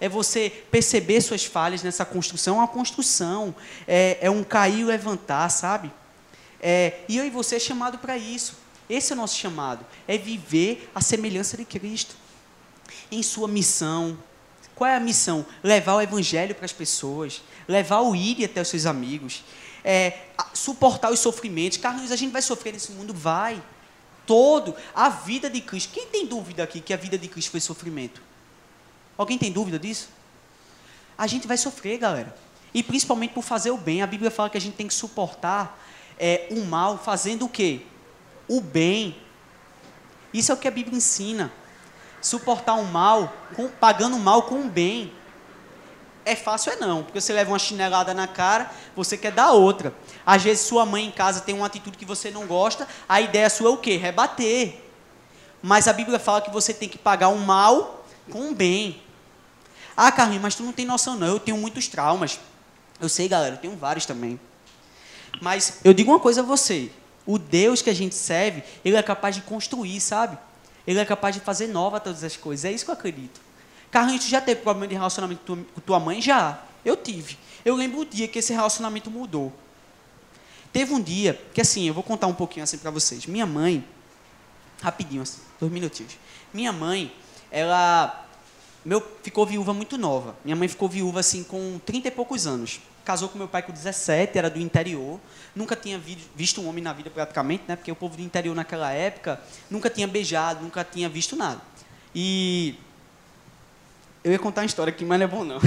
É 0.00 0.08
você 0.08 0.50
perceber 0.72 1.20
suas 1.20 1.44
falhas 1.44 1.84
nessa 1.84 2.04
construção, 2.04 2.56
é 2.56 2.58
uma 2.58 2.68
construção, 2.68 3.54
é, 3.86 4.18
é 4.22 4.28
um 4.28 4.42
cair 4.42 4.80
e 4.80 4.84
levantar, 4.84 5.48
sabe? 5.50 5.92
É, 6.60 7.00
e 7.08 7.16
eu 7.16 7.24
e 7.24 7.30
você 7.30 7.56
é 7.56 7.60
chamado 7.60 7.98
para 7.98 8.16
isso. 8.16 8.56
Esse 8.90 9.12
é 9.12 9.14
o 9.14 9.18
nosso 9.18 9.36
chamado, 9.36 9.86
é 10.08 10.18
viver 10.18 10.90
a 10.92 11.00
semelhança 11.00 11.56
de 11.56 11.64
Cristo 11.64 12.16
em 13.12 13.22
sua 13.22 13.46
missão, 13.46 14.18
Qual 14.76 14.88
é 14.88 14.94
a 14.94 15.00
missão? 15.00 15.44
Levar 15.62 15.94
o 15.94 16.02
evangelho 16.02 16.54
para 16.54 16.66
as 16.66 16.72
pessoas, 16.72 17.42
levar 17.66 18.02
o 18.02 18.14
ir 18.14 18.44
até 18.44 18.60
os 18.60 18.68
seus 18.68 18.84
amigos, 18.84 19.42
é, 19.82 20.18
suportar 20.52 21.10
os 21.10 21.18
sofrimentos. 21.18 21.78
Carlos, 21.78 22.12
a 22.12 22.16
gente 22.16 22.30
vai 22.30 22.42
sofrer 22.42 22.74
nesse 22.74 22.92
mundo? 22.92 23.14
Vai. 23.14 23.60
Todo. 24.26 24.76
A 24.94 25.08
vida 25.08 25.48
de 25.48 25.62
Cristo. 25.62 25.94
Quem 25.94 26.06
tem 26.08 26.26
dúvida 26.26 26.62
aqui 26.62 26.80
que 26.82 26.92
a 26.92 26.96
vida 26.96 27.16
de 27.16 27.26
Cristo 27.26 27.52
foi 27.52 27.60
sofrimento? 27.60 28.20
Alguém 29.16 29.38
tem 29.38 29.50
dúvida 29.50 29.78
disso? 29.78 30.10
A 31.16 31.26
gente 31.26 31.48
vai 31.48 31.56
sofrer, 31.56 31.96
galera. 31.96 32.36
E 32.74 32.82
principalmente 32.82 33.32
por 33.32 33.42
fazer 33.42 33.70
o 33.70 33.78
bem. 33.78 34.02
A 34.02 34.06
Bíblia 34.06 34.30
fala 34.30 34.50
que 34.50 34.58
a 34.58 34.60
gente 34.60 34.74
tem 34.74 34.86
que 34.86 34.92
suportar 34.92 35.82
é, 36.18 36.48
o 36.50 36.66
mal 36.66 36.98
fazendo 36.98 37.46
o 37.46 37.48
quê? 37.48 37.80
O 38.46 38.60
bem. 38.60 39.16
Isso 40.34 40.52
é 40.52 40.54
o 40.54 40.58
que 40.58 40.68
a 40.68 40.70
Bíblia 40.70 40.98
ensina. 40.98 41.50
Suportar 42.26 42.74
o 42.74 42.84
mal, 42.84 43.32
com, 43.54 43.68
pagando 43.68 44.16
o 44.16 44.18
mal 44.18 44.42
com 44.42 44.62
o 44.62 44.68
bem. 44.68 45.12
É 46.24 46.34
fácil 46.34 46.72
é 46.72 46.76
não, 46.76 47.04
porque 47.04 47.20
você 47.20 47.32
leva 47.32 47.52
uma 47.52 47.58
chinelada 47.58 48.12
na 48.12 48.26
cara, 48.26 48.68
você 48.96 49.16
quer 49.16 49.30
dar 49.30 49.52
outra. 49.52 49.94
Às 50.26 50.42
vezes 50.42 50.66
sua 50.66 50.84
mãe 50.84 51.06
em 51.06 51.12
casa 51.12 51.40
tem 51.40 51.54
uma 51.54 51.66
atitude 51.66 51.96
que 51.96 52.04
você 52.04 52.32
não 52.32 52.44
gosta, 52.44 52.88
a 53.08 53.20
ideia 53.20 53.48
sua 53.48 53.68
é 53.68 53.72
o 53.72 53.76
quê? 53.76 53.96
Rebater. 53.96 54.80
Mas 55.62 55.86
a 55.86 55.92
Bíblia 55.92 56.18
fala 56.18 56.40
que 56.40 56.50
você 56.50 56.74
tem 56.74 56.88
que 56.88 56.98
pagar 56.98 57.28
o 57.28 57.38
mal 57.38 58.04
com 58.28 58.50
o 58.50 58.54
bem. 58.56 59.00
Ah, 59.96 60.10
Carlinhos, 60.10 60.42
mas 60.42 60.56
tu 60.56 60.64
não 60.64 60.72
tem 60.72 60.84
noção 60.84 61.14
não, 61.14 61.28
eu 61.28 61.38
tenho 61.38 61.56
muitos 61.56 61.86
traumas. 61.86 62.40
Eu 63.00 63.08
sei, 63.08 63.28
galera, 63.28 63.54
eu 63.54 63.60
tenho 63.60 63.76
vários 63.76 64.04
também. 64.04 64.40
Mas 65.40 65.78
eu 65.84 65.94
digo 65.94 66.10
uma 66.10 66.18
coisa 66.18 66.40
a 66.40 66.44
você, 66.44 66.90
o 67.24 67.38
Deus 67.38 67.82
que 67.82 67.90
a 67.90 67.94
gente 67.94 68.16
serve, 68.16 68.64
ele 68.84 68.96
é 68.96 69.02
capaz 69.02 69.36
de 69.36 69.42
construir, 69.42 70.00
sabe? 70.00 70.36
Ele 70.86 70.98
é 70.98 71.04
capaz 71.04 71.34
de 71.34 71.40
fazer 71.40 71.66
nova 71.66 71.98
todas 71.98 72.22
as 72.22 72.36
coisas. 72.36 72.64
É 72.64 72.72
isso 72.72 72.84
que 72.84 72.90
eu 72.90 72.94
acredito. 72.94 73.40
Carlinhos, 73.90 74.24
tu 74.24 74.30
já 74.30 74.40
teve 74.40 74.60
problema 74.60 74.86
de 74.86 74.94
relacionamento 74.94 75.42
com 75.74 75.80
tua 75.80 75.98
mãe? 75.98 76.20
Já. 76.20 76.62
Eu 76.84 76.96
tive. 76.96 77.36
Eu 77.64 77.74
lembro 77.74 78.00
o 78.00 78.04
dia 78.04 78.28
que 78.28 78.38
esse 78.38 78.52
relacionamento 78.52 79.10
mudou. 79.10 79.52
Teve 80.72 80.92
um 80.92 81.00
dia 81.00 81.40
que, 81.52 81.60
assim, 81.60 81.88
eu 81.88 81.94
vou 81.94 82.02
contar 82.02 82.26
um 82.26 82.34
pouquinho 82.34 82.62
assim 82.62 82.78
para 82.78 82.90
vocês. 82.90 83.26
Minha 83.26 83.46
mãe, 83.46 83.84
rapidinho, 84.82 85.22
assim, 85.22 85.40
dois 85.58 85.72
minutinhos. 85.72 86.16
Minha 86.52 86.72
mãe, 86.72 87.12
ela 87.50 88.26
meu, 88.86 89.02
ficou 89.20 89.44
viúva 89.44 89.74
muito 89.74 89.98
nova. 89.98 90.36
Minha 90.44 90.54
mãe 90.54 90.68
ficou 90.68 90.88
viúva, 90.88 91.18
assim, 91.18 91.42
com 91.42 91.80
30 91.84 92.06
e 92.06 92.10
poucos 92.12 92.46
anos. 92.46 92.78
Casou 93.06 93.28
com 93.28 93.38
meu 93.38 93.46
pai 93.46 93.62
com 93.62 93.72
17, 93.72 94.36
era 94.36 94.50
do 94.50 94.58
interior. 94.58 95.20
Nunca 95.54 95.76
tinha 95.76 95.96
visto 96.34 96.60
um 96.60 96.68
homem 96.68 96.82
na 96.82 96.92
vida 96.92 97.08
praticamente, 97.08 97.62
né? 97.68 97.76
Porque 97.76 97.92
o 97.92 97.94
povo 97.94 98.16
do 98.16 98.22
interior 98.22 98.52
naquela 98.52 98.90
época 98.90 99.40
nunca 99.70 99.88
tinha 99.88 100.08
beijado, 100.08 100.64
nunca 100.64 100.82
tinha 100.82 101.08
visto 101.08 101.36
nada. 101.36 101.60
E 102.12 102.74
eu 104.24 104.32
ia 104.32 104.38
contar 104.40 104.62
uma 104.62 104.66
história 104.66 104.90
aqui, 104.90 105.04
mas 105.04 105.20
não 105.20 105.24
é 105.24 105.28
bom 105.28 105.44
não. 105.44 105.58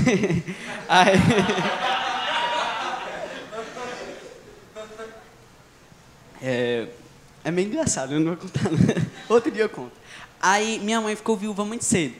Aí... 0.87 1.13
É, 6.41 6.87
é 7.43 7.51
meio 7.51 7.67
engraçado, 7.67 8.13
eu 8.13 8.19
não 8.21 8.33
vou 8.33 8.37
contar. 8.37 8.61
Outro 9.27 9.51
dia 9.51 9.63
eu 9.63 9.69
conto. 9.69 9.91
Aí 10.41 10.79
minha 10.79 11.01
mãe 11.01 11.13
ficou 11.13 11.35
viúva 11.35 11.65
muito 11.65 11.83
cedo. 11.83 12.15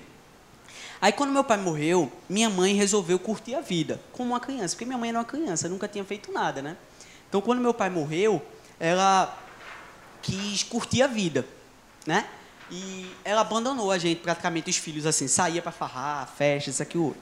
Aí 1.02 1.12
quando 1.12 1.32
meu 1.32 1.44
pai 1.44 1.58
morreu, 1.58 2.12
minha 2.28 2.50
mãe 2.50 2.74
resolveu 2.74 3.18
curtir 3.18 3.56
a 3.56 3.62
vida, 3.62 4.02
como 4.12 4.32
uma 4.32 4.40
criança, 4.40 4.76
porque 4.76 4.86
minha 4.86 4.98
mãe 4.98 5.10
era 5.10 5.20
uma 5.20 5.26
criança, 5.26 5.70
nunca 5.70 5.88
tinha 5.88 6.04
feito 6.04 6.32
nada, 6.32 6.62
né? 6.62 6.76
Então 7.28 7.40
quando 7.42 7.60
meu 7.62 7.74
pai 7.74 7.90
morreu, 7.90 8.42
ela 8.80 9.38
quis 10.22 10.64
curtir 10.64 11.02
a 11.02 11.08
vida, 11.08 11.48
né? 12.06 12.28
E 12.70 13.10
ela 13.24 13.42
abandonou 13.42 13.92
a 13.92 13.98
gente, 13.98 14.22
praticamente 14.22 14.70
os 14.70 14.78
filhos 14.78 15.06
assim, 15.06 15.28
saía 15.28 15.62
para 15.62 15.72
farrar, 15.72 16.28
festas, 16.28 16.76
isso 16.76 16.84
aqui 16.84 16.98
o 16.98 17.06
outro. 17.06 17.22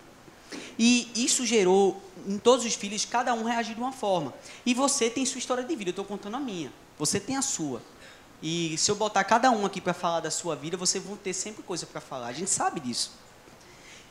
E 0.78 1.12
isso 1.16 1.46
gerou 1.46 2.02
em 2.26 2.38
todos 2.38 2.66
os 2.66 2.74
filhos, 2.74 3.06
cada 3.06 3.34
um 3.34 3.44
reagir 3.44 3.76
de 3.76 3.82
uma 3.82 3.92
forma. 3.92 4.34
E 4.66 4.74
você 4.74 5.10
tem 5.10 5.26
sua 5.26 5.40
história 5.40 5.63
de 5.63 5.76
vida, 5.76 5.90
eu 5.90 5.92
estou 5.92 6.06
contando 6.06 6.36
a 6.36 6.40
minha. 6.40 6.72
Você 6.98 7.20
tem 7.20 7.38
a 7.38 7.42
sua. 7.42 7.82
E 8.42 8.78
se 8.78 8.92
eu 8.92 8.96
botar 8.96 9.24
cada 9.24 9.50
um 9.52 9.66
aqui 9.66 9.82
para 9.82 9.94
falar 9.94 10.20
da 10.20 10.32
sua 10.32 10.56
vida, 10.56 10.78
você 10.78 11.00
vão 11.00 11.16
ter 11.16 11.34
sempre 11.34 11.63
coisa 11.63 11.86
para 11.86 12.02
falar. 12.02 12.28
A 12.28 12.34
gente 12.34 12.50
sabe 12.50 12.80
disso. 12.80 13.12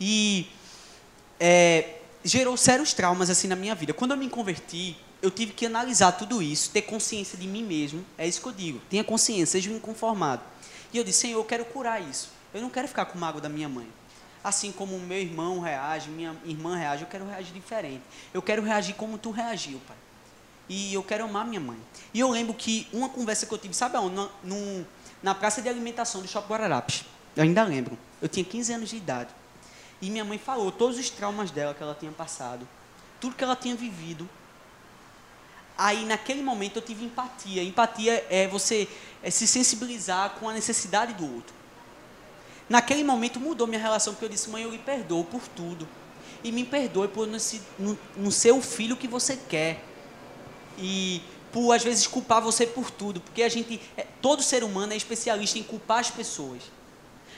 E 0.00 0.48
é, 1.40 1.98
gerou 2.24 2.56
sérios 2.56 2.92
traumas 2.92 3.30
assim 3.30 3.48
na 3.48 3.56
minha 3.56 3.74
vida. 3.74 3.92
Quando 3.92 4.10
eu 4.12 4.16
me 4.16 4.28
converti, 4.28 4.96
eu 5.22 5.30
tive 5.30 5.52
que 5.52 5.66
analisar 5.66 6.12
tudo 6.12 6.42
isso, 6.42 6.70
ter 6.70 6.82
consciência 6.82 7.38
de 7.38 7.46
mim 7.46 7.64
mesmo. 7.64 8.04
É 8.18 8.26
isso 8.26 8.40
que 8.40 8.48
eu 8.48 8.52
digo. 8.52 8.80
Tenha 8.90 9.04
consciência, 9.04 9.46
seja 9.46 9.70
um 9.70 9.76
inconformado. 9.76 10.42
E 10.92 10.98
eu 10.98 11.04
disse, 11.04 11.20
Senhor, 11.20 11.38
eu 11.38 11.44
quero 11.44 11.64
curar 11.64 12.00
isso. 12.00 12.30
Eu 12.52 12.60
não 12.60 12.70
quero 12.70 12.88
ficar 12.88 13.06
com 13.06 13.18
mago 13.18 13.40
da 13.40 13.48
minha 13.48 13.68
mãe. 13.68 13.86
Assim 14.42 14.70
como 14.70 14.98
meu 14.98 15.18
irmão 15.18 15.60
reage, 15.60 16.08
minha 16.08 16.36
irmã 16.44 16.76
reage, 16.76 17.02
eu 17.02 17.08
quero 17.08 17.26
reagir 17.26 17.52
diferente. 17.52 18.02
Eu 18.32 18.40
quero 18.40 18.62
reagir 18.62 18.94
como 18.94 19.18
tu 19.18 19.30
reagiu, 19.30 19.80
pai. 19.86 19.96
E 20.68 20.94
eu 20.94 21.02
quero 21.02 21.24
amar 21.24 21.46
minha 21.46 21.60
mãe. 21.60 21.78
E 22.12 22.20
eu 22.20 22.30
lembro 22.30 22.54
que 22.54 22.86
uma 22.92 23.08
conversa 23.08 23.46
que 23.46 23.52
eu 23.52 23.58
tive, 23.58 23.74
sabe 23.74 23.96
aonde? 23.96 24.14
Na, 24.14 24.28
na 25.22 25.34
praça 25.34 25.62
de 25.62 25.68
alimentação 25.68 26.20
do 26.22 26.28
Shopping 26.28 26.48
Guararapes. 26.48 27.04
Eu 27.34 27.42
ainda 27.42 27.64
lembro. 27.64 27.98
Eu 28.20 28.28
tinha 28.28 28.44
15 28.44 28.72
anos 28.72 28.90
de 28.90 28.96
idade. 28.96 29.30
E 30.00 30.10
minha 30.10 30.24
mãe 30.24 30.38
falou 30.38 30.70
todos 30.70 30.98
os 30.98 31.10
traumas 31.10 31.50
dela 31.50 31.74
que 31.74 31.82
ela 31.82 31.96
tinha 31.98 32.12
passado. 32.12 32.66
Tudo 33.20 33.34
que 33.34 33.42
ela 33.42 33.56
tinha 33.56 33.74
vivido. 33.74 34.28
Aí, 35.78 36.04
naquele 36.04 36.42
momento, 36.42 36.76
eu 36.76 36.82
tive 36.82 37.04
empatia. 37.04 37.62
Empatia 37.62 38.26
é 38.30 38.46
você 38.48 38.88
é 39.22 39.30
se 39.30 39.46
sensibilizar 39.46 40.30
com 40.38 40.48
a 40.48 40.52
necessidade 40.52 41.14
do 41.14 41.24
outro. 41.34 41.54
Naquele 42.68 43.04
momento 43.04 43.38
mudou 43.38 43.66
minha 43.66 43.80
relação, 43.80 44.12
porque 44.12 44.24
eu 44.24 44.28
disse, 44.28 44.50
mãe, 44.50 44.62
eu 44.62 44.70
lhe 44.70 44.78
perdoo 44.78 45.24
por 45.24 45.42
tudo. 45.48 45.86
E 46.42 46.52
me 46.52 46.64
perdoe 46.64 47.08
por 47.08 47.26
não, 47.26 47.98
não 48.16 48.30
ser 48.30 48.52
o 48.52 48.60
filho 48.60 48.96
que 48.96 49.08
você 49.08 49.36
quer. 49.36 49.82
E 50.78 51.22
por, 51.52 51.72
às 51.72 51.82
vezes, 51.82 52.06
culpar 52.06 52.40
você 52.40 52.66
por 52.66 52.90
tudo. 52.90 53.20
Porque 53.20 53.42
a 53.42 53.48
gente, 53.48 53.80
é, 53.96 54.06
todo 54.20 54.42
ser 54.42 54.62
humano 54.62 54.92
é 54.92 54.96
especialista 54.96 55.58
em 55.58 55.62
culpar 55.62 56.00
as 56.00 56.10
pessoas. 56.10 56.62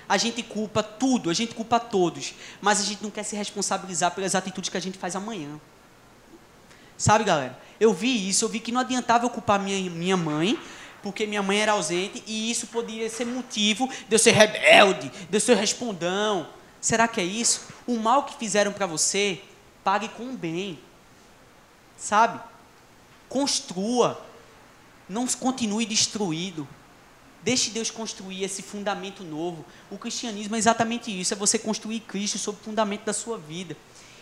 A 0.08 0.16
gente 0.16 0.42
culpa 0.42 0.82
tudo, 0.82 1.28
a 1.28 1.34
gente 1.34 1.54
culpa 1.54 1.78
todos. 1.78 2.34
Mas 2.60 2.80
a 2.80 2.84
gente 2.84 3.02
não 3.02 3.10
quer 3.10 3.24
se 3.24 3.36
responsabilizar 3.36 4.12
pelas 4.12 4.34
atitudes 4.34 4.70
que 4.70 4.76
a 4.76 4.80
gente 4.80 4.96
faz 4.96 5.14
amanhã. 5.14 5.60
Sabe, 6.96 7.24
galera? 7.24 7.58
Eu 7.78 7.92
vi 7.92 8.28
isso, 8.28 8.44
eu 8.44 8.48
vi 8.48 8.58
que 8.58 8.72
não 8.72 8.80
adiantava 8.80 9.24
eu 9.24 9.30
culpar 9.30 9.60
minha, 9.60 9.90
minha 9.90 10.16
mãe, 10.16 10.58
porque 11.02 11.26
minha 11.26 11.42
mãe 11.42 11.60
era 11.60 11.72
ausente, 11.72 12.24
e 12.26 12.50
isso 12.50 12.66
poderia 12.68 13.08
ser 13.08 13.24
motivo 13.24 13.88
de 14.08 14.14
eu 14.14 14.18
ser 14.18 14.32
rebelde, 14.32 15.08
de 15.08 15.36
eu 15.36 15.40
ser 15.40 15.56
respondão. 15.56 16.48
Será 16.80 17.06
que 17.06 17.20
é 17.20 17.24
isso? 17.24 17.68
O 17.86 17.98
mal 17.98 18.24
que 18.24 18.36
fizeram 18.36 18.72
para 18.72 18.86
você, 18.86 19.40
pague 19.84 20.08
com 20.08 20.24
o 20.24 20.36
bem. 20.36 20.78
Sabe? 21.96 22.40
Construa. 23.28 24.20
Não 25.08 25.26
continue 25.26 25.86
destruído. 25.86 26.66
Deixe 27.48 27.70
Deus 27.70 27.90
construir 27.90 28.44
esse 28.44 28.60
fundamento 28.60 29.24
novo. 29.24 29.64
O 29.90 29.96
cristianismo 29.96 30.54
é 30.54 30.58
exatamente 30.58 31.10
isso: 31.18 31.32
é 31.32 31.36
você 31.36 31.58
construir 31.58 32.00
Cristo 32.00 32.36
sobre 32.36 32.60
o 32.60 32.64
fundamento 32.64 33.06
da 33.06 33.14
sua 33.14 33.38
vida. 33.38 33.74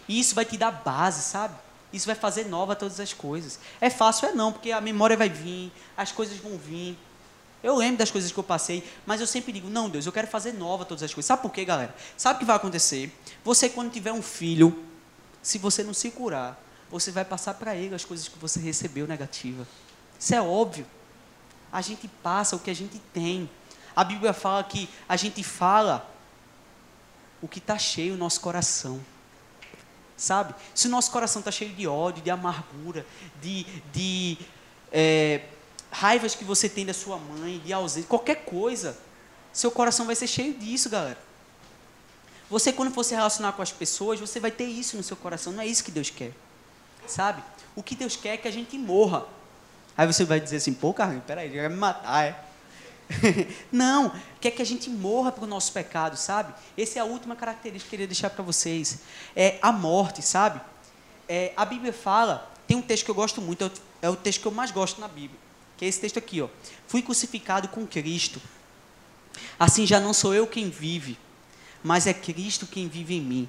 E 0.06 0.20
isso 0.20 0.32
vai 0.32 0.44
te 0.44 0.56
dar 0.56 0.70
base, 0.70 1.24
sabe? 1.24 1.56
Isso 1.92 2.06
vai 2.06 2.14
fazer 2.14 2.44
nova 2.44 2.76
todas 2.76 3.00
as 3.00 3.12
coisas. 3.12 3.58
É 3.80 3.90
fácil, 3.90 4.28
é 4.28 4.32
não, 4.32 4.52
porque 4.52 4.70
a 4.70 4.80
memória 4.80 5.16
vai 5.16 5.28
vir, 5.28 5.72
as 5.96 6.12
coisas 6.12 6.38
vão 6.38 6.56
vir. 6.56 6.96
Eu 7.64 7.74
lembro 7.74 7.96
das 7.96 8.12
coisas 8.12 8.30
que 8.30 8.38
eu 8.38 8.44
passei, 8.44 8.84
mas 9.04 9.20
eu 9.20 9.26
sempre 9.26 9.50
digo: 9.50 9.68
não, 9.68 9.90
Deus, 9.90 10.06
eu 10.06 10.12
quero 10.12 10.28
fazer 10.28 10.52
nova 10.52 10.84
todas 10.84 11.02
as 11.02 11.12
coisas. 11.12 11.26
Sabe 11.26 11.42
por 11.42 11.50
quê, 11.50 11.64
galera? 11.64 11.92
Sabe 12.16 12.36
o 12.36 12.38
que 12.38 12.44
vai 12.44 12.54
acontecer? 12.54 13.12
Você, 13.42 13.68
quando 13.68 13.90
tiver 13.90 14.12
um 14.12 14.22
filho, 14.22 14.84
se 15.42 15.58
você 15.58 15.82
não 15.82 15.92
se 15.92 16.12
curar, 16.12 16.56
você 16.88 17.10
vai 17.10 17.24
passar 17.24 17.54
para 17.54 17.74
ele 17.74 17.92
as 17.92 18.04
coisas 18.04 18.28
que 18.28 18.38
você 18.38 18.60
recebeu 18.60 19.04
negativa. 19.04 19.66
Isso 20.16 20.32
é 20.32 20.40
óbvio. 20.40 20.86
A 21.76 21.82
gente 21.82 22.08
passa 22.08 22.56
o 22.56 22.58
que 22.58 22.70
a 22.70 22.74
gente 22.74 22.98
tem. 23.12 23.50
A 23.94 24.02
Bíblia 24.02 24.32
fala 24.32 24.64
que 24.64 24.88
a 25.06 25.14
gente 25.14 25.44
fala 25.44 26.10
o 27.42 27.46
que 27.46 27.58
está 27.58 27.76
cheio 27.76 28.14
no 28.14 28.20
nosso 28.20 28.40
coração. 28.40 28.98
Sabe? 30.16 30.54
Se 30.74 30.86
o 30.86 30.90
nosso 30.90 31.10
coração 31.10 31.40
está 31.40 31.50
cheio 31.50 31.74
de 31.74 31.86
ódio, 31.86 32.22
de 32.22 32.30
amargura, 32.30 33.04
de, 33.42 33.64
de 33.92 34.38
é, 34.90 35.42
raivas 35.90 36.34
que 36.34 36.44
você 36.44 36.66
tem 36.66 36.86
da 36.86 36.94
sua 36.94 37.18
mãe, 37.18 37.58
de 37.58 37.74
ausência, 37.74 38.08
qualquer 38.08 38.46
coisa, 38.46 38.96
seu 39.52 39.70
coração 39.70 40.06
vai 40.06 40.16
ser 40.16 40.28
cheio 40.28 40.54
disso, 40.54 40.88
galera. 40.88 41.18
Você, 42.48 42.72
quando 42.72 42.90
for 42.90 43.04
se 43.04 43.14
relacionar 43.14 43.52
com 43.52 43.60
as 43.60 43.70
pessoas, 43.70 44.18
você 44.18 44.40
vai 44.40 44.50
ter 44.50 44.64
isso 44.64 44.96
no 44.96 45.02
seu 45.02 45.14
coração. 45.18 45.52
Não 45.52 45.60
é 45.60 45.66
isso 45.66 45.84
que 45.84 45.90
Deus 45.90 46.08
quer. 46.08 46.32
Sabe? 47.06 47.42
O 47.74 47.82
que 47.82 47.94
Deus 47.94 48.16
quer 48.16 48.30
é 48.30 48.36
que 48.38 48.48
a 48.48 48.50
gente 48.50 48.78
morra. 48.78 49.35
Aí 49.96 50.06
você 50.06 50.24
vai 50.24 50.40
dizer 50.40 50.56
assim, 50.56 50.74
pô, 50.74 50.92
Carlinhos, 50.92 51.24
peraí, 51.24 51.48
ele 51.48 51.60
vai 51.60 51.68
me 51.68 51.76
matar, 51.76 52.24
é? 52.24 52.38
não, 53.70 54.12
quer 54.40 54.50
que 54.50 54.60
a 54.60 54.66
gente 54.66 54.90
morra 54.90 55.30
para 55.32 55.44
o 55.44 55.46
nosso 55.46 55.72
pecado, 55.72 56.16
sabe? 56.16 56.52
Essa 56.76 56.98
é 56.98 57.02
a 57.02 57.04
última 57.04 57.36
característica 57.36 57.88
que 57.88 57.94
eu 57.94 57.98
queria 57.98 58.06
deixar 58.06 58.30
para 58.30 58.42
vocês. 58.42 59.00
É 59.34 59.58
a 59.62 59.72
morte, 59.72 60.22
sabe? 60.22 60.60
É, 61.28 61.52
a 61.56 61.64
Bíblia 61.64 61.92
fala, 61.92 62.50
tem 62.66 62.76
um 62.76 62.82
texto 62.82 63.04
que 63.04 63.10
eu 63.10 63.14
gosto 63.14 63.40
muito, 63.40 63.64
é 63.64 63.66
o, 63.66 63.72
é 64.02 64.10
o 64.10 64.16
texto 64.16 64.40
que 64.40 64.46
eu 64.46 64.52
mais 64.52 64.70
gosto 64.70 65.00
na 65.00 65.08
Bíblia, 65.08 65.38
que 65.76 65.84
é 65.84 65.88
esse 65.88 66.00
texto 66.00 66.18
aqui, 66.18 66.42
ó. 66.42 66.48
Fui 66.86 67.00
crucificado 67.00 67.68
com 67.68 67.86
Cristo. 67.86 68.40
Assim 69.58 69.86
já 69.86 70.00
não 70.00 70.12
sou 70.12 70.34
eu 70.34 70.46
quem 70.46 70.68
vive, 70.68 71.18
mas 71.82 72.06
é 72.06 72.12
Cristo 72.12 72.66
quem 72.66 72.88
vive 72.88 73.14
em 73.14 73.20
mim. 73.20 73.48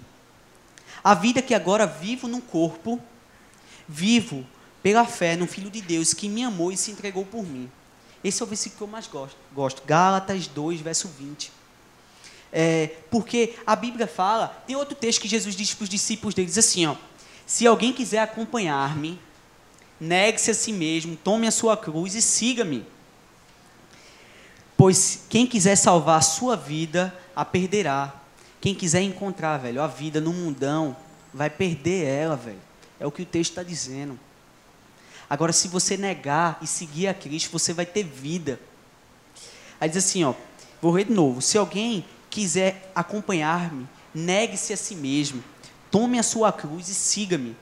A 1.04 1.14
vida 1.14 1.42
que 1.42 1.54
agora 1.54 1.86
vivo 1.86 2.28
no 2.28 2.42
corpo, 2.42 3.02
vivo 3.88 4.46
pela 4.82 5.06
fé 5.06 5.36
no 5.36 5.48
Filho 5.48 5.70
de 5.70 5.82
Deus 5.82 6.14
que 6.14 6.30
me 6.30 6.44
amou 6.44 6.72
e 6.72 6.78
se 6.78 6.92
entregou 6.92 7.26
por 7.26 7.44
mim. 7.44 7.70
Esse 8.24 8.42
é 8.42 8.46
o 8.46 8.48
versículo 8.48 8.78
que 8.78 8.84
eu 8.84 8.88
mais 8.88 9.08
gosto. 9.08 9.38
gosto. 9.54 9.82
Gálatas 9.86 10.48
2, 10.48 10.82
verso 10.82 11.08
20. 11.08 11.52
É, 12.52 12.88
porque 13.12 13.56
a 13.66 13.76
Bíblia 13.76 14.08
fala, 14.08 14.48
tem 14.66 14.76
outro 14.76 14.96
texto 14.96 15.22
que 15.22 15.28
Jesus 15.28 15.56
diz 15.56 15.74
para 15.74 15.84
os 15.84 15.90
discípulos 15.90 16.34
dele, 16.34 16.48
diz 16.48 16.58
assim, 16.58 16.86
ó, 16.86 16.96
se 17.46 17.68
alguém 17.68 17.94
quiser 17.94 18.20
acompanhar-me, 18.20 19.20
negue-se 20.00 20.52
a 20.52 20.54
si 20.54 20.72
mesmo, 20.72 21.16
tome 21.16 21.48
a 21.48 21.52
sua 21.52 21.76
cruz 21.76 22.16
e 22.16 22.22
siga-me. 22.22 22.86
Pois 24.76 25.24
quem 25.30 25.48
quiser 25.48 25.76
salvar 25.76 26.20
a 26.20 26.22
sua 26.22 26.56
vida, 26.56 27.14
a 27.36 27.44
perderá. 27.44 28.14
Quem 28.62 28.76
quiser 28.76 29.02
encontrar, 29.02 29.58
velho, 29.58 29.82
a 29.82 29.88
vida 29.88 30.22
no 30.22 30.34
mundão, 30.34 30.96
vai 31.34 31.50
perder 31.50 32.06
ela, 32.06 32.36
velho. 32.36 32.60
É 33.00 33.06
o 33.06 33.12
que 33.12 33.24
o 33.24 33.26
texto 33.26 33.52
está 33.52 33.64
dizendo. 33.64 34.20
Agora, 35.30 35.52
se 35.52 35.68
você 35.68 35.98
negar 35.98 36.58
e 36.62 36.68
seguir 36.68 37.08
a 37.08 37.14
Cristo, 37.14 37.52
você 37.52 37.74
vai 37.74 37.86
ter 37.86 38.04
vida. 38.04 38.60
Aí 39.80 39.90
diz 39.90 40.06
assim, 40.06 40.24
ó, 40.24 40.34
vou 40.82 40.94
ler 40.94 41.06
de 41.06 41.14
novo. 41.14 41.42
Se 41.42 41.58
alguém 41.58 42.06
quiser 42.30 42.92
acompanhar-me, 42.96 43.88
negue-se 44.14 44.74
a 44.74 44.78
si 44.78 44.96
mesmo, 44.96 45.44
tome 45.92 46.18
a 46.18 46.24
sua 46.24 46.52
cruz 46.52 46.88
e 46.90 46.94
siga-me. 46.94 47.56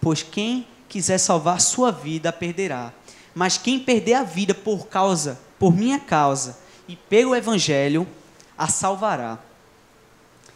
Pois 0.00 0.22
quem 0.22 0.66
quiser 0.88 1.18
salvar 1.18 1.60
sua 1.60 1.90
vida, 1.90 2.30
a 2.30 2.32
perderá. 2.32 2.92
Mas 3.34 3.58
quem 3.58 3.78
perder 3.78 4.14
a 4.14 4.22
vida 4.22 4.54
por 4.54 4.86
causa, 4.88 5.38
por 5.58 5.74
minha 5.74 6.00
causa 6.00 6.58
e 6.88 6.96
pelo 6.96 7.36
evangelho, 7.36 8.08
a 8.56 8.68
salvará. 8.68 9.38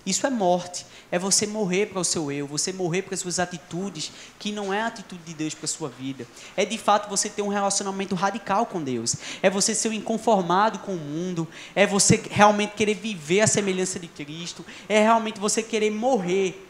Isso 0.04 0.26
é 0.26 0.30
morte, 0.30 0.86
é 1.12 1.18
você 1.18 1.46
morrer 1.46 1.86
para 1.86 2.00
o 2.00 2.04
seu 2.04 2.32
eu, 2.32 2.46
você 2.46 2.72
morrer 2.72 3.02
para 3.02 3.12
as 3.12 3.20
suas 3.20 3.38
atitudes, 3.38 4.10
que 4.38 4.50
não 4.50 4.72
é 4.72 4.80
a 4.80 4.86
atitude 4.86 5.22
de 5.22 5.34
Deus 5.34 5.52
para 5.52 5.66
a 5.66 5.68
sua 5.68 5.90
vida. 5.90 6.26
É 6.56 6.64
de 6.64 6.78
fato 6.78 7.10
você 7.10 7.28
ter 7.28 7.42
um 7.42 7.48
relacionamento 7.48 8.14
radical 8.14 8.64
com 8.64 8.82
Deus. 8.82 9.14
É 9.42 9.50
você 9.50 9.74
ser 9.74 9.92
inconformado 9.92 10.78
com 10.78 10.94
o 10.94 10.98
mundo, 10.98 11.46
é 11.74 11.86
você 11.86 12.20
realmente 12.30 12.72
querer 12.72 12.94
viver 12.94 13.42
a 13.42 13.46
semelhança 13.46 14.00
de 14.00 14.08
Cristo, 14.08 14.64
é 14.88 15.02
realmente 15.02 15.38
você 15.38 15.62
querer 15.62 15.90
morrer 15.90 16.66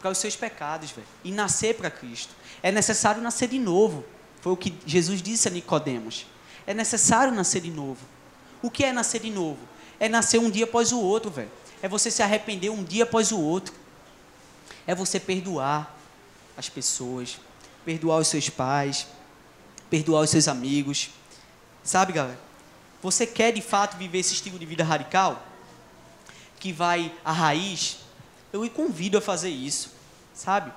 para 0.00 0.12
os 0.12 0.18
seus 0.18 0.36
pecados, 0.36 0.92
velho, 0.92 1.06
e 1.24 1.32
nascer 1.32 1.74
para 1.74 1.90
Cristo. 1.90 2.32
É 2.62 2.70
necessário 2.70 3.20
nascer 3.20 3.48
de 3.48 3.58
novo. 3.58 4.04
Foi 4.40 4.52
o 4.52 4.56
que 4.56 4.72
Jesus 4.86 5.20
disse 5.20 5.48
a 5.48 5.50
Nicodemos. 5.50 6.26
É 6.64 6.72
necessário 6.72 7.34
nascer 7.34 7.60
de 7.60 7.70
novo. 7.72 8.00
O 8.62 8.70
que 8.70 8.84
é 8.84 8.92
nascer 8.92 9.20
de 9.20 9.30
novo? 9.30 9.58
É 9.98 10.08
nascer 10.08 10.38
um 10.38 10.48
dia 10.48 10.64
após 10.64 10.92
o 10.92 11.00
outro, 11.00 11.28
velho. 11.28 11.50
É 11.82 11.88
você 11.88 12.10
se 12.10 12.22
arrepender 12.22 12.70
um 12.70 12.84
dia 12.84 13.02
após 13.04 13.32
o 13.32 13.40
outro. 13.40 13.79
É 14.86 14.94
você 14.94 15.20
perdoar 15.20 15.96
as 16.56 16.68
pessoas, 16.68 17.38
perdoar 17.84 18.18
os 18.18 18.28
seus 18.28 18.48
pais, 18.48 19.06
perdoar 19.88 20.22
os 20.22 20.30
seus 20.30 20.48
amigos. 20.48 21.10
Sabe, 21.82 22.12
galera? 22.12 22.38
Você 23.02 23.26
quer 23.26 23.52
de 23.52 23.62
fato 23.62 23.96
viver 23.96 24.18
esse 24.18 24.34
estilo 24.34 24.58
de 24.58 24.66
vida 24.66 24.84
radical? 24.84 25.42
Que 26.58 26.72
vai 26.72 27.12
à 27.24 27.32
raiz? 27.32 27.98
Eu 28.52 28.62
lhe 28.62 28.70
convido 28.70 29.16
a 29.16 29.20
fazer 29.20 29.48
isso, 29.48 29.92
sabe? 30.34 30.72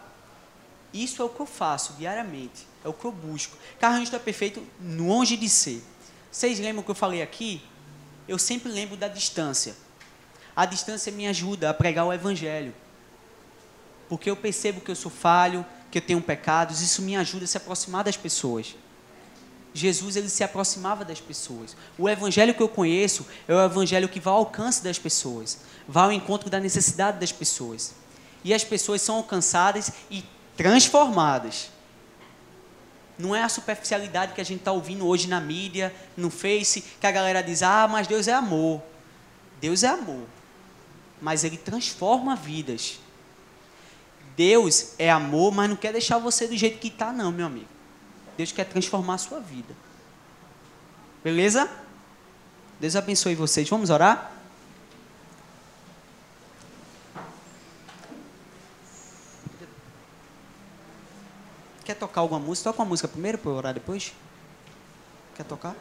Isso 0.93 1.21
é 1.21 1.25
o 1.25 1.29
que 1.29 1.39
eu 1.39 1.45
faço 1.45 1.93
diariamente, 1.93 2.67
é 2.85 2.87
o 2.87 2.93
que 2.93 3.03
eu 3.03 3.11
busco. 3.11 3.57
Carranjo 3.79 4.15
é 4.15 4.19
perfeito 4.19 4.65
longe 4.81 5.35
de 5.35 5.49
ser. 5.49 5.83
Vocês 6.31 6.59
lembram 6.59 6.81
o 6.81 6.83
que 6.85 6.91
eu 6.91 6.95
falei 6.95 7.21
aqui? 7.21 7.61
Eu 8.27 8.37
sempre 8.37 8.71
lembro 8.71 8.95
da 8.95 9.07
distância. 9.07 9.75
A 10.55 10.65
distância 10.65 11.11
me 11.11 11.27
ajuda 11.27 11.69
a 11.69 11.73
pregar 11.73 12.05
o 12.05 12.13
evangelho. 12.13 12.73
Porque 14.13 14.29
eu 14.29 14.35
percebo 14.35 14.79
que 14.79 14.91
eu 14.91 14.95
sou 14.95 15.09
falho, 15.09 15.65
que 15.89 15.97
eu 15.97 16.01
tenho 16.03 16.21
pecados, 16.21 16.81
isso 16.81 17.01
me 17.01 17.15
ajuda 17.15 17.45
a 17.45 17.47
se 17.47 17.57
aproximar 17.57 18.03
das 18.03 18.15
pessoas. 18.15 18.75
Jesus 19.73 20.15
ele 20.15 20.29
se 20.29 20.43
aproximava 20.43 21.03
das 21.03 21.19
pessoas. 21.19 21.75
O 21.97 22.07
evangelho 22.07 22.53
que 22.53 22.61
eu 22.61 22.69
conheço 22.69 23.25
é 23.47 23.55
o 23.55 23.65
evangelho 23.65 24.07
que 24.07 24.19
vai 24.19 24.31
ao 24.31 24.41
alcance 24.41 24.83
das 24.83 24.99
pessoas, 24.99 25.61
vai 25.87 26.03
ao 26.03 26.11
encontro 26.11 26.47
da 26.47 26.59
necessidade 26.59 27.19
das 27.19 27.31
pessoas. 27.31 27.95
E 28.43 28.53
as 28.53 28.63
pessoas 28.63 29.01
são 29.01 29.15
alcançadas 29.15 29.91
e 30.11 30.23
transformadas. 30.55 31.71
Não 33.17 33.35
é 33.35 33.41
a 33.41 33.49
superficialidade 33.49 34.33
que 34.33 34.41
a 34.41 34.45
gente 34.45 34.59
está 34.59 34.71
ouvindo 34.71 35.07
hoje 35.07 35.27
na 35.27 35.41
mídia, 35.41 35.91
no 36.15 36.29
Face, 36.29 36.83
que 37.01 37.07
a 37.07 37.11
galera 37.11 37.41
diz: 37.41 37.63
ah, 37.63 37.87
mas 37.89 38.05
Deus 38.05 38.27
é 38.27 38.33
amor. 38.33 38.79
Deus 39.59 39.81
é 39.81 39.87
amor 39.87 40.27
mas 41.23 41.45
ele 41.45 41.55
transforma 41.55 42.35
vidas. 42.35 42.99
Deus 44.35 44.93
é 44.97 45.11
amor, 45.11 45.53
mas 45.53 45.69
não 45.69 45.75
quer 45.75 45.91
deixar 45.91 46.17
você 46.17 46.47
do 46.47 46.57
jeito 46.57 46.79
que 46.79 46.87
está, 46.87 47.11
não, 47.11 47.31
meu 47.31 47.45
amigo. 47.45 47.67
Deus 48.37 48.51
quer 48.51 48.65
transformar 48.65 49.15
a 49.15 49.17
sua 49.17 49.39
vida. 49.39 49.75
Beleza? 51.23 51.69
Deus 52.79 52.95
abençoe 52.95 53.35
vocês. 53.35 53.69
Vamos 53.69 53.89
orar? 53.89 54.31
Quer 61.85 61.95
tocar 61.95 62.21
alguma 62.21 62.39
música? 62.39 62.69
Toca 62.69 62.81
uma 62.81 62.89
música 62.89 63.07
primeiro 63.07 63.37
para 63.37 63.51
eu 63.51 63.55
orar 63.55 63.73
depois? 63.73 64.13
Quer 65.35 65.43
tocar? 65.43 65.75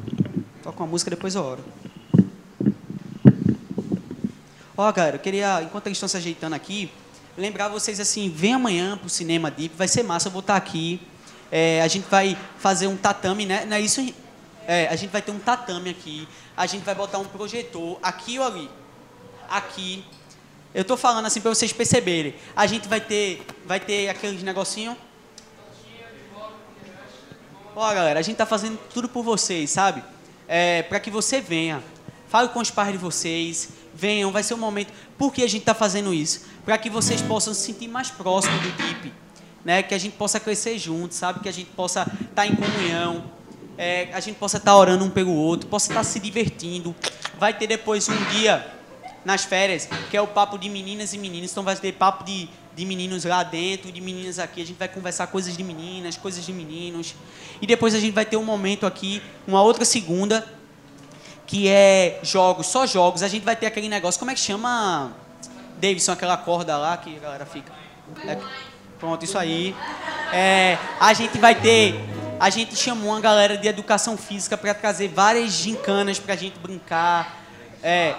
Toca 0.62 0.82
uma 0.82 0.88
música, 0.88 1.10
depois 1.10 1.34
eu 1.34 1.42
oro. 1.42 1.64
Ó, 4.76 4.88
oh, 4.88 4.92
galera, 4.92 5.16
eu 5.16 5.20
queria, 5.20 5.62
enquanto 5.62 5.86
eles 5.86 5.96
estão 5.96 6.08
se 6.08 6.16
ajeitando 6.16 6.54
aqui, 6.54 6.90
lembrar 7.36 7.68
vocês 7.68 7.98
assim, 8.00 8.30
vem 8.30 8.54
amanhã 8.54 8.96
pro 8.96 9.08
Cinema 9.08 9.50
Deep, 9.50 9.74
vai 9.76 9.88
ser 9.88 10.02
massa, 10.02 10.28
eu 10.28 10.32
vou 10.32 10.40
estar 10.40 10.56
aqui. 10.56 11.00
É, 11.50 11.82
a 11.82 11.88
gente 11.88 12.08
vai 12.08 12.36
fazer 12.58 12.86
um 12.86 12.96
tatame, 12.96 13.44
né? 13.44 13.64
Não 13.66 13.76
é 13.76 13.80
isso? 13.80 14.00
É, 14.66 14.86
a 14.88 14.96
gente 14.96 15.10
vai 15.10 15.20
ter 15.20 15.32
um 15.32 15.38
tatame 15.38 15.90
aqui. 15.90 16.26
A 16.56 16.66
gente 16.66 16.82
vai 16.82 16.94
botar 16.94 17.18
um 17.18 17.24
projetor 17.24 17.98
aqui 18.02 18.38
ou 18.38 18.46
ali. 18.46 18.70
Aqui. 19.48 20.04
Eu 20.74 20.82
estou 20.82 20.96
falando 20.96 21.26
assim 21.26 21.40
para 21.40 21.50
vocês 21.50 21.72
perceberem. 21.72 22.34
A 22.56 22.66
gente 22.66 22.88
vai 22.88 23.00
ter, 23.00 23.44
vai 23.66 23.78
ter 23.78 24.08
aqueles 24.08 24.42
negocinho. 24.42 24.96
Ó, 27.74 27.94
galera, 27.94 28.20
a 28.20 28.22
gente 28.22 28.36
tá 28.36 28.46
fazendo 28.46 28.78
tudo 28.92 29.08
por 29.08 29.22
vocês, 29.22 29.70
sabe? 29.70 30.02
É, 30.48 30.82
para 30.82 31.00
que 31.00 31.10
você 31.10 31.40
venha. 31.40 31.82
Fale 32.28 32.48
com 32.48 32.60
os 32.60 32.70
pais 32.70 32.92
de 32.92 32.98
vocês 32.98 33.68
venham, 33.94 34.30
vai 34.32 34.42
ser 34.42 34.54
um 34.54 34.58
momento. 34.58 34.92
Por 35.18 35.32
que 35.32 35.42
a 35.42 35.48
gente 35.48 35.62
está 35.62 35.74
fazendo 35.74 36.12
isso? 36.12 36.44
Para 36.64 36.78
que 36.78 36.90
vocês 36.90 37.20
possam 37.22 37.54
se 37.54 37.60
sentir 37.60 37.88
mais 37.88 38.10
próximos 38.10 38.60
do 38.60 38.70
DIP, 38.72 39.12
né? 39.64 39.82
que 39.82 39.94
a 39.94 39.98
gente 39.98 40.16
possa 40.16 40.40
crescer 40.40 40.78
juntos, 40.78 41.16
sabe? 41.16 41.40
Que 41.40 41.48
a 41.48 41.52
gente 41.52 41.70
possa 41.70 42.02
estar 42.02 42.28
tá 42.34 42.46
em 42.46 42.54
comunhão, 42.54 43.24
é, 43.76 44.08
a 44.12 44.20
gente 44.20 44.36
possa 44.36 44.58
estar 44.58 44.72
tá 44.72 44.76
orando 44.76 45.04
um 45.04 45.10
pelo 45.10 45.32
outro, 45.32 45.68
possa 45.68 45.86
estar 45.86 46.00
tá 46.00 46.04
se 46.04 46.20
divertindo. 46.20 46.94
Vai 47.38 47.56
ter 47.56 47.66
depois 47.66 48.08
um 48.08 48.24
dia 48.30 48.64
nas 49.24 49.44
férias, 49.44 49.88
que 50.10 50.16
é 50.16 50.20
o 50.20 50.26
papo 50.26 50.58
de 50.58 50.68
meninas 50.68 51.12
e 51.12 51.18
meninos. 51.18 51.50
Então 51.50 51.62
vai 51.62 51.76
ter 51.76 51.92
papo 51.92 52.24
de, 52.24 52.48
de 52.74 52.84
meninos 52.84 53.24
lá 53.24 53.42
dentro, 53.42 53.90
de 53.90 54.00
meninas 54.00 54.38
aqui. 54.38 54.62
A 54.62 54.66
gente 54.66 54.78
vai 54.78 54.88
conversar 54.88 55.26
coisas 55.28 55.56
de 55.56 55.62
meninas, 55.62 56.16
coisas 56.16 56.44
de 56.44 56.52
meninos. 56.52 57.14
E 57.60 57.66
depois 57.66 57.94
a 57.94 58.00
gente 58.00 58.12
vai 58.12 58.24
ter 58.24 58.36
um 58.36 58.44
momento 58.44 58.86
aqui, 58.86 59.22
uma 59.46 59.62
outra 59.62 59.84
segunda, 59.84 60.46
que 61.52 61.68
é 61.68 62.18
jogos, 62.22 62.66
só 62.66 62.86
jogos. 62.86 63.22
A 63.22 63.28
gente 63.28 63.44
vai 63.44 63.54
ter 63.54 63.66
aquele 63.66 63.86
negócio, 63.86 64.18
como 64.18 64.30
é 64.30 64.34
que 64.34 64.40
chama, 64.40 65.12
Davidson, 65.78 66.12
aquela 66.12 66.38
corda 66.38 66.78
lá 66.78 66.96
que 66.96 67.14
a 67.14 67.20
galera 67.20 67.44
fica. 67.44 67.70
É, 68.26 68.38
pronto, 68.98 69.22
isso 69.22 69.36
aí. 69.36 69.76
É, 70.32 70.78
a 70.98 71.12
gente 71.12 71.36
vai 71.36 71.54
ter. 71.54 71.94
A 72.40 72.48
gente 72.48 72.74
chamou 72.74 73.10
uma 73.10 73.20
galera 73.20 73.58
de 73.58 73.68
educação 73.68 74.16
física 74.16 74.56
para 74.56 74.72
trazer 74.72 75.08
várias 75.08 75.52
gincanas 75.52 76.18
para 76.18 76.32
a 76.32 76.36
gente 76.38 76.58
brincar. 76.58 77.36
É, 77.82 78.14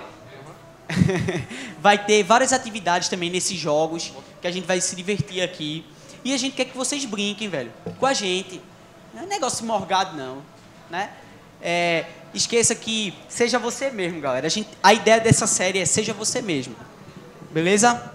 vai 1.81 1.97
ter 1.97 2.21
várias 2.21 2.53
atividades 2.53 3.09
também 3.09 3.31
nesses 3.31 3.57
jogos 3.57 4.13
que 4.41 4.47
a 4.47 4.51
gente 4.51 4.67
vai 4.67 4.79
se 4.79 4.95
divertir 4.95 5.41
aqui. 5.41 5.83
E 6.23 6.35
a 6.35 6.37
gente 6.37 6.55
quer 6.55 6.65
que 6.65 6.77
vocês 6.77 7.03
brinquem, 7.03 7.49
velho, 7.49 7.73
com 7.99 8.05
a 8.05 8.13
gente. 8.13 8.61
Não 9.11 9.23
é 9.23 9.25
negócio 9.25 9.65
morgado, 9.65 10.15
não. 10.15 10.43
Né? 10.87 11.09
É, 11.63 12.05
esqueça 12.33 12.75
que 12.75 13.13
seja 13.29 13.57
você 13.57 13.89
mesmo, 13.89 14.19
galera. 14.19 14.45
A, 14.45 14.49
gente, 14.49 14.67
a 14.83 14.93
ideia 14.93 15.19
dessa 15.19 15.47
série 15.47 15.79
é 15.79 15.85
seja 15.85 16.13
você 16.13 16.41
mesmo. 16.41 16.75
Beleza? 17.51 18.11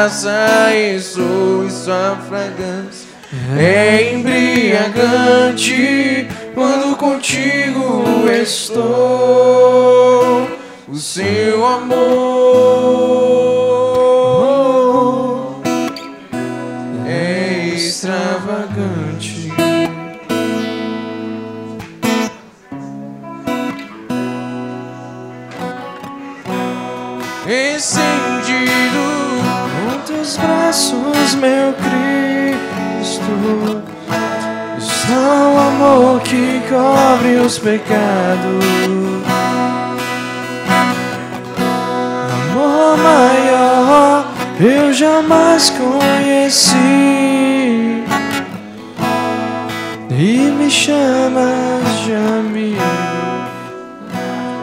Graça 0.00 0.74
e 0.74 0.98
sua 0.98 2.16
fragrância. 2.26 3.10
É 3.58 4.14
embriagante 4.14 5.76
quando 6.54 6.96
contigo 6.96 8.26
estou. 8.30 9.68
O 10.88 10.96
seu 10.96 11.66
amor 11.66 13.19
amor 35.80 36.20
que 36.20 36.60
cobre 36.68 37.36
os 37.36 37.58
pecados. 37.58 38.64
Amor 42.52 42.98
maior 42.98 44.26
eu 44.60 44.92
jamais 44.92 45.70
conheci. 45.70 46.76
E 50.10 50.50
me 50.58 50.70
chamas 50.70 52.04
de 52.04 52.12
amigo, 52.12 52.82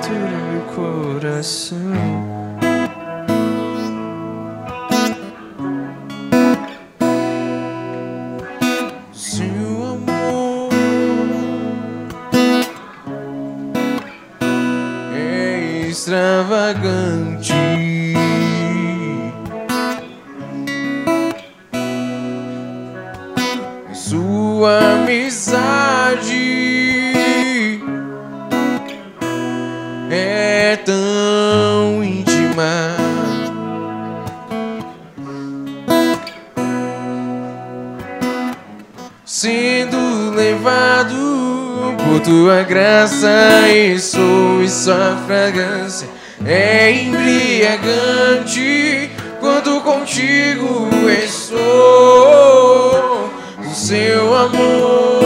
tu 0.04 0.12
meu 0.12 0.62
coração. 0.76 2.27
Extravagante. 16.08 17.52
Sua 23.94 24.80
amizade 25.02 26.32
é 30.10 30.78
tão 30.86 32.02
íntima. 32.02 32.96
sendo 39.26 40.32
levado 40.34 41.37
por 42.08 42.20
tua 42.22 42.64
graça 42.64 43.30
e 43.70 44.00
sou 44.00 44.66
sua 44.68 45.18
fragrância 45.28 46.08
é 46.46 46.92
embriagante. 46.92 49.12
Quando 49.40 49.80
contigo 49.82 50.88
estou 51.10 51.60
o 53.60 53.74
seu 53.74 54.36
amor 54.36 55.17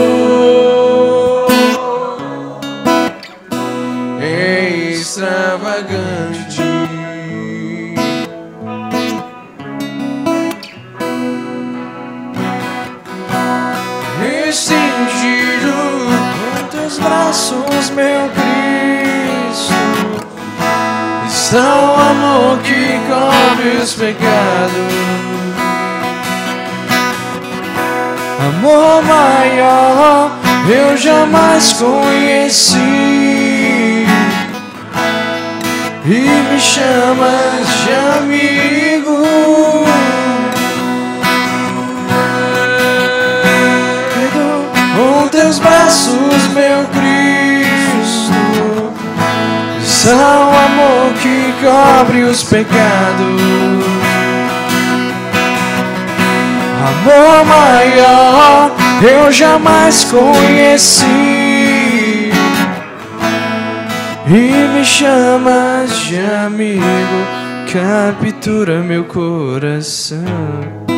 Está 21.52 21.68
o 21.68 21.94
amor 22.00 22.58
que 22.60 22.98
cobre 23.10 23.76
os 23.82 23.92
pecados. 23.92 24.72
Amor 28.40 29.02
maior 29.04 30.30
eu 30.66 30.96
jamais 30.96 31.74
conheci. 31.74 32.78
E 36.06 36.08
me 36.08 36.58
chamas 36.58 37.68
de 37.84 37.92
amigo. 38.18 39.18
Com 44.96 45.28
teus 45.28 45.58
braços, 45.58 46.48
meu 46.54 46.86
Cristo, 46.94 48.32
está 49.82 50.48
o 50.48 50.51
amor 50.72 51.12
que 51.14 51.54
cobre 51.60 52.22
os 52.24 52.42
pecados. 52.42 53.82
Amor 56.88 57.44
maior 57.46 58.70
eu 59.02 59.30
jamais 59.30 60.04
conheci. 60.04 61.06
E 64.26 64.68
me 64.74 64.84
chamas 64.84 65.98
de 65.98 66.18
amigo, 66.18 66.82
captura 67.70 68.80
meu 68.82 69.04
coração. 69.04 70.91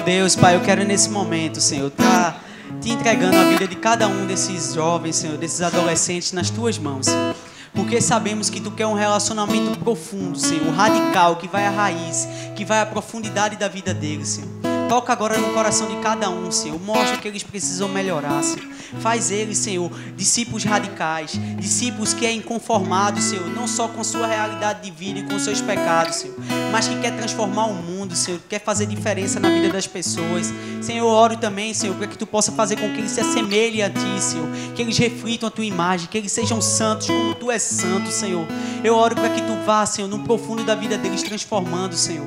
Deus, 0.00 0.36
Pai, 0.36 0.56
eu 0.56 0.60
quero 0.60 0.84
nesse 0.84 1.08
momento, 1.08 1.60
Senhor, 1.60 1.88
estar 1.88 2.42
te 2.80 2.90
entregando 2.90 3.36
a 3.36 3.44
vida 3.44 3.66
de 3.66 3.76
cada 3.76 4.06
um 4.06 4.26
desses 4.26 4.74
jovens, 4.74 5.16
Senhor, 5.16 5.36
desses 5.36 5.62
adolescentes 5.62 6.32
nas 6.32 6.50
tuas 6.50 6.78
mãos, 6.78 7.06
Senhor. 7.06 7.34
Porque 7.74 8.00
sabemos 8.00 8.48
que 8.48 8.60
tu 8.60 8.70
quer 8.70 8.86
um 8.86 8.94
relacionamento 8.94 9.78
profundo, 9.78 10.38
Senhor, 10.38 10.72
radical, 10.74 11.36
que 11.36 11.48
vai 11.48 11.66
à 11.66 11.70
raiz, 11.70 12.26
que 12.54 12.64
vai 12.64 12.80
à 12.80 12.86
profundidade 12.86 13.56
da 13.56 13.68
vida 13.68 13.92
deles, 13.92 14.28
Senhor. 14.28 14.75
Toca 14.88 15.12
agora 15.12 15.36
no 15.38 15.52
coração 15.52 15.88
de 15.88 15.96
cada 15.96 16.30
um, 16.30 16.50
Senhor. 16.50 16.80
Mostra 16.80 17.16
que 17.18 17.26
eles 17.26 17.42
precisam 17.42 17.88
melhorar, 17.88 18.42
Senhor. 18.42 18.76
Faz 19.00 19.32
eles, 19.32 19.58
Senhor, 19.58 19.90
discípulos 20.16 20.62
radicais, 20.62 21.32
discípulos 21.58 22.14
que 22.14 22.24
é 22.24 22.32
inconformados, 22.32 23.24
Senhor, 23.24 23.46
não 23.48 23.66
só 23.66 23.88
com 23.88 24.04
sua 24.04 24.26
realidade 24.28 24.82
de 24.82 24.90
vida 24.96 25.18
e 25.18 25.22
com 25.24 25.38
seus 25.38 25.60
pecados, 25.60 26.16
Senhor, 26.16 26.36
mas 26.70 26.86
que 26.86 26.96
quer 27.00 27.16
transformar 27.16 27.66
o 27.66 27.74
mundo, 27.74 28.14
Senhor, 28.14 28.40
quer 28.48 28.60
fazer 28.60 28.86
diferença 28.86 29.40
na 29.40 29.48
vida 29.48 29.70
das 29.70 29.88
pessoas. 29.88 30.52
Senhor, 30.80 31.06
oro 31.06 31.36
também, 31.36 31.74
Senhor, 31.74 31.96
para 31.96 32.06
que 32.06 32.16
tu 32.16 32.26
possa 32.26 32.52
fazer 32.52 32.76
com 32.76 32.92
que 32.92 32.98
eles 32.98 33.10
se 33.10 33.20
assemelhem 33.20 33.82
a 33.82 33.90
ti, 33.90 34.20
Senhor, 34.20 34.48
que 34.74 34.82
eles 34.82 34.96
reflitam 34.96 35.48
a 35.48 35.50
tua 35.50 35.64
imagem, 35.64 36.08
que 36.08 36.16
eles 36.16 36.30
sejam 36.30 36.60
santos 36.62 37.08
como 37.08 37.34
tu 37.34 37.50
és 37.50 37.62
santo, 37.62 38.10
Senhor. 38.10 38.46
Eu 38.84 38.94
oro 38.94 39.16
para 39.16 39.30
que 39.30 39.42
tu 39.42 39.54
vá, 39.66 39.84
Senhor, 39.84 40.08
no 40.08 40.20
profundo 40.20 40.62
da 40.62 40.76
vida 40.76 40.96
deles, 40.96 41.22
transformando, 41.22 41.96
Senhor. 41.96 42.26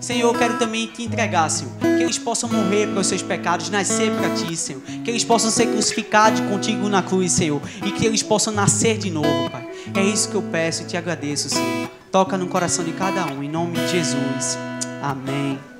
Senhor, 0.00 0.32
eu 0.32 0.38
quero 0.38 0.58
também 0.58 0.86
te 0.86 1.02
entregar, 1.02 1.48
Senhor. 1.48 1.72
Que 1.78 2.02
eles 2.02 2.18
possam 2.18 2.48
morrer 2.48 2.86
pelos 2.86 3.06
seus 3.06 3.22
pecados, 3.22 3.70
nascer 3.70 4.10
para 4.12 4.30
ti, 4.30 4.56
Senhor. 4.56 4.82
Que 4.82 5.10
eles 5.10 5.24
possam 5.24 5.50
ser 5.50 5.66
crucificados 5.66 6.40
contigo 6.40 6.88
na 6.88 7.02
cruz, 7.02 7.32
Senhor. 7.32 7.60
E 7.84 7.90
que 7.92 8.04
eles 8.04 8.22
possam 8.22 8.52
nascer 8.52 8.98
de 8.98 9.10
novo, 9.10 9.50
Pai. 9.50 9.68
É 9.94 10.02
isso 10.02 10.28
que 10.28 10.34
eu 10.34 10.42
peço 10.42 10.82
e 10.82 10.86
te 10.86 10.96
agradeço, 10.96 11.48
Senhor. 11.48 11.90
Toca 12.10 12.36
no 12.36 12.46
coração 12.46 12.84
de 12.84 12.92
cada 12.92 13.26
um, 13.26 13.42
em 13.42 13.48
nome 13.48 13.74
de 13.78 13.88
Jesus. 13.88 14.58
Amém. 15.02 15.75